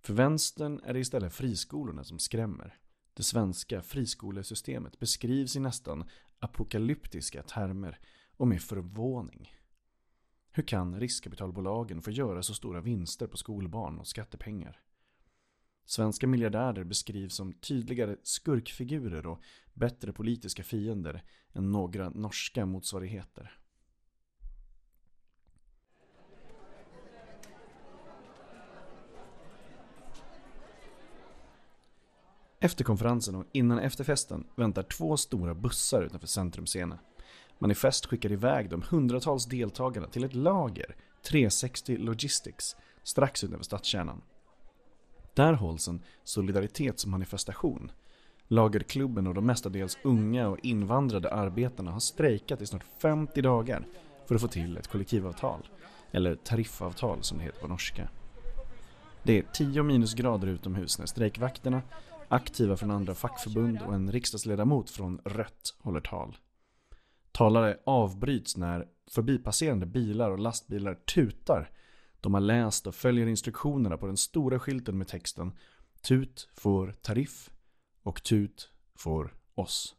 För 0.00 0.14
vänstern 0.14 0.80
är 0.84 0.94
det 0.94 1.00
istället 1.00 1.34
friskolorna 1.34 2.04
som 2.04 2.18
skrämmer. 2.18 2.80
Det 3.14 3.22
svenska 3.22 3.82
friskolesystemet 3.82 4.98
beskrivs 4.98 5.56
i 5.56 5.60
nästan 5.60 6.04
apokalyptiska 6.38 7.42
termer 7.42 7.98
och 8.36 8.48
med 8.48 8.62
förvåning. 8.62 9.54
Hur 10.52 10.62
kan 10.62 11.00
riskkapitalbolagen 11.00 12.02
få 12.02 12.10
göra 12.10 12.42
så 12.42 12.54
stora 12.54 12.80
vinster 12.80 13.26
på 13.26 13.36
skolbarn 13.36 13.98
och 13.98 14.06
skattepengar? 14.06 14.80
Svenska 15.84 16.26
miljardärer 16.26 16.84
beskrivs 16.84 17.34
som 17.34 17.52
tydligare 17.52 18.16
skurkfigurer 18.22 19.26
och 19.26 19.42
bättre 19.74 20.12
politiska 20.12 20.64
fiender 20.64 21.22
än 21.52 21.72
några 21.72 22.10
norska 22.10 22.66
motsvarigheter. 22.66 23.59
Efter 32.62 32.84
konferensen 32.84 33.34
och 33.34 33.46
innan 33.52 33.78
efterfesten 33.78 34.44
väntar 34.56 34.82
två 34.82 35.16
stora 35.16 35.54
bussar 35.54 36.02
utanför 36.02 36.26
Centrumscenen. 36.26 36.98
Manifest 37.58 38.06
skickar 38.06 38.32
iväg 38.32 38.70
de 38.70 38.82
hundratals 38.90 39.46
deltagarna 39.46 40.06
till 40.06 40.24
ett 40.24 40.34
lager, 40.34 40.96
360 41.22 41.96
Logistics, 41.96 42.76
strax 43.02 43.44
utanför 43.44 43.64
stadskärnan. 43.64 44.22
Där 45.34 45.52
hålls 45.52 45.88
en 45.88 46.02
solidaritetsmanifestation. 46.24 47.90
Lagerklubben 48.48 49.26
och 49.26 49.34
de 49.34 49.46
mestadels 49.46 49.98
unga 50.02 50.48
och 50.48 50.58
invandrade 50.62 51.32
arbetarna 51.32 51.90
har 51.90 52.00
strejkat 52.00 52.62
i 52.62 52.66
snart 52.66 52.84
50 52.98 53.42
dagar 53.42 53.86
för 54.26 54.34
att 54.34 54.40
få 54.40 54.48
till 54.48 54.76
ett 54.76 54.88
kollektivavtal. 54.88 55.68
Eller 56.12 56.34
tariffavtal 56.34 57.22
som 57.22 57.38
det 57.38 57.44
heter 57.44 57.60
på 57.60 57.68
norska. 57.68 58.08
Det 59.22 59.38
är 59.38 59.44
10 59.52 59.82
minusgrader 59.82 60.48
utomhus 60.48 60.98
när 60.98 61.06
strejkvakterna, 61.06 61.82
aktiva 62.30 62.76
från 62.76 62.90
andra 62.90 63.14
fackförbund 63.14 63.78
och 63.82 63.94
en 63.94 64.12
riksdagsledamot 64.12 64.90
från 64.90 65.20
Rött 65.24 65.74
håller 65.78 66.00
tal. 66.00 66.36
Talare 67.32 67.78
avbryts 67.86 68.56
när 68.56 68.86
förbipasserande 69.10 69.86
bilar 69.86 70.30
och 70.30 70.38
lastbilar 70.38 70.94
tutar. 70.94 71.70
De 72.20 72.34
har 72.34 72.40
läst 72.40 72.86
och 72.86 72.94
följer 72.94 73.26
instruktionerna 73.26 73.96
på 73.96 74.06
den 74.06 74.16
stora 74.16 74.58
skylten 74.58 74.98
med 74.98 75.08
texten 75.08 75.52
Tut 76.02 76.48
får 76.54 76.94
tariff 77.02 77.50
och 78.02 78.22
Tut 78.22 78.70
får 78.94 79.34
oss. 79.54 79.94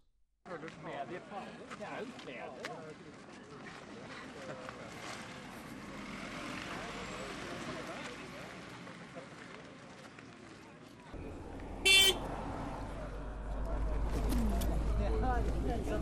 Det 15.91 15.97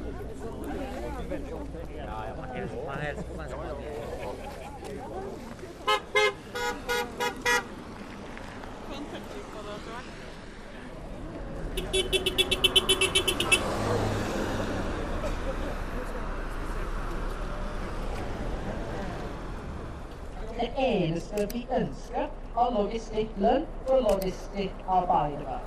eneste 20.77 21.47
vi 21.53 21.67
ønsker, 21.71 22.27
er 22.57 22.71
logistikklønn 22.77 23.65
for 23.87 23.97
logistikkarbeidere. 24.09 25.59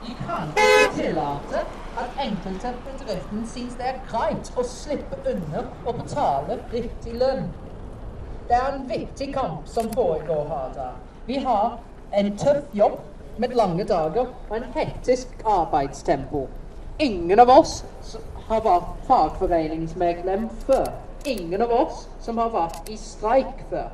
Vi 0.00 0.16
kan 0.26 0.48
ikke 0.48 1.02
tillate 1.02 1.58
at 1.98 2.20
enkelte 2.26 2.74
bedrifter 2.84 3.46
synes 3.52 3.74
det 3.74 3.86
er 3.88 3.96
greit 4.10 4.50
å 4.54 4.62
slippe 4.62 5.18
unna 5.26 5.64
å 5.84 5.94
betale 5.96 6.58
riktig 6.72 7.16
lønn. 7.18 7.48
Det 8.48 8.54
er 8.56 8.76
en 8.76 8.86
viktig 8.88 9.32
kamp 9.34 9.66
som 9.68 9.90
foregår 9.94 10.44
her. 10.52 10.70
da. 10.76 10.86
Vi 11.26 11.40
har 11.42 11.80
en 12.12 12.30
tøff 12.38 12.70
jobb 12.72 13.00
med 13.38 13.56
lange 13.58 13.84
dager 13.84 14.30
og 14.48 14.56
en 14.56 14.70
hektisk 14.74 15.42
arbeidstempo. 15.44 16.46
Ingen 16.98 17.40
av 17.40 17.50
oss 17.50 17.82
har 18.48 18.62
vært 18.62 19.04
fagforeningsmedlem 19.10 20.48
før. 20.66 20.88
Ingen 21.26 21.62
av 21.62 21.74
oss 21.74 22.06
som 22.20 22.38
har 22.38 22.54
vært 22.54 22.88
i 22.88 22.96
streik 22.96 23.66
før. 23.70 23.90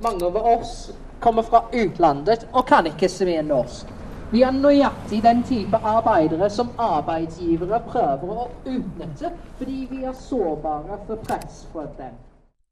Mange 0.00 0.26
av 0.30 0.36
oss 0.36 0.90
kommer 1.20 1.42
fra 1.42 1.64
utlandet 1.74 2.46
og 2.52 2.66
kan 2.66 2.86
ikke 2.86 3.10
se 3.10 3.42
norsk. 3.42 3.97
Vi 4.28 4.42
er 4.44 4.52
nøyaktig 4.52 5.22
den 5.24 5.38
type 5.48 5.78
arbeidere 5.88 6.50
som 6.52 6.68
arbeidsgivere 6.84 7.78
prøver 7.86 8.40
å 8.42 8.42
utnytte 8.68 9.30
fordi 9.56 9.76
vi 9.88 10.02
er 10.04 10.12
sårbare 10.12 10.98
for 11.06 11.22
press 11.24 11.62
fra 11.72 11.86
dem. 11.96 12.18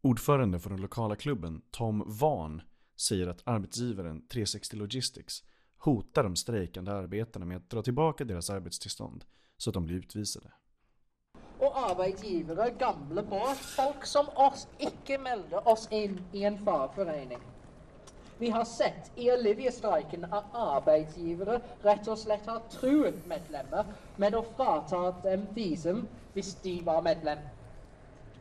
Ordförande 0.05 0.61
för 0.61 0.71
den 0.71 0.81
lokala 0.81 1.17
klubben, 1.17 1.63
Tom 1.71 2.03
Van, 2.07 2.61
säger 2.97 3.29
att 3.29 3.43
arbetsgivaren 3.45 4.23
360 4.29 4.77
Logistics 4.77 5.43
hotar 5.79 6.23
de 6.23 6.37
strejkande 6.37 6.93
arbetarna 6.93 7.47
med 7.47 7.57
att 7.57 7.71
dra 7.71 7.83
tillbaka 7.83 8.25
deras 8.25 8.51
arbetstillstånd 8.51 9.25
så 9.57 9.71
att 9.71 9.75
de 9.75 9.87
blir 9.87 9.97
utvisade. 9.97 10.53
Og 11.59 11.73
arbeidsgivere, 11.91 12.71
gamle 12.71 13.25
folk 13.77 14.05
som 14.07 14.29
oss, 14.35 14.69
ikke 14.79 15.19
melder 15.19 15.69
oss 15.69 15.89
inn 15.91 16.21
i 16.33 16.45
en 16.45 16.59
fagforening. 16.59 17.41
Vi 18.39 18.51
har 18.51 18.65
sett 18.65 19.11
i 19.15 19.31
Olivia-streiken 19.33 20.27
at 20.29 20.53
arbeidsgivere 20.53 21.61
rett 21.83 22.09
og 22.09 22.19
slett 22.21 22.47
har 22.47 22.67
truet 22.73 23.23
medlemmer 23.29 23.95
med 24.21 24.37
å 24.37 24.43
frata 24.57 25.07
dem 25.25 25.47
visum 25.57 26.03
hvis 26.35 26.53
de 26.61 26.75
var 26.85 27.01
medlem. 27.07 27.41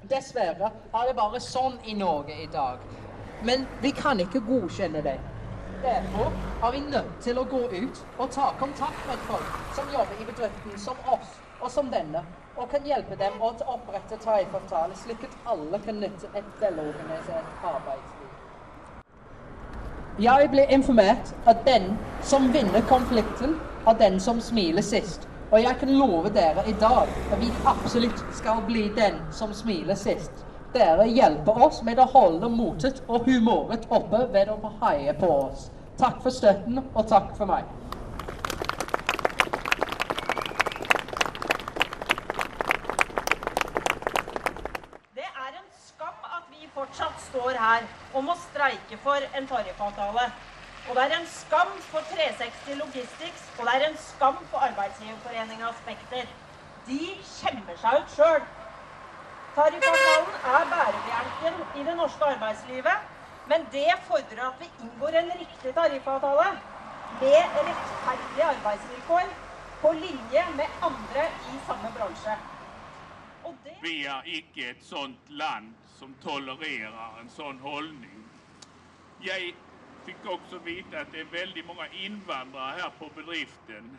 Dessverre 0.03 0.71
er 0.91 1.07
det 1.07 1.15
bare 1.17 1.39
sånn 1.39 1.79
i 1.87 1.95
Norge 1.95 2.35
i 2.43 2.49
dag. 2.51 2.83
Men 3.39 3.65
vi 3.79 3.93
kan 3.95 4.19
ikke 4.19 4.43
godkjenne 4.43 5.01
det. 5.05 5.15
Derfor 5.81 6.35
er 6.63 6.71
vi 6.75 6.83
nødt 6.89 7.21
til 7.23 7.39
å 7.39 7.47
gå 7.47 7.63
ut 7.71 8.03
og 8.17 8.33
ta 8.35 8.51
kontakt 8.59 9.07
med 9.07 9.23
folk 9.23 9.55
som 9.71 9.89
jobber 9.91 10.19
i 10.19 10.27
bedriften 10.27 10.77
som 10.81 10.99
oss 10.99 11.39
og 11.59 11.71
som 11.71 11.87
denne, 11.91 12.25
og 12.55 12.69
kan 12.71 12.85
hjelpe 12.87 13.15
dem 13.19 13.39
å 13.43 13.53
opprette 13.71 14.19
tariffavtaler 14.19 14.95
slik 14.99 15.23
at 15.27 15.39
alle 15.47 15.79
kan 15.83 15.99
nytte 15.99 16.31
et 16.35 16.51
velorganisert 16.59 17.63
arbete. 17.63 18.14
Jeg 20.15 20.47
ble 20.47 20.63
informert 20.71 21.33
at 21.43 21.65
den 21.67 21.89
som 22.23 22.45
vinner 22.53 22.85
konflikten, 22.87 23.57
er 23.87 23.97
den 23.99 24.19
som 24.19 24.39
smiler 24.39 24.81
sist. 24.81 25.27
Og 25.51 25.59
jeg 25.59 25.75
kan 25.79 25.89
love 25.91 26.29
dere 26.31 26.63
i 26.69 26.73
dag 26.79 27.11
at 27.31 27.41
vi 27.41 27.49
absolutt 27.67 28.23
skal 28.37 28.61
bli 28.67 28.85
den 28.95 29.19
som 29.35 29.51
smiler 29.53 29.95
sist. 29.99 30.31
Dere 30.73 31.09
hjelper 31.11 31.59
oss 31.67 31.81
med 31.83 31.99
å 31.99 32.07
holde 32.13 32.47
motet 32.49 33.03
og 33.09 33.27
humoret 33.27 33.83
oppe 33.91 34.23
ved 34.31 34.53
å 34.55 34.71
heie 34.85 35.13
på 35.19 35.33
oss. 35.49 35.67
Takk 35.99 36.23
for 36.23 36.31
støtten, 36.31 36.79
og 36.95 37.07
takk 37.11 37.35
for 37.35 37.51
meg. 37.51 37.67
Det 45.11 45.27
er 45.27 45.51
en 45.51 45.69
skam 45.75 46.31
at 46.39 46.47
vi 46.55 46.71
fortsatt 46.71 47.19
står 47.27 47.54
her 47.65 47.87
om 48.13 48.27
må 48.29 48.35
streike 48.39 48.97
for 49.03 49.29
en 49.37 49.47
tariffavtale. 49.49 50.25
Og 50.85 50.97
det 50.97 51.05
er 51.05 51.15
en 51.17 51.27
skam 51.29 51.71
for 51.89 52.05
360 52.11 52.77
Logistics, 52.81 53.47
og 53.57 53.65
det 53.65 53.73
er 53.75 53.87
en 53.87 53.97
skam 53.97 54.37
for 54.51 54.65
Arbeidsgiverforeninga 54.67 55.71
Spekter. 55.81 56.29
De 56.85 56.99
skjemmer 57.25 57.79
seg 57.81 58.03
ut 58.03 58.13
sjøl. 58.13 58.45
Tariffavtalen 59.55 60.37
er 60.53 60.69
bærebjelken 60.73 61.61
i 61.79 61.85
det 61.87 61.95
norske 61.97 62.29
arbeidslivet, 62.35 63.11
men 63.49 63.65
det 63.73 63.87
fordrer 64.07 64.43
at 64.49 64.61
vi 64.61 64.69
inngår 64.85 65.17
en 65.21 65.31
riktig 65.39 65.73
tariffavtale 65.73 66.49
med 67.21 67.57
rettferdige 67.69 68.49
arbeidsvilkår 68.57 69.31
på 69.81 69.91
linje 69.97 70.43
med 70.59 70.85
andre 70.89 71.29
i 71.53 71.59
samme 71.65 71.91
bransje. 71.97 72.37
Det 73.63 73.75
Vi 73.81 74.05
er 74.09 74.25
ikke 74.25 74.69
et 74.71 74.85
sånt 74.85 75.29
land 75.29 75.73
som 75.99 76.13
tolererar 76.13 77.19
en 77.19 77.29
sån 77.29 77.59
hållning. 77.59 78.29
Jag 79.17 79.55
fick 80.05 80.25
också 80.25 80.59
veta 80.59 80.99
att 80.99 81.11
det 81.11 81.19
är 81.19 81.25
väldigt 81.25 81.65
många 81.65 81.87
invandrare 81.87 82.81
här 82.81 82.89
på 82.89 83.09
bedriften. 83.15 83.97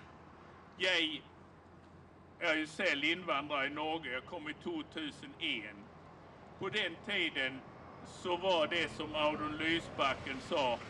Jag 0.77 0.97
är 0.97 2.57
ju 2.57 2.67
själv 2.67 3.05
invandrare 3.05 3.67
i 3.67 3.71
Norge. 3.71 4.13
Jag 4.13 4.27
kom 4.27 4.49
i 4.49 4.55
2001. 4.55 5.77
På 6.59 6.69
den 6.69 6.97
tiden 7.07 7.63
så 8.07 8.37
var 8.37 8.67
det 8.67 8.93
som 8.93 9.15
Audun 9.15 9.57
Lysbacken 9.59 10.41
sa, 10.41 10.81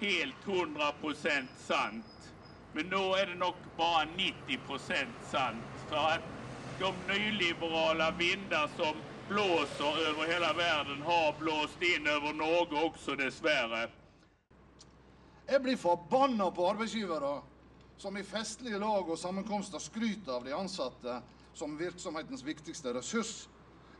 helt 0.00 0.44
100% 0.44 1.46
sant. 1.56 2.34
Men 2.72 2.86
nu 2.86 2.96
är 2.96 3.26
det 3.26 3.34
nog 3.34 3.54
bara 3.76 4.04
90% 4.04 5.20
sant. 5.20 5.66
För 5.88 5.96
att 5.96 6.22
de 6.78 7.06
nyliberala 7.06 8.10
vindar 8.10 8.68
som 8.68 9.02
blåser 9.28 10.08
över 10.08 10.32
hela 10.32 10.52
världen 10.52 11.02
har 11.02 11.38
blåst 11.38 11.82
in 11.82 12.06
över 12.06 12.32
Norge 12.32 12.84
också 12.84 13.16
dessvärre. 13.16 13.90
Jeg 15.46 15.62
blir 15.62 15.76
forbanna 15.76 16.50
på 16.50 16.70
arbeidsgivere 16.70 17.42
som 17.96 18.16
i 18.16 18.24
festlige 18.24 18.78
lag 18.78 19.10
og 19.10 19.18
sammenkomster 19.18 19.78
skryter 19.78 20.32
av 20.32 20.44
de 20.44 20.52
ansatte 20.52 21.22
som 21.54 21.78
virksomhetens 21.78 22.42
viktigste 22.42 22.92
ressurs, 22.94 23.48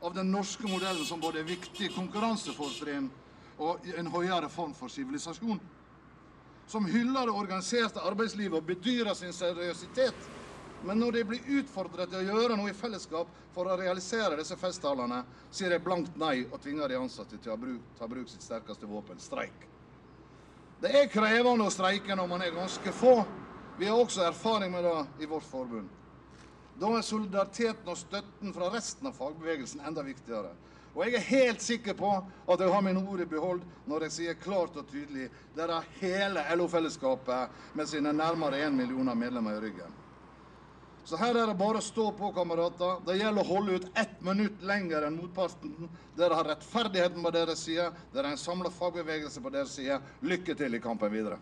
av 0.00 0.14
den 0.14 0.30
norske 0.30 0.68
modellen 0.68 1.04
som 1.06 1.20
både 1.20 1.40
er 1.40 1.48
viktig 1.48 1.88
konkurransefortrinn 1.94 3.08
og 3.58 3.86
en 3.98 4.10
høyere 4.12 4.48
form 4.48 4.74
for 4.78 4.92
sivilisasjon. 4.92 5.58
Som 6.68 6.86
hyller 6.86 7.26
det 7.26 7.34
organiserte 7.34 8.04
arbeidslivet 8.04 8.60
og 8.60 8.68
bedyrer 8.68 9.14
sin 9.14 9.32
seriøsitet. 9.32 10.28
Men 10.80 11.00
når 11.02 11.12
de 11.12 11.24
blir 11.26 11.48
utfordret 11.58 12.10
til 12.12 12.20
å 12.20 12.36
gjøre 12.36 12.56
noe 12.58 12.70
i 12.70 12.76
fellesskap 12.76 13.32
for 13.54 13.66
å 13.66 13.76
realisere 13.80 14.38
disse 14.38 14.56
festtalene, 14.58 15.24
sier 15.50 15.74
de 15.74 15.80
blankt 15.82 16.14
nei 16.20 16.44
og 16.46 16.60
tvinger 16.62 16.88
de 16.88 17.00
ansatte 17.00 17.38
til 17.38 17.54
å 17.54 17.58
bruk, 17.58 17.90
ta 17.98 18.06
bruk 18.06 18.30
sitt 18.30 18.46
sterkeste 18.46 18.86
våpen, 18.86 19.18
streik. 19.18 19.66
Det 20.78 20.92
er 20.94 21.10
krevende 21.10 21.66
å 21.66 21.74
streike 21.74 22.14
når 22.14 22.30
man 22.30 22.44
er 22.46 22.54
ganske 22.54 22.92
få. 22.94 23.16
Vi 23.78 23.88
har 23.90 23.98
også 23.98 24.22
erfaring 24.28 24.70
med 24.70 24.86
det 24.86 25.24
i 25.24 25.30
vårt 25.30 25.46
forbund. 25.50 25.90
Da 26.78 26.92
er 26.94 27.02
solidariteten 27.02 27.90
og 27.90 27.98
støtten 27.98 28.54
fra 28.54 28.70
resten 28.70 29.10
av 29.10 29.16
fagbevegelsen 29.18 29.82
enda 29.82 30.04
viktigere. 30.06 30.54
Og 30.94 31.02
jeg 31.04 31.18
er 31.18 31.26
helt 31.28 31.62
sikker 31.62 31.94
på 31.98 32.10
at 32.14 32.62
jeg 32.62 32.70
har 32.70 32.84
mine 32.86 33.02
ord 33.02 33.22
i 33.22 33.28
behold 33.30 33.64
når 33.90 34.06
jeg 34.06 34.14
sier 34.14 34.38
klart 34.38 34.78
og 34.78 34.86
tydelig 34.90 35.26
der 35.54 35.74
har 35.74 35.90
hele 35.98 36.44
LO-fellesskapet 36.54 37.74
med 37.78 37.90
sine 37.90 38.14
nærmere 38.14 38.62
én 38.66 38.78
millioner 38.78 39.18
medlemmer 39.18 39.58
i 39.58 39.64
ryggen. 39.66 39.97
Så 41.08 41.16
her 41.16 41.32
er 41.40 41.46
det 41.48 41.54
bare 41.56 41.80
å 41.80 41.84
stå 41.84 42.10
på, 42.12 42.28
kamerater. 42.36 42.98
Det 43.06 43.14
gjelder 43.16 43.40
å 43.40 43.48
holde 43.48 43.76
ut 43.78 43.86
ett 43.96 44.18
minutt 44.20 44.60
lenger 44.68 45.06
enn 45.06 45.14
motparten. 45.16 45.86
Dere 46.12 46.36
har 46.36 46.50
rettferdigheten 46.50 47.24
på 47.24 47.30
deres 47.32 47.62
side. 47.64 47.86
Dere 48.12 48.28
er 48.28 48.36
en 48.36 48.40
samla 48.42 48.68
fagbevegelse 48.68 49.40
på 49.40 49.52
deres 49.54 49.72
side. 49.78 49.96
Lykke 50.20 50.52
til 50.58 50.76
i 50.76 50.80
kampen 50.84 51.08
videre. 51.14 51.38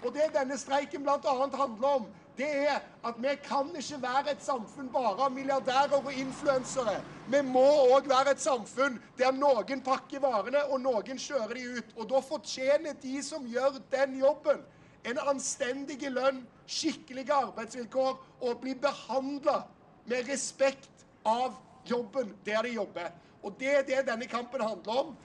Og 0.00 0.16
det 0.16 0.30
denne 0.32 0.56
streiken 0.56 1.04
bl.a. 1.04 1.36
handler 1.36 1.88
om, 1.90 2.08
det 2.38 2.48
er 2.70 2.80
at 3.04 3.16
vi 3.18 3.34
kan 3.42 3.70
ikke 3.76 3.98
være 4.02 4.32
et 4.32 4.42
samfunn 4.42 4.90
bare 4.94 5.26
av 5.26 5.32
milliardærer 5.34 5.96
og 5.98 6.12
influensere. 6.14 7.00
Vi 7.26 7.40
må 7.42 7.64
òg 7.96 8.06
være 8.08 8.36
et 8.36 8.42
samfunn 8.42 8.98
der 9.18 9.34
noen 9.34 9.82
pakker 9.84 10.22
varene, 10.22 10.62
og 10.70 10.80
noen 10.80 11.18
kjører 11.18 11.54
de 11.58 11.64
ut. 11.78 11.94
Og 11.96 12.10
da 12.12 12.20
fortjener 12.22 12.98
de 13.02 13.22
som 13.26 13.46
gjør 13.46 13.80
den 13.90 14.18
jobben, 14.22 14.62
en 15.04 15.18
anstendig 15.30 15.98
lønn, 16.10 16.44
skikkelige 16.68 17.34
arbeidsvilkår 17.34 18.14
og 18.44 18.60
bli 18.62 18.74
behandla 18.78 19.62
med 20.08 20.28
respekt 20.28 21.06
av 21.26 21.56
jobben 21.88 22.34
der 22.46 22.62
de 22.62 22.76
jobber. 22.76 23.10
Og 23.42 23.54
det 23.58 23.72
er 23.72 23.86
det 23.86 24.04
denne 24.10 24.28
kampen 24.28 24.62
handler 24.62 25.02
om. 25.04 25.16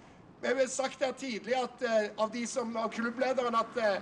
Vi 0.41 0.47
har 0.47 0.68
sagt 0.68 1.03
her 1.03 1.11
tidlig 1.11 1.55
at, 1.55 1.84
eh, 1.88 2.09
av 2.20 2.32
de 2.32 2.47
som, 2.47 2.76
av 2.78 2.89
klubblederen 2.91 3.55
at 3.55 3.78
eh, 3.80 4.01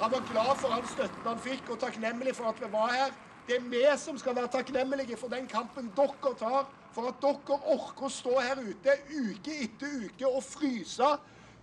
han 0.00 0.12
var 0.12 0.24
glad 0.32 0.56
for 0.60 0.74
all 0.76 0.86
støtten 0.88 1.26
han 1.26 1.42
fikk, 1.42 1.70
og 1.70 1.80
takknemlig 1.82 2.34
for 2.36 2.50
at 2.52 2.62
vi 2.62 2.70
var 2.72 2.94
her. 2.94 3.12
Det 3.48 3.56
er 3.58 3.68
vi 3.70 3.82
som 3.98 4.18
skal 4.18 4.36
være 4.36 4.52
takknemlige 4.54 5.16
for 5.18 5.28
den 5.28 5.46
kampen 5.50 5.90
dere 5.96 6.34
tar, 6.38 6.70
for 6.94 7.10
at 7.10 7.20
dere 7.22 7.58
orker 7.74 8.06
å 8.06 8.12
stå 8.12 8.38
her 8.38 8.62
ute 8.62 8.96
uke 9.10 9.58
etter 9.66 10.06
uke 10.06 10.28
og 10.28 10.42
fryse 10.46 11.12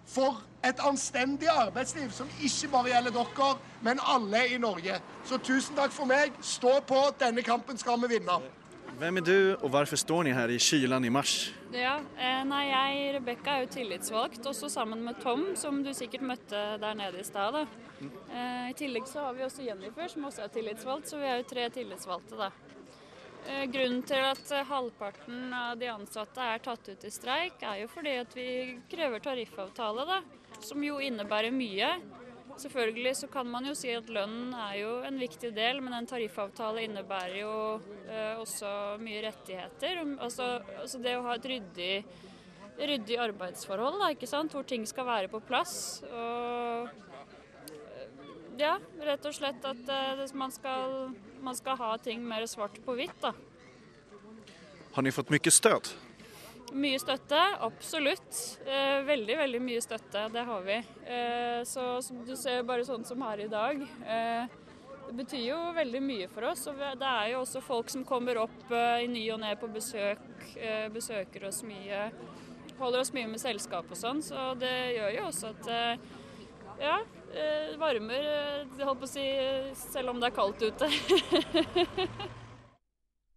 for 0.10 0.42
et 0.66 0.80
anstendig 0.84 1.48
arbeidsliv 1.52 2.10
som 2.12 2.30
ikke 2.44 2.72
bare 2.74 2.94
gjelder 2.94 3.16
dere, 3.16 3.50
men 3.86 4.02
alle 4.04 4.46
i 4.54 4.58
Norge. 4.58 5.00
Så 5.26 5.38
tusen 5.38 5.78
takk 5.78 5.94
for 5.94 6.10
meg. 6.10 6.34
Stå 6.42 6.80
på. 6.88 7.04
Denne 7.20 7.46
kampen 7.46 7.78
skal 7.78 8.02
vi 8.02 8.16
vinne. 8.18 8.40
Vem 9.00 9.18
är 9.18 9.22
du 9.22 9.56
och 9.56 9.72
varför 9.72 9.96
står 9.96 10.24
ni 10.24 10.32
här 10.32 10.50
i 10.50 10.60
kylan 10.60 11.06
i 11.06 11.10
mars? 11.10 11.54
Ja, 11.72 12.00
eh, 12.18 12.46
nei, 12.46 12.66
jeg, 12.68 13.14
Rebekka, 13.14 13.54
er 13.54 13.62
jo 13.64 13.68
tillitsvalgt, 13.72 14.46
også 14.46 14.68
sammen 14.70 15.04
med 15.06 15.22
Tom, 15.24 15.54
som 15.56 15.84
du 15.86 15.94
sikkert 15.94 16.26
møtte 16.26 16.64
der 16.82 16.98
nede 16.98 17.22
i 17.22 17.24
stad. 17.24 17.62
Eh, 18.34 18.70
I 18.70 18.74
tillegg 18.78 19.08
så 19.08 19.24
har 19.26 19.34
vi 19.34 19.44
også 19.46 19.66
Jennifer, 19.66 20.08
som 20.12 20.28
også 20.28 20.46
er 20.46 20.52
tillitsvalgt, 20.54 21.10
så 21.10 21.18
vi 21.22 21.30
er 21.30 21.40
jo 21.40 21.48
tre 21.50 21.66
tillitsvalgte, 21.74 22.38
da. 22.38 22.52
Eh, 23.50 23.66
grunnen 23.72 24.04
til 24.06 24.28
at 24.30 24.52
eh, 24.54 24.68
halvparten 24.70 25.56
av 25.56 25.80
de 25.82 25.90
ansatte 25.90 26.46
er 26.46 26.62
tatt 26.62 26.92
ut 26.92 27.08
i 27.08 27.14
streik, 27.14 27.64
er 27.66 27.82
jo 27.84 27.90
fordi 27.90 28.16
at 28.22 28.38
vi 28.38 28.50
krever 28.92 29.24
tariffavtale, 29.26 30.06
da. 30.06 30.22
Som 30.62 30.86
jo 30.86 31.00
innebærer 31.02 31.56
mye. 31.56 31.94
Selvfølgelig 32.60 33.16
så 33.16 33.30
kan 33.32 33.48
man 33.48 33.66
jo 33.66 33.74
si 33.78 33.94
at 33.96 34.10
lønnen 34.12 34.54
er 34.54 34.80
jo 34.82 34.96
en 35.08 35.20
viktig 35.22 35.54
del, 35.56 35.80
men 35.82 35.96
en 35.96 36.10
tariffavtale 36.10 36.84
innebærer 36.84 37.38
jo 37.40 37.54
også 38.42 38.72
mye 39.00 39.22
rettigheter. 39.24 40.02
Altså, 40.20 40.58
altså 40.82 41.00
det 41.00 41.14
å 41.16 41.24
ha 41.30 41.38
et 41.38 41.48
ryddig, 41.48 41.94
ryddig 42.76 43.20
arbeidsforhold, 43.30 44.02
da, 44.04 44.10
ikke 44.12 44.28
sant? 44.28 44.52
hvor 44.52 44.68
ting 44.68 44.84
skal 44.90 45.08
være 45.08 45.32
på 45.32 45.40
plass. 45.48 46.02
Og 46.12 47.09
ja, 48.60 48.76
rett 49.08 49.26
og 49.26 49.36
slett 49.36 49.66
at 49.66 49.94
eh, 49.96 50.26
man, 50.38 50.52
skal, 50.52 51.16
man 51.42 51.58
skal 51.58 51.80
ha 51.80 51.94
ting 52.04 52.22
mer 52.26 52.46
svart 52.50 52.78
på 52.86 52.98
hvitt. 53.00 53.18
da. 53.24 53.34
Har 54.94 55.06
ni 55.06 55.12
fått 55.16 55.30
mycket 55.30 55.54
stöd? 55.54 55.92
mye 56.76 57.00
støtte, 57.00 57.40
absolutt. 57.66 58.60
Eh, 58.66 59.02
veldig, 59.06 59.38
veldig 59.38 59.62
mye 59.64 59.82
støtte, 59.82 60.28
det 60.34 60.46
har 60.46 60.66
vi. 60.66 60.78
Eh, 61.06 61.62
så 61.66 62.00
du 62.26 62.36
ser, 62.38 62.64
bare 62.68 62.86
sånn 62.86 63.06
som 63.08 63.22
her 63.26 63.42
i 63.46 63.50
dag. 63.52 63.82
Eh, 64.06 64.58
det 65.10 65.16
betyr 65.18 65.46
jo 65.48 65.58
veldig 65.74 66.02
mye 66.06 66.28
for 66.30 66.50
oss. 66.52 66.68
Og 66.70 66.78
det 66.78 67.10
er 67.10 67.32
jo 67.34 67.44
også 67.44 67.64
folk 67.66 67.90
som 67.90 68.06
kommer 68.08 68.42
opp 68.44 68.72
eh, 68.72 69.06
i 69.06 69.10
ny 69.12 69.26
og 69.34 69.42
ne 69.44 69.56
på 69.60 69.70
besøk, 69.74 70.26
eh, 70.56 70.88
besøker 70.94 71.48
oss 71.50 71.64
mye. 71.68 72.10
Holder 72.80 73.02
oss 73.04 73.14
mye 73.16 73.28
med 73.28 73.42
selskap 73.42 73.90
og 73.90 74.00
sånn, 74.00 74.22
så 74.24 74.54
det 74.60 74.76
gjør 74.96 75.16
jo 75.18 75.24
også 75.28 75.50
at 75.56 75.72
eh, 75.74 76.06
ja, 76.80 77.00
Eh, 77.34 77.78
varmer, 77.78 78.20
eh, 78.20 78.68
jag 78.80 78.86
holdt 78.86 79.00
på 79.00 79.04
att 79.04 79.10
säga, 79.10 79.42
även 79.96 80.06
eh, 80.06 80.12
om 80.12 80.20
det 80.20 80.28
är 80.28 80.32
kallt 80.32 80.62
ute. 80.62 80.86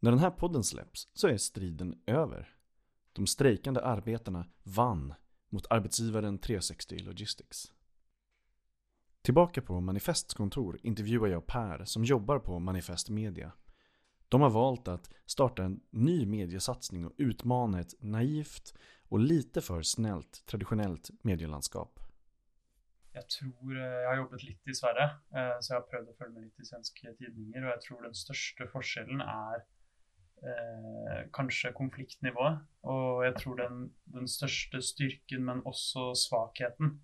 När 0.00 0.10
den 0.10 0.18
här 0.20 0.30
podden 0.30 0.64
släpps 0.64 1.08
så 1.12 1.28
är 1.28 1.36
striden 1.36 2.02
över. 2.06 2.48
De 3.12 3.26
strejkande 3.26 3.80
arbetarna 3.80 4.46
vann 4.62 5.14
mot 5.50 5.66
arbetsgivaren 5.70 6.38
360 6.38 6.98
Logistics. 6.98 7.72
Tillbaka 9.22 9.62
på 9.62 9.80
Manifests 9.80 10.34
kontor 10.34 10.80
intervjuar 10.82 11.28
jag 11.28 11.46
Per 11.46 11.84
som 11.84 12.04
jobbar 12.04 12.38
på 12.38 12.58
Manifest 12.58 13.10
Media. 13.10 13.52
De 14.28 14.40
har 14.40 14.50
valt 14.50 14.88
att 14.88 15.10
starta 15.26 15.64
en 15.64 15.80
ny 15.90 16.26
mediesatsning 16.26 17.06
och 17.06 17.12
utmana 17.16 17.80
ett 17.80 17.94
naivt 18.02 18.74
och 19.08 19.18
lite 19.20 19.60
för 19.60 19.82
snällt 19.82 20.46
traditionellt 20.46 21.10
medielandskap. 21.22 22.01
Jag 23.12 23.28
tror 23.28 23.76
eh, 23.76 24.00
Jeg 24.02 24.08
har 24.08 24.16
jobbet 24.22 24.44
litt 24.46 24.68
i 24.68 24.74
Sverige, 24.76 25.04
eh, 25.36 25.54
så 25.60 25.74
jeg 25.74 25.78
har 25.78 25.88
prøvd 25.90 26.10
å 26.12 26.16
følge 26.16 26.34
med 26.34 26.46
litt 26.46 26.64
i 26.64 26.68
svenske 26.68 27.12
tidninger. 27.18 27.66
Og 27.66 27.70
jeg 27.74 27.84
tror 27.86 28.06
den 28.06 28.16
største 28.16 28.68
forskjellen 28.72 29.22
er 29.26 29.64
eh, 30.48 31.20
kanskje 31.36 31.74
konfliktnivået. 31.76 32.62
Og 32.88 33.22
jeg 33.26 33.36
tror 33.42 33.60
den, 33.60 33.84
den 34.16 34.28
største 34.30 34.80
styrken, 34.84 35.44
men 35.48 35.64
også 35.68 36.08
svakheten 36.24 36.94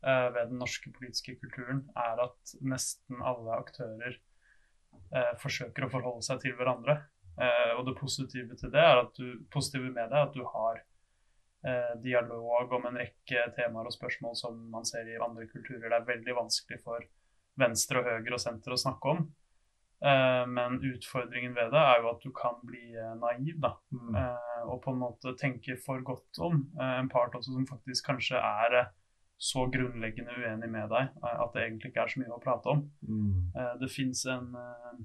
eh, 0.00 0.28
ved 0.32 0.52
den 0.54 0.60
norske 0.64 0.92
politiske 0.96 1.36
kulturen, 1.42 1.84
er 2.08 2.24
at 2.24 2.56
nesten 2.64 3.20
alle 3.20 3.60
aktører 3.60 4.16
eh, 4.16 5.34
forsøker 5.44 5.86
å 5.86 5.92
forholde 5.92 6.24
seg 6.24 6.40
til 6.46 6.56
hverandre. 6.56 7.02
Eh, 7.36 7.72
og 7.76 7.84
det 7.88 7.98
positive, 8.00 8.56
til 8.56 8.72
det 8.72 8.80
er 8.80 9.04
at 9.04 9.12
du, 9.20 9.44
positive 9.52 9.92
med 9.92 10.08
det 10.08 10.16
er 10.16 10.30
at 10.30 10.36
du 10.36 10.42
har 10.56 10.80
dialog 12.02 12.72
om 12.72 12.86
en 12.88 12.96
rekke 12.96 13.42
temaer 13.56 13.90
og 13.90 13.92
spørsmål 13.92 14.36
som 14.38 14.54
man 14.72 14.86
ser 14.88 15.08
i 15.12 15.18
andre 15.20 15.44
kulturer. 15.50 15.90
Det 15.90 15.98
er 15.98 16.06
veldig 16.08 16.36
vanskelig 16.38 16.78
for 16.84 17.04
venstre 17.60 18.00
og 18.00 18.08
høyre 18.08 18.36
og 18.38 18.40
senter 18.40 18.72
å 18.72 18.78
snakke 18.80 19.12
om. 19.12 19.26
Eh, 20.00 20.44
men 20.48 20.78
utfordringen 20.80 21.52
ved 21.52 21.74
det 21.74 21.82
er 21.84 22.00
jo 22.00 22.08
at 22.14 22.22
du 22.24 22.30
kan 22.32 22.56
bli 22.64 22.94
eh, 22.96 23.10
naiv, 23.20 23.58
da. 23.60 23.74
Eh, 24.16 24.62
og 24.64 24.80
på 24.84 24.94
en 24.94 25.02
måte 25.02 25.34
tenke 25.36 25.76
for 25.84 26.00
godt 26.06 26.40
om 26.40 26.62
eh, 26.80 26.94
en 27.02 27.10
part 27.12 27.36
også 27.36 27.52
som 27.52 27.66
faktisk 27.68 28.08
kanskje 28.08 28.40
er 28.40 28.78
eh, 28.80 28.88
så 29.36 29.66
grunnleggende 29.72 30.32
uenig 30.36 30.70
med 30.72 30.88
deg 30.92 31.12
eh, 31.20 31.36
at 31.44 31.52
det 31.52 31.66
egentlig 31.66 31.92
ikke 31.92 32.06
er 32.06 32.14
så 32.14 32.22
mye 32.22 32.32
å 32.38 32.40
prate 32.40 32.72
om. 32.72 32.86
Eh, 33.52 33.74
Det 33.84 33.90
fins 33.92 34.24
en 34.32 34.54
eh, 34.56 35.00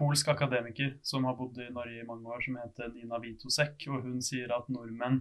polsk 0.00 0.30
akademiker 0.32 0.96
som 1.06 1.26
har 1.28 1.36
bodd 1.38 1.60
i 1.60 1.68
Norge 1.74 2.00
i 2.00 2.06
mange 2.08 2.32
år, 2.32 2.40
som 2.44 2.56
heter 2.60 2.90
Nina 2.94 3.20
Vitosek, 3.22 3.84
og 3.92 4.06
hun 4.06 4.18
sier 4.24 4.50
at 4.56 4.70
nordmenn 4.72 5.20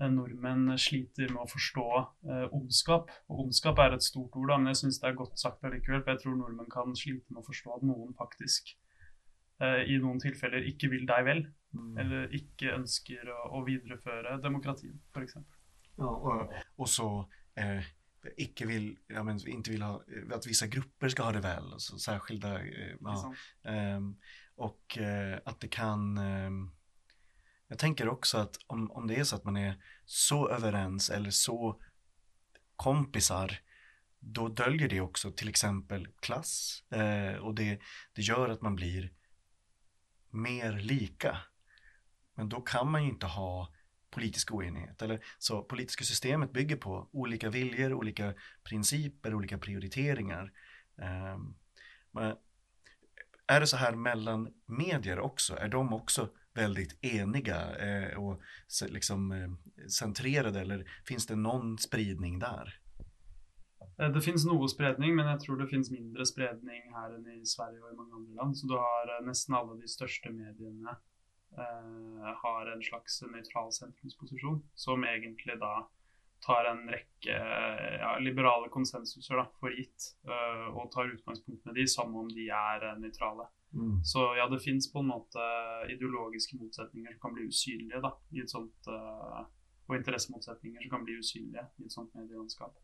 eh, 0.00 0.08
Nordmenn 0.12 0.76
sliter 0.80 1.32
med 1.34 1.42
å 1.42 1.50
forstå 1.50 1.86
eh, 1.98 2.46
ondskap. 2.54 3.12
Og 3.28 3.46
ondskap 3.46 3.82
er 3.82 3.96
et 3.96 4.06
stort 4.06 4.38
ord, 4.38 4.54
men 4.54 4.72
jeg 4.72 4.84
syns 4.84 5.02
det 5.02 5.10
er 5.10 5.20
godt 5.20 5.42
sagt 5.42 5.66
allikevel. 5.66 6.04
For 6.04 6.14
jeg 6.14 6.24
tror 6.24 6.40
nordmenn 6.40 6.72
kan 6.72 6.96
slite 6.98 7.32
med 7.32 7.42
å 7.42 7.46
forstå 7.50 7.76
at 7.78 7.86
noen 7.90 8.16
faktisk 8.18 8.74
eh, 9.60 9.82
i 9.90 9.98
noen 10.02 10.22
tilfeller 10.22 10.68
ikke 10.72 10.92
vil 10.94 11.08
deg 11.08 11.28
vel. 11.28 11.46
Eller 12.00 12.32
ikke 12.32 12.72
ønsker 12.72 13.28
å, 13.28 13.40
å 13.58 13.66
videreføre 13.66 14.38
demokratiet, 14.40 14.96
f.eks. 15.12 15.36
Ja, 15.96 16.08
och, 16.08 16.52
och 16.76 16.88
så 16.88 17.28
eh, 17.54 17.84
icke 18.36 18.66
vill, 18.66 18.98
ja, 19.06 19.22
men 19.22 19.48
inte 19.48 19.70
vill 19.70 19.82
ha, 19.82 20.02
att 20.32 20.46
vissa 20.46 20.66
grupper 20.66 21.08
ska 21.08 21.22
ha 21.22 21.32
det 21.32 21.40
väl, 21.40 21.72
alltså 21.72 21.98
särskilda, 21.98 22.60
eh, 22.62 22.96
ja, 23.00 23.34
ehm, 23.64 24.16
och 24.54 24.98
eh, 24.98 25.38
att 25.44 25.60
det 25.60 25.68
kan, 25.68 26.18
ehm, 26.18 26.70
jag 27.68 27.78
tänker 27.78 28.08
också 28.08 28.38
att 28.38 28.56
om, 28.66 28.90
om 28.90 29.06
det 29.06 29.16
är 29.16 29.24
så 29.24 29.36
att 29.36 29.44
man 29.44 29.56
är 29.56 29.82
så 30.04 30.48
överens 30.48 31.10
eller 31.10 31.30
så 31.30 31.82
kompisar, 32.76 33.60
då 34.18 34.48
döljer 34.48 34.88
det 34.88 35.00
också 35.00 35.32
till 35.32 35.48
exempel 35.48 36.08
klass 36.20 36.84
eh, 36.90 37.34
och 37.34 37.54
det, 37.54 37.80
det 38.12 38.22
gör 38.22 38.48
att 38.48 38.62
man 38.62 38.76
blir 38.76 39.12
mer 40.30 40.72
lika. 40.72 41.38
Men 42.34 42.48
då 42.48 42.60
kan 42.60 42.90
man 42.90 43.02
ju 43.02 43.08
inte 43.08 43.26
ha 43.26 43.72
politisk 44.16 44.52
oenighet. 44.52 45.02
Eller, 45.02 45.20
så 45.38 45.62
politiska 45.62 46.04
systemet 46.04 46.52
bygger 46.52 46.76
på 46.76 47.08
olika 47.12 47.50
viljor, 47.50 47.92
olika 47.92 48.34
principer, 48.64 49.34
olika 49.34 49.58
prioriteringar. 49.58 50.52
Ehm, 50.98 51.54
men 52.10 52.36
är 53.46 53.60
det 53.60 53.66
så 53.66 53.76
här 53.76 53.94
mellan 53.94 54.48
medier 54.66 55.18
också? 55.18 55.56
Är 55.56 55.68
de 55.68 55.92
också 55.92 56.28
väldigt 56.54 57.04
eniga 57.04 57.76
eh, 57.76 58.18
och 58.18 58.40
liksom 58.88 59.32
eh, 59.32 59.88
centrerade 59.88 60.60
eller 60.60 60.90
finns 61.04 61.26
det 61.26 61.36
någon 61.36 61.78
spridning 61.78 62.38
där? 62.38 62.80
Eh, 63.98 64.08
det 64.08 64.20
finns 64.20 64.46
noe 64.46 64.68
spredning, 64.68 65.16
men 65.16 65.26
jag 65.26 65.40
tror 65.40 65.56
det 65.56 65.66
finns 65.66 65.90
mindre 65.90 66.26
spredning 66.26 66.82
här 66.92 67.14
än 67.14 67.26
i 67.26 67.46
Sverige 67.46 67.80
och 67.80 67.92
i 67.92 67.96
många 67.96 68.14
andra 68.14 68.42
land. 68.42 68.58
Så 68.58 68.66
du 68.66 68.74
har 68.74 69.20
eh, 69.20 69.26
nästan 69.26 69.56
alla 69.56 69.74
de 69.74 69.88
största 69.88 70.30
medierna 70.30 70.96
har 71.56 72.68
en 72.72 72.82
slags 72.84 73.20
nøytral 73.26 73.70
sentrumsposisjon, 73.72 74.62
som 74.76 75.04
egentlig 75.08 75.56
da 75.62 75.86
tar 76.44 76.68
en 76.70 76.82
rekke 76.92 77.32
eh, 77.32 77.96
ja, 78.00 78.10
liberale 78.20 78.68
konsensuser 78.72 79.40
da, 79.40 79.46
for 79.60 79.72
gitt, 79.74 80.10
eh, 80.28 80.66
og 80.68 80.90
tar 80.92 81.08
utgangspunkt 81.10 81.64
med 81.66 81.78
de 81.78 81.86
som 81.90 82.12
om 82.16 82.28
de 82.30 82.48
er 82.52 82.84
eh, 82.90 82.98
nøytrale. 83.02 83.48
Så 84.06 84.22
ja, 84.38 84.46
det 84.48 84.62
finnes 84.64 84.86
på 84.92 85.02
en 85.02 85.10
måte 85.10 85.46
ideologiske 85.92 86.56
motsetninger 86.56 87.12
som 87.12 87.22
kan 87.26 87.34
bli 87.36 87.48
usynlige 87.50 88.00
da, 88.04 88.12
i 88.32 88.40
et 88.44 88.52
sånt, 88.52 88.88
eh, 88.88 89.40
og 89.86 89.96
interessemotsetninger 89.98 90.84
som 90.84 90.92
kan 90.94 91.06
bli 91.06 91.18
usynlige 91.20 91.64
i 91.80 91.88
et 91.88 91.96
sånt 91.96 92.14
medielandskap. 92.16 92.76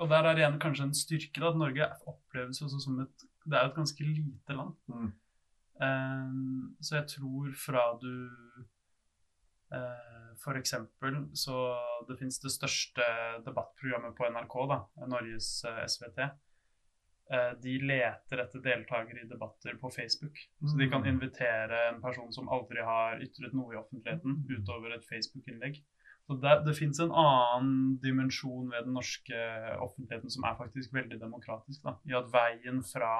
Og 0.00 0.08
der 0.08 0.24
er 0.24 0.38
igjen 0.40 0.60
kanskje 0.62 0.86
en 0.88 0.96
styrke 0.96 1.42
da, 1.42 1.50
at 1.50 1.60
Norge 1.60 1.90
oppleves 2.08 2.62
også 2.64 2.80
som 2.80 3.02
et 3.04 3.26
Det 3.44 3.56
er 3.56 3.66
et 3.66 3.76
ganske 3.76 4.04
lite 4.04 4.54
land. 4.54 4.76
Eh, 4.92 5.10
så 5.80 6.98
jeg 6.98 7.06
tror 7.14 7.52
fra 7.56 7.86
du 8.02 8.12
eh, 9.72 10.36
For 10.42 10.58
eksempel 10.60 11.22
så 11.32 11.56
Det 12.08 12.18
finnes 12.20 12.40
det 12.42 12.52
største 12.52 13.06
debattprogrammet 13.46 14.16
på 14.18 14.28
NRK, 14.28 14.56
da, 14.72 14.80
Norges 15.08 15.48
eh, 15.68 15.84
SVT. 15.86 16.20
Eh, 17.30 17.52
de 17.62 17.76
leter 17.86 18.42
etter 18.42 18.64
deltakere 18.64 19.22
i 19.22 19.28
debatter 19.30 19.76
på 19.80 19.92
Facebook. 19.94 20.40
Så 20.66 20.76
de 20.76 20.88
kan 20.90 21.06
invitere 21.06 21.84
en 21.92 22.00
person 22.02 22.32
som 22.34 22.50
aldri 22.50 22.82
har 22.82 23.22
ytret 23.22 23.54
noe 23.54 23.76
i 23.76 23.78
offentligheten, 23.78 24.42
utover 24.50 24.96
et 24.96 25.06
Facebook-innlegg. 25.06 25.78
Så 26.26 26.36
det, 26.42 26.56
det 26.66 26.76
fins 26.78 27.00
en 27.02 27.14
annen 27.14 27.96
dimensjon 28.02 28.68
ved 28.70 28.84
den 28.86 28.94
norske 28.94 29.38
offentligheten 29.82 30.30
som 30.30 30.44
er 30.46 30.58
faktisk 30.58 30.92
veldig 30.94 31.20
demokratisk. 31.22 31.82
Da, 31.86 31.96
I 32.06 32.16
at 32.18 32.28
veien 32.34 32.82
fra 32.86 33.14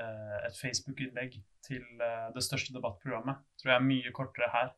eh, 0.00 0.46
et 0.48 0.56
Facebook-innlegg 0.60 1.38
til 1.66 1.84
eh, 2.02 2.26
det 2.34 2.42
største 2.44 2.74
debattprogrammet 2.76 3.36
tror 3.62 3.72
jeg 3.72 3.80
er 3.80 3.86
mye 3.86 4.12
kortere 4.12 4.50
her 4.52 4.74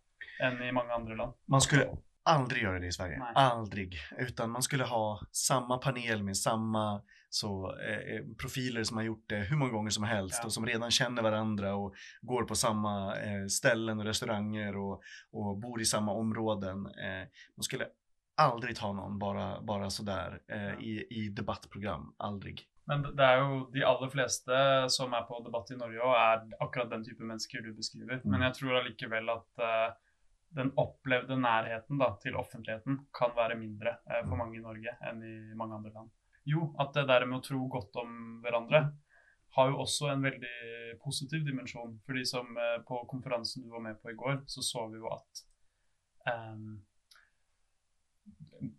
enn 0.47 0.63
i 0.63 0.73
mange 0.73 0.95
andre 0.95 1.17
land. 1.17 1.33
Man 1.47 1.61
skulle 1.61 1.89
aldrig 2.29 2.63
göra 2.63 2.79
det 2.79 2.87
i 2.87 2.93
Sverige. 2.93 3.19
Nej. 3.19 3.33
Aldrig. 3.35 3.99
Utan 4.19 4.51
man 4.51 4.63
skulle 4.63 4.85
ha 4.85 5.21
samma 5.33 5.79
panel 5.79 6.23
med 6.23 6.37
samma 6.37 7.03
så, 7.31 7.73
eh, 7.77 8.25
profiler 8.41 8.85
som 8.85 8.97
har 8.97 9.05
gjort 9.05 9.29
det 9.29 9.37
hur 9.37 9.57
många 9.57 9.73
gånger 9.73 9.91
som 9.91 10.05
helst 10.05 10.39
Ja. 10.43 10.47
och 10.47 10.53
som 10.53 10.67
redan 10.67 10.91
känner 10.91 11.23
varandra 11.23 11.75
och 11.75 11.95
går 12.23 12.45
på 12.45 12.55
samma 12.55 13.17
eh, 13.17 13.47
ställen 13.47 13.99
och 13.99 14.05
restauranger 14.05 14.77
och, 14.77 15.03
och 15.33 15.59
bor 15.59 15.81
i 15.81 15.85
samma 15.85 16.13
områden. 16.13 16.87
Eh, 16.87 17.29
man 17.57 17.63
skulle 17.63 17.87
aldrig 18.37 18.77
ta 18.77 18.93
någon 18.93 19.19
bara, 19.19 19.61
bara 19.63 19.91
sådär 19.91 20.41
eh, 20.49 20.75
i, 20.81 21.07
i 21.11 21.29
debattprogram. 21.29 22.15
Aldrig. 22.17 22.63
Men 22.89 23.05
det 23.05 23.25
er 23.25 23.43
jo 23.43 23.63
de 23.73 23.85
aller 23.85 24.11
fleste 24.13 24.59
som 24.93 25.13
er 25.13 25.27
på 25.29 25.43
debatt 25.45 25.71
i 25.75 25.77
Norge 25.77 26.01
òg, 26.01 26.15
er 26.17 26.61
akkurat 26.65 26.93
den 26.93 27.05
type 27.05 27.25
mennesker 27.25 27.65
du 27.65 27.75
beskriver. 27.77 28.23
Men 28.25 28.47
jeg 28.47 28.57
tror 28.57 28.79
allikevel 28.79 29.29
at 29.35 29.65
eh, 29.65 29.91
den 30.57 30.73
opplevde 30.81 31.37
nærheten 31.37 32.01
da, 32.01 32.15
til 32.23 32.39
offentligheten 32.41 33.03
kan 33.17 33.35
være 33.37 33.59
mindre 33.61 33.99
eh, 34.09 34.23
for 34.23 34.41
mange 34.41 34.57
i 34.57 34.65
Norge 34.65 34.97
enn 35.05 35.21
i 35.21 35.35
mange 35.59 35.77
andre 35.77 35.93
land. 35.99 36.15
Jo, 36.49 36.71
at 36.81 36.95
det 36.97 37.05
der 37.11 37.27
med 37.29 37.43
å 37.43 37.45
tro 37.45 37.61
godt 37.69 38.01
om 38.01 38.41
hverandre 38.45 38.87
har 39.59 39.71
jo 39.71 39.81
også 39.83 40.09
en 40.13 40.25
veldig 40.25 40.97
positiv 41.03 41.45
dimensjon. 41.45 41.99
Fordi 42.09 42.25
som 42.29 42.57
eh, 42.57 42.79
på 42.89 43.03
konferansen 43.11 43.67
du 43.67 43.73
var 43.75 43.85
med 43.85 44.01
på 44.01 44.15
i 44.15 44.17
går, 44.17 44.43
så 44.49 44.65
så 44.65 44.87
vi 44.89 45.03
jo 45.03 45.13
at 45.13 45.45
ehm, 46.33 46.79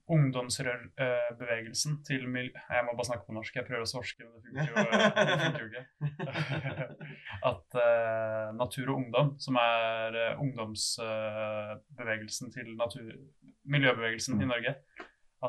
ungdomsbevegelsen 0.10 2.04
til 2.08 2.30
mil... 2.30 2.52
Jeg 2.54 2.86
må 2.86 2.92
bare 2.98 3.10
snakke 3.10 3.26
på 3.28 3.34
norsk, 3.36 3.56
jeg 3.56 3.68
prøver 3.68 3.84
å 3.86 3.90
svorske, 3.90 4.24
men 4.24 4.32
det 4.36 4.42
funker 4.46 4.68
jo, 4.70 4.76
det 5.30 5.40
funker 5.44 5.62
jo 5.64 5.70
ikke. 5.70 5.86
At 7.52 7.68
uh, 7.80 8.48
Natur 8.58 8.88
og 8.90 8.96
Ungdom, 9.02 9.28
som 9.42 9.56
er 9.62 10.10
uh, 10.18 10.42
ungdomsbevegelsen 10.44 12.48
uh, 12.50 12.54
til 12.56 12.68
natur... 12.80 13.06
miljøbevegelsen 13.70 14.34
mm. 14.36 14.42
i 14.44 14.52
Norge, 14.54 14.72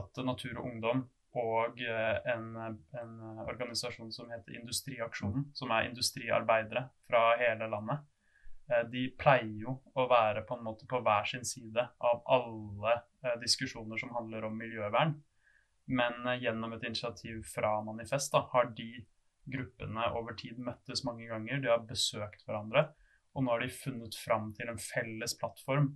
at 0.01 0.13
Natur 0.27 0.55
og 0.59 0.65
Ungdom 0.67 0.99
og 1.41 1.75
en, 1.79 2.47
en, 2.59 3.13
organisasjon 3.47 4.11
som 4.11 4.27
heter 4.35 4.59
Industriaksjonen, 4.59 5.55
som 5.55 5.71
er 5.71 5.87
industriarbeidere 5.87 6.83
fra 7.07 7.39
hele 7.39 7.71
landet, 7.71 8.03
Eh, 8.03 8.10
de 8.93 9.07
pleier 9.19 9.51
jo 9.65 9.77
å 9.99 10.07
være 10.11 10.45
på 10.47 10.57
en 10.57 10.65
måte 10.67 10.87
på 10.91 11.01
hver 11.05 11.27
sin 11.29 11.47
side 11.47 11.83
av 12.07 12.21
alle 12.31 12.97
eh, 13.25 13.37
diskusjoner 13.43 13.99
som 14.01 14.13
handler 14.15 14.47
om 14.47 14.59
miljøvern. 14.59 15.17
Men 15.91 16.27
eh, 16.27 16.43
gjennom 16.45 16.77
et 16.77 16.87
initiativ 16.87 17.43
fra 17.51 17.79
Manifest 17.87 18.35
da, 18.35 18.45
har 18.53 18.71
de 18.77 18.91
gruppene 19.51 20.11
over 20.15 20.37
tid 20.39 20.61
møttes 20.63 21.03
mange 21.09 21.27
ganger. 21.31 21.63
De 21.63 21.73
har 21.73 21.83
besøkt 21.89 22.47
hverandre. 22.47 22.91
Og 23.35 23.47
nå 23.47 23.55
har 23.55 23.65
de 23.65 23.73
funnet 23.75 24.15
fram 24.19 24.53
til 24.55 24.71
en 24.71 24.79
felles 24.83 25.37
plattform 25.39 25.93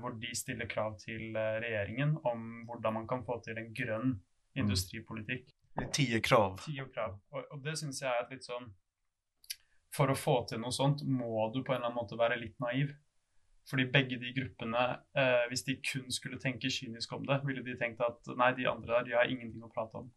hvor 0.00 0.14
de 0.16 0.30
stiller 0.32 0.68
krav 0.70 0.94
til 1.02 1.34
regjeringen 1.34 2.14
om 2.24 2.62
hvordan 2.64 2.94
man 2.94 3.08
kan 3.08 3.24
få 3.26 3.34
til 3.44 3.58
en 3.60 3.66
grønn 3.76 4.06
mm. 4.14 4.60
industripolitikk. 4.62 5.50
Ti 5.92 6.06
krav. 6.24 6.62
Krav. 6.94 7.18
Og, 7.34 7.50
og 7.50 7.64
det 7.64 7.74
syns 7.80 8.00
jeg 8.00 8.08
er 8.08 8.22
et 8.22 8.32
litt 8.32 8.46
sånn 8.46 8.70
for 9.94 10.10
å 10.10 10.18
få 10.18 10.40
til 10.50 10.60
noe 10.62 10.74
sånt 10.74 11.04
må 11.06 11.48
du 11.54 11.62
på 11.62 11.74
en 11.74 11.78
eller 11.78 11.90
annen 11.90 12.00
måte 12.00 12.18
være 12.18 12.40
litt 12.40 12.56
naiv. 12.62 12.92
Fordi 13.70 13.86
begge 13.88 14.18
de 14.20 14.32
gruppene, 14.36 14.82
eh, 15.16 15.46
hvis 15.48 15.64
de 15.64 15.78
kun 15.80 16.10
skulle 16.12 16.40
tenke 16.40 16.68
kynisk 16.72 17.14
om 17.16 17.22
det, 17.24 17.38
ville 17.46 17.62
de 17.64 17.76
tenkt 17.80 18.02
at 18.04 18.28
nei, 18.36 18.50
de 18.58 18.68
andre 18.68 18.98
der, 18.98 19.06
de 19.06 19.16
har 19.16 19.30
ingenting 19.30 19.64
å 19.64 19.72
prate 19.72 20.02
om. 20.02 20.10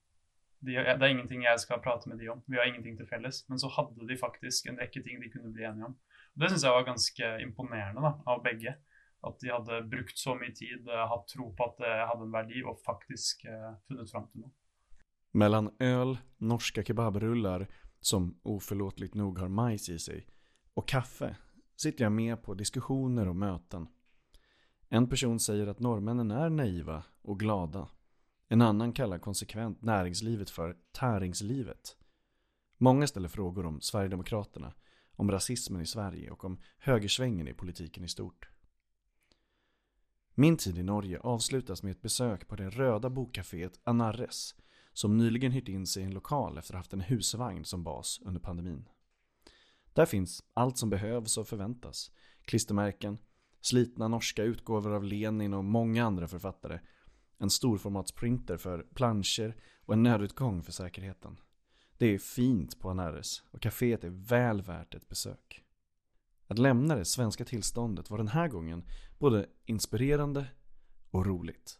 De, 0.60 0.74
det 0.74 1.06
er 1.06 1.14
ingenting 1.14 1.46
jeg 1.46 1.62
skal 1.64 1.80
prate 1.84 2.10
med 2.10 2.20
de 2.20 2.28
om. 2.34 2.42
Vi 2.50 2.60
har 2.60 2.68
ingenting 2.68 2.98
til 3.00 3.08
felles. 3.08 3.44
Men 3.48 3.62
så 3.62 3.70
hadde 3.72 4.10
de 4.10 4.20
faktisk 4.20 4.68
en 4.68 4.80
rekke 4.82 5.04
ting 5.06 5.22
de 5.22 5.32
kunne 5.32 5.54
bli 5.56 5.64
enige 5.70 5.92
om. 5.92 5.96
Det 6.36 6.52
syns 6.52 6.66
jeg 6.68 6.76
var 6.76 6.90
ganske 6.90 7.32
imponerende 7.46 8.04
da, 8.04 8.14
av 8.34 8.44
begge. 8.44 8.76
At 9.28 9.40
de 9.42 9.54
hadde 9.54 9.82
brukt 9.90 10.20
så 10.20 10.36
mye 10.38 10.54
tid, 10.58 10.84
eh, 10.90 11.08
hatt 11.14 11.30
tro 11.32 11.48
på 11.56 11.72
at 11.72 11.80
det 11.82 11.94
eh, 11.94 12.06
hadde 12.10 12.28
en 12.28 12.36
verdi, 12.36 12.62
og 12.68 12.82
faktisk 12.86 13.48
eh, 13.48 13.72
funnet 13.88 14.12
fram 14.12 14.28
til 14.34 14.44
noe. 14.44 14.54
Mellan 15.38 15.72
öl, 15.84 16.18
norska 16.42 16.84
kebabrullar 16.84 17.68
som 18.08 18.40
oförlåtligt 18.44 19.14
nog 19.14 19.40
har 19.40 19.48
majs 19.48 19.90
i 19.90 20.00
sig, 20.00 20.28
och 20.74 20.88
kaffe 20.88 21.36
sitter 21.76 22.04
jag 22.04 22.12
med 22.12 22.44
på 22.44 22.54
diskussioner 22.54 23.28
och 23.28 23.36
möten. 23.36 23.88
En 24.90 25.10
person 25.10 25.40
säger 25.40 25.68
att 25.68 25.80
norrmännen 25.80 26.32
är 26.32 26.50
naiva 26.50 27.04
och 27.22 27.40
glada. 27.40 27.90
En 28.48 28.62
annan 28.62 28.94
kallar 28.94 29.20
konsekvent 29.20 29.82
näringslivet 29.82 30.50
för 30.50 30.78
täringslivet. 30.92 31.98
Många 32.78 33.08
ställer 33.08 33.30
frågor 33.30 33.66
om 33.66 33.82
Sverigedemokraterna, 33.82 34.74
om 35.16 35.32
rasismen 35.32 35.82
i 35.82 35.86
Sverige 35.86 36.32
och 36.32 36.46
om 36.46 36.62
högersvängen 36.78 37.48
i 37.48 37.54
politiken 37.54 38.04
i 38.04 38.08
stort. 38.08 38.50
Min 40.34 40.58
tid 40.58 40.78
i 40.78 40.84
Norge 40.84 41.20
avslutas 41.20 41.84
med 41.84 41.92
ett 41.92 42.02
besök 42.02 42.48
på 42.48 42.56
det 42.56 42.70
röda 42.70 43.10
bokcaféet 43.10 43.80
Anarres 43.84 44.56
som 44.98 45.18
nyligen 45.18 45.52
hyrt 45.52 45.68
in 45.68 45.88
sig 45.88 46.04
i 46.04 46.06
en 46.06 46.14
lokal 46.14 46.58
efter 46.58 46.74
att 46.74 46.76
ha 46.76 46.80
haft 46.80 46.94
en 46.94 47.02
husvagn 47.02 47.66
som 47.66 47.84
bas 47.84 48.22
under 48.26 48.40
pandemin. 48.40 48.90
Där 49.94 50.06
finns 50.06 50.44
allt 50.54 50.78
som 50.78 50.90
behövs 50.90 51.38
och 51.38 51.48
förväntas. 51.48 52.12
Klistermärken, 52.42 53.18
slitna 53.62 54.08
norska 54.08 54.44
utgåvor 54.44 54.94
av 54.94 55.04
Lenin 55.04 55.54
och 55.54 55.64
många 55.64 56.06
andra 56.06 56.28
författare, 56.28 56.80
en 57.38 57.50
storformatsprinter 57.50 58.58
för 58.58 58.86
planscher 58.94 59.56
och 59.86 59.94
en 59.94 60.04
nödutgång 60.04 60.64
för 60.64 60.72
säkerheten. 60.72 61.38
Det 61.98 62.06
är 62.06 62.18
fint 62.18 62.80
på 62.80 62.90
Anares 62.90 63.44
och 63.52 63.62
kaféet 63.62 64.04
är 64.04 64.28
väl 64.28 64.62
värt 64.62 64.96
ett 64.96 65.10
besök. 65.10 65.64
Att 66.48 66.60
lämna 66.60 66.96
det 66.96 67.06
svenska 67.06 67.46
tillståndet 67.46 68.10
var 68.10 68.18
den 68.18 68.28
här 68.28 68.48
gången 68.48 68.84
både 69.20 69.46
inspirerande 69.66 70.46
och 71.12 71.26
roligt. 71.26 71.80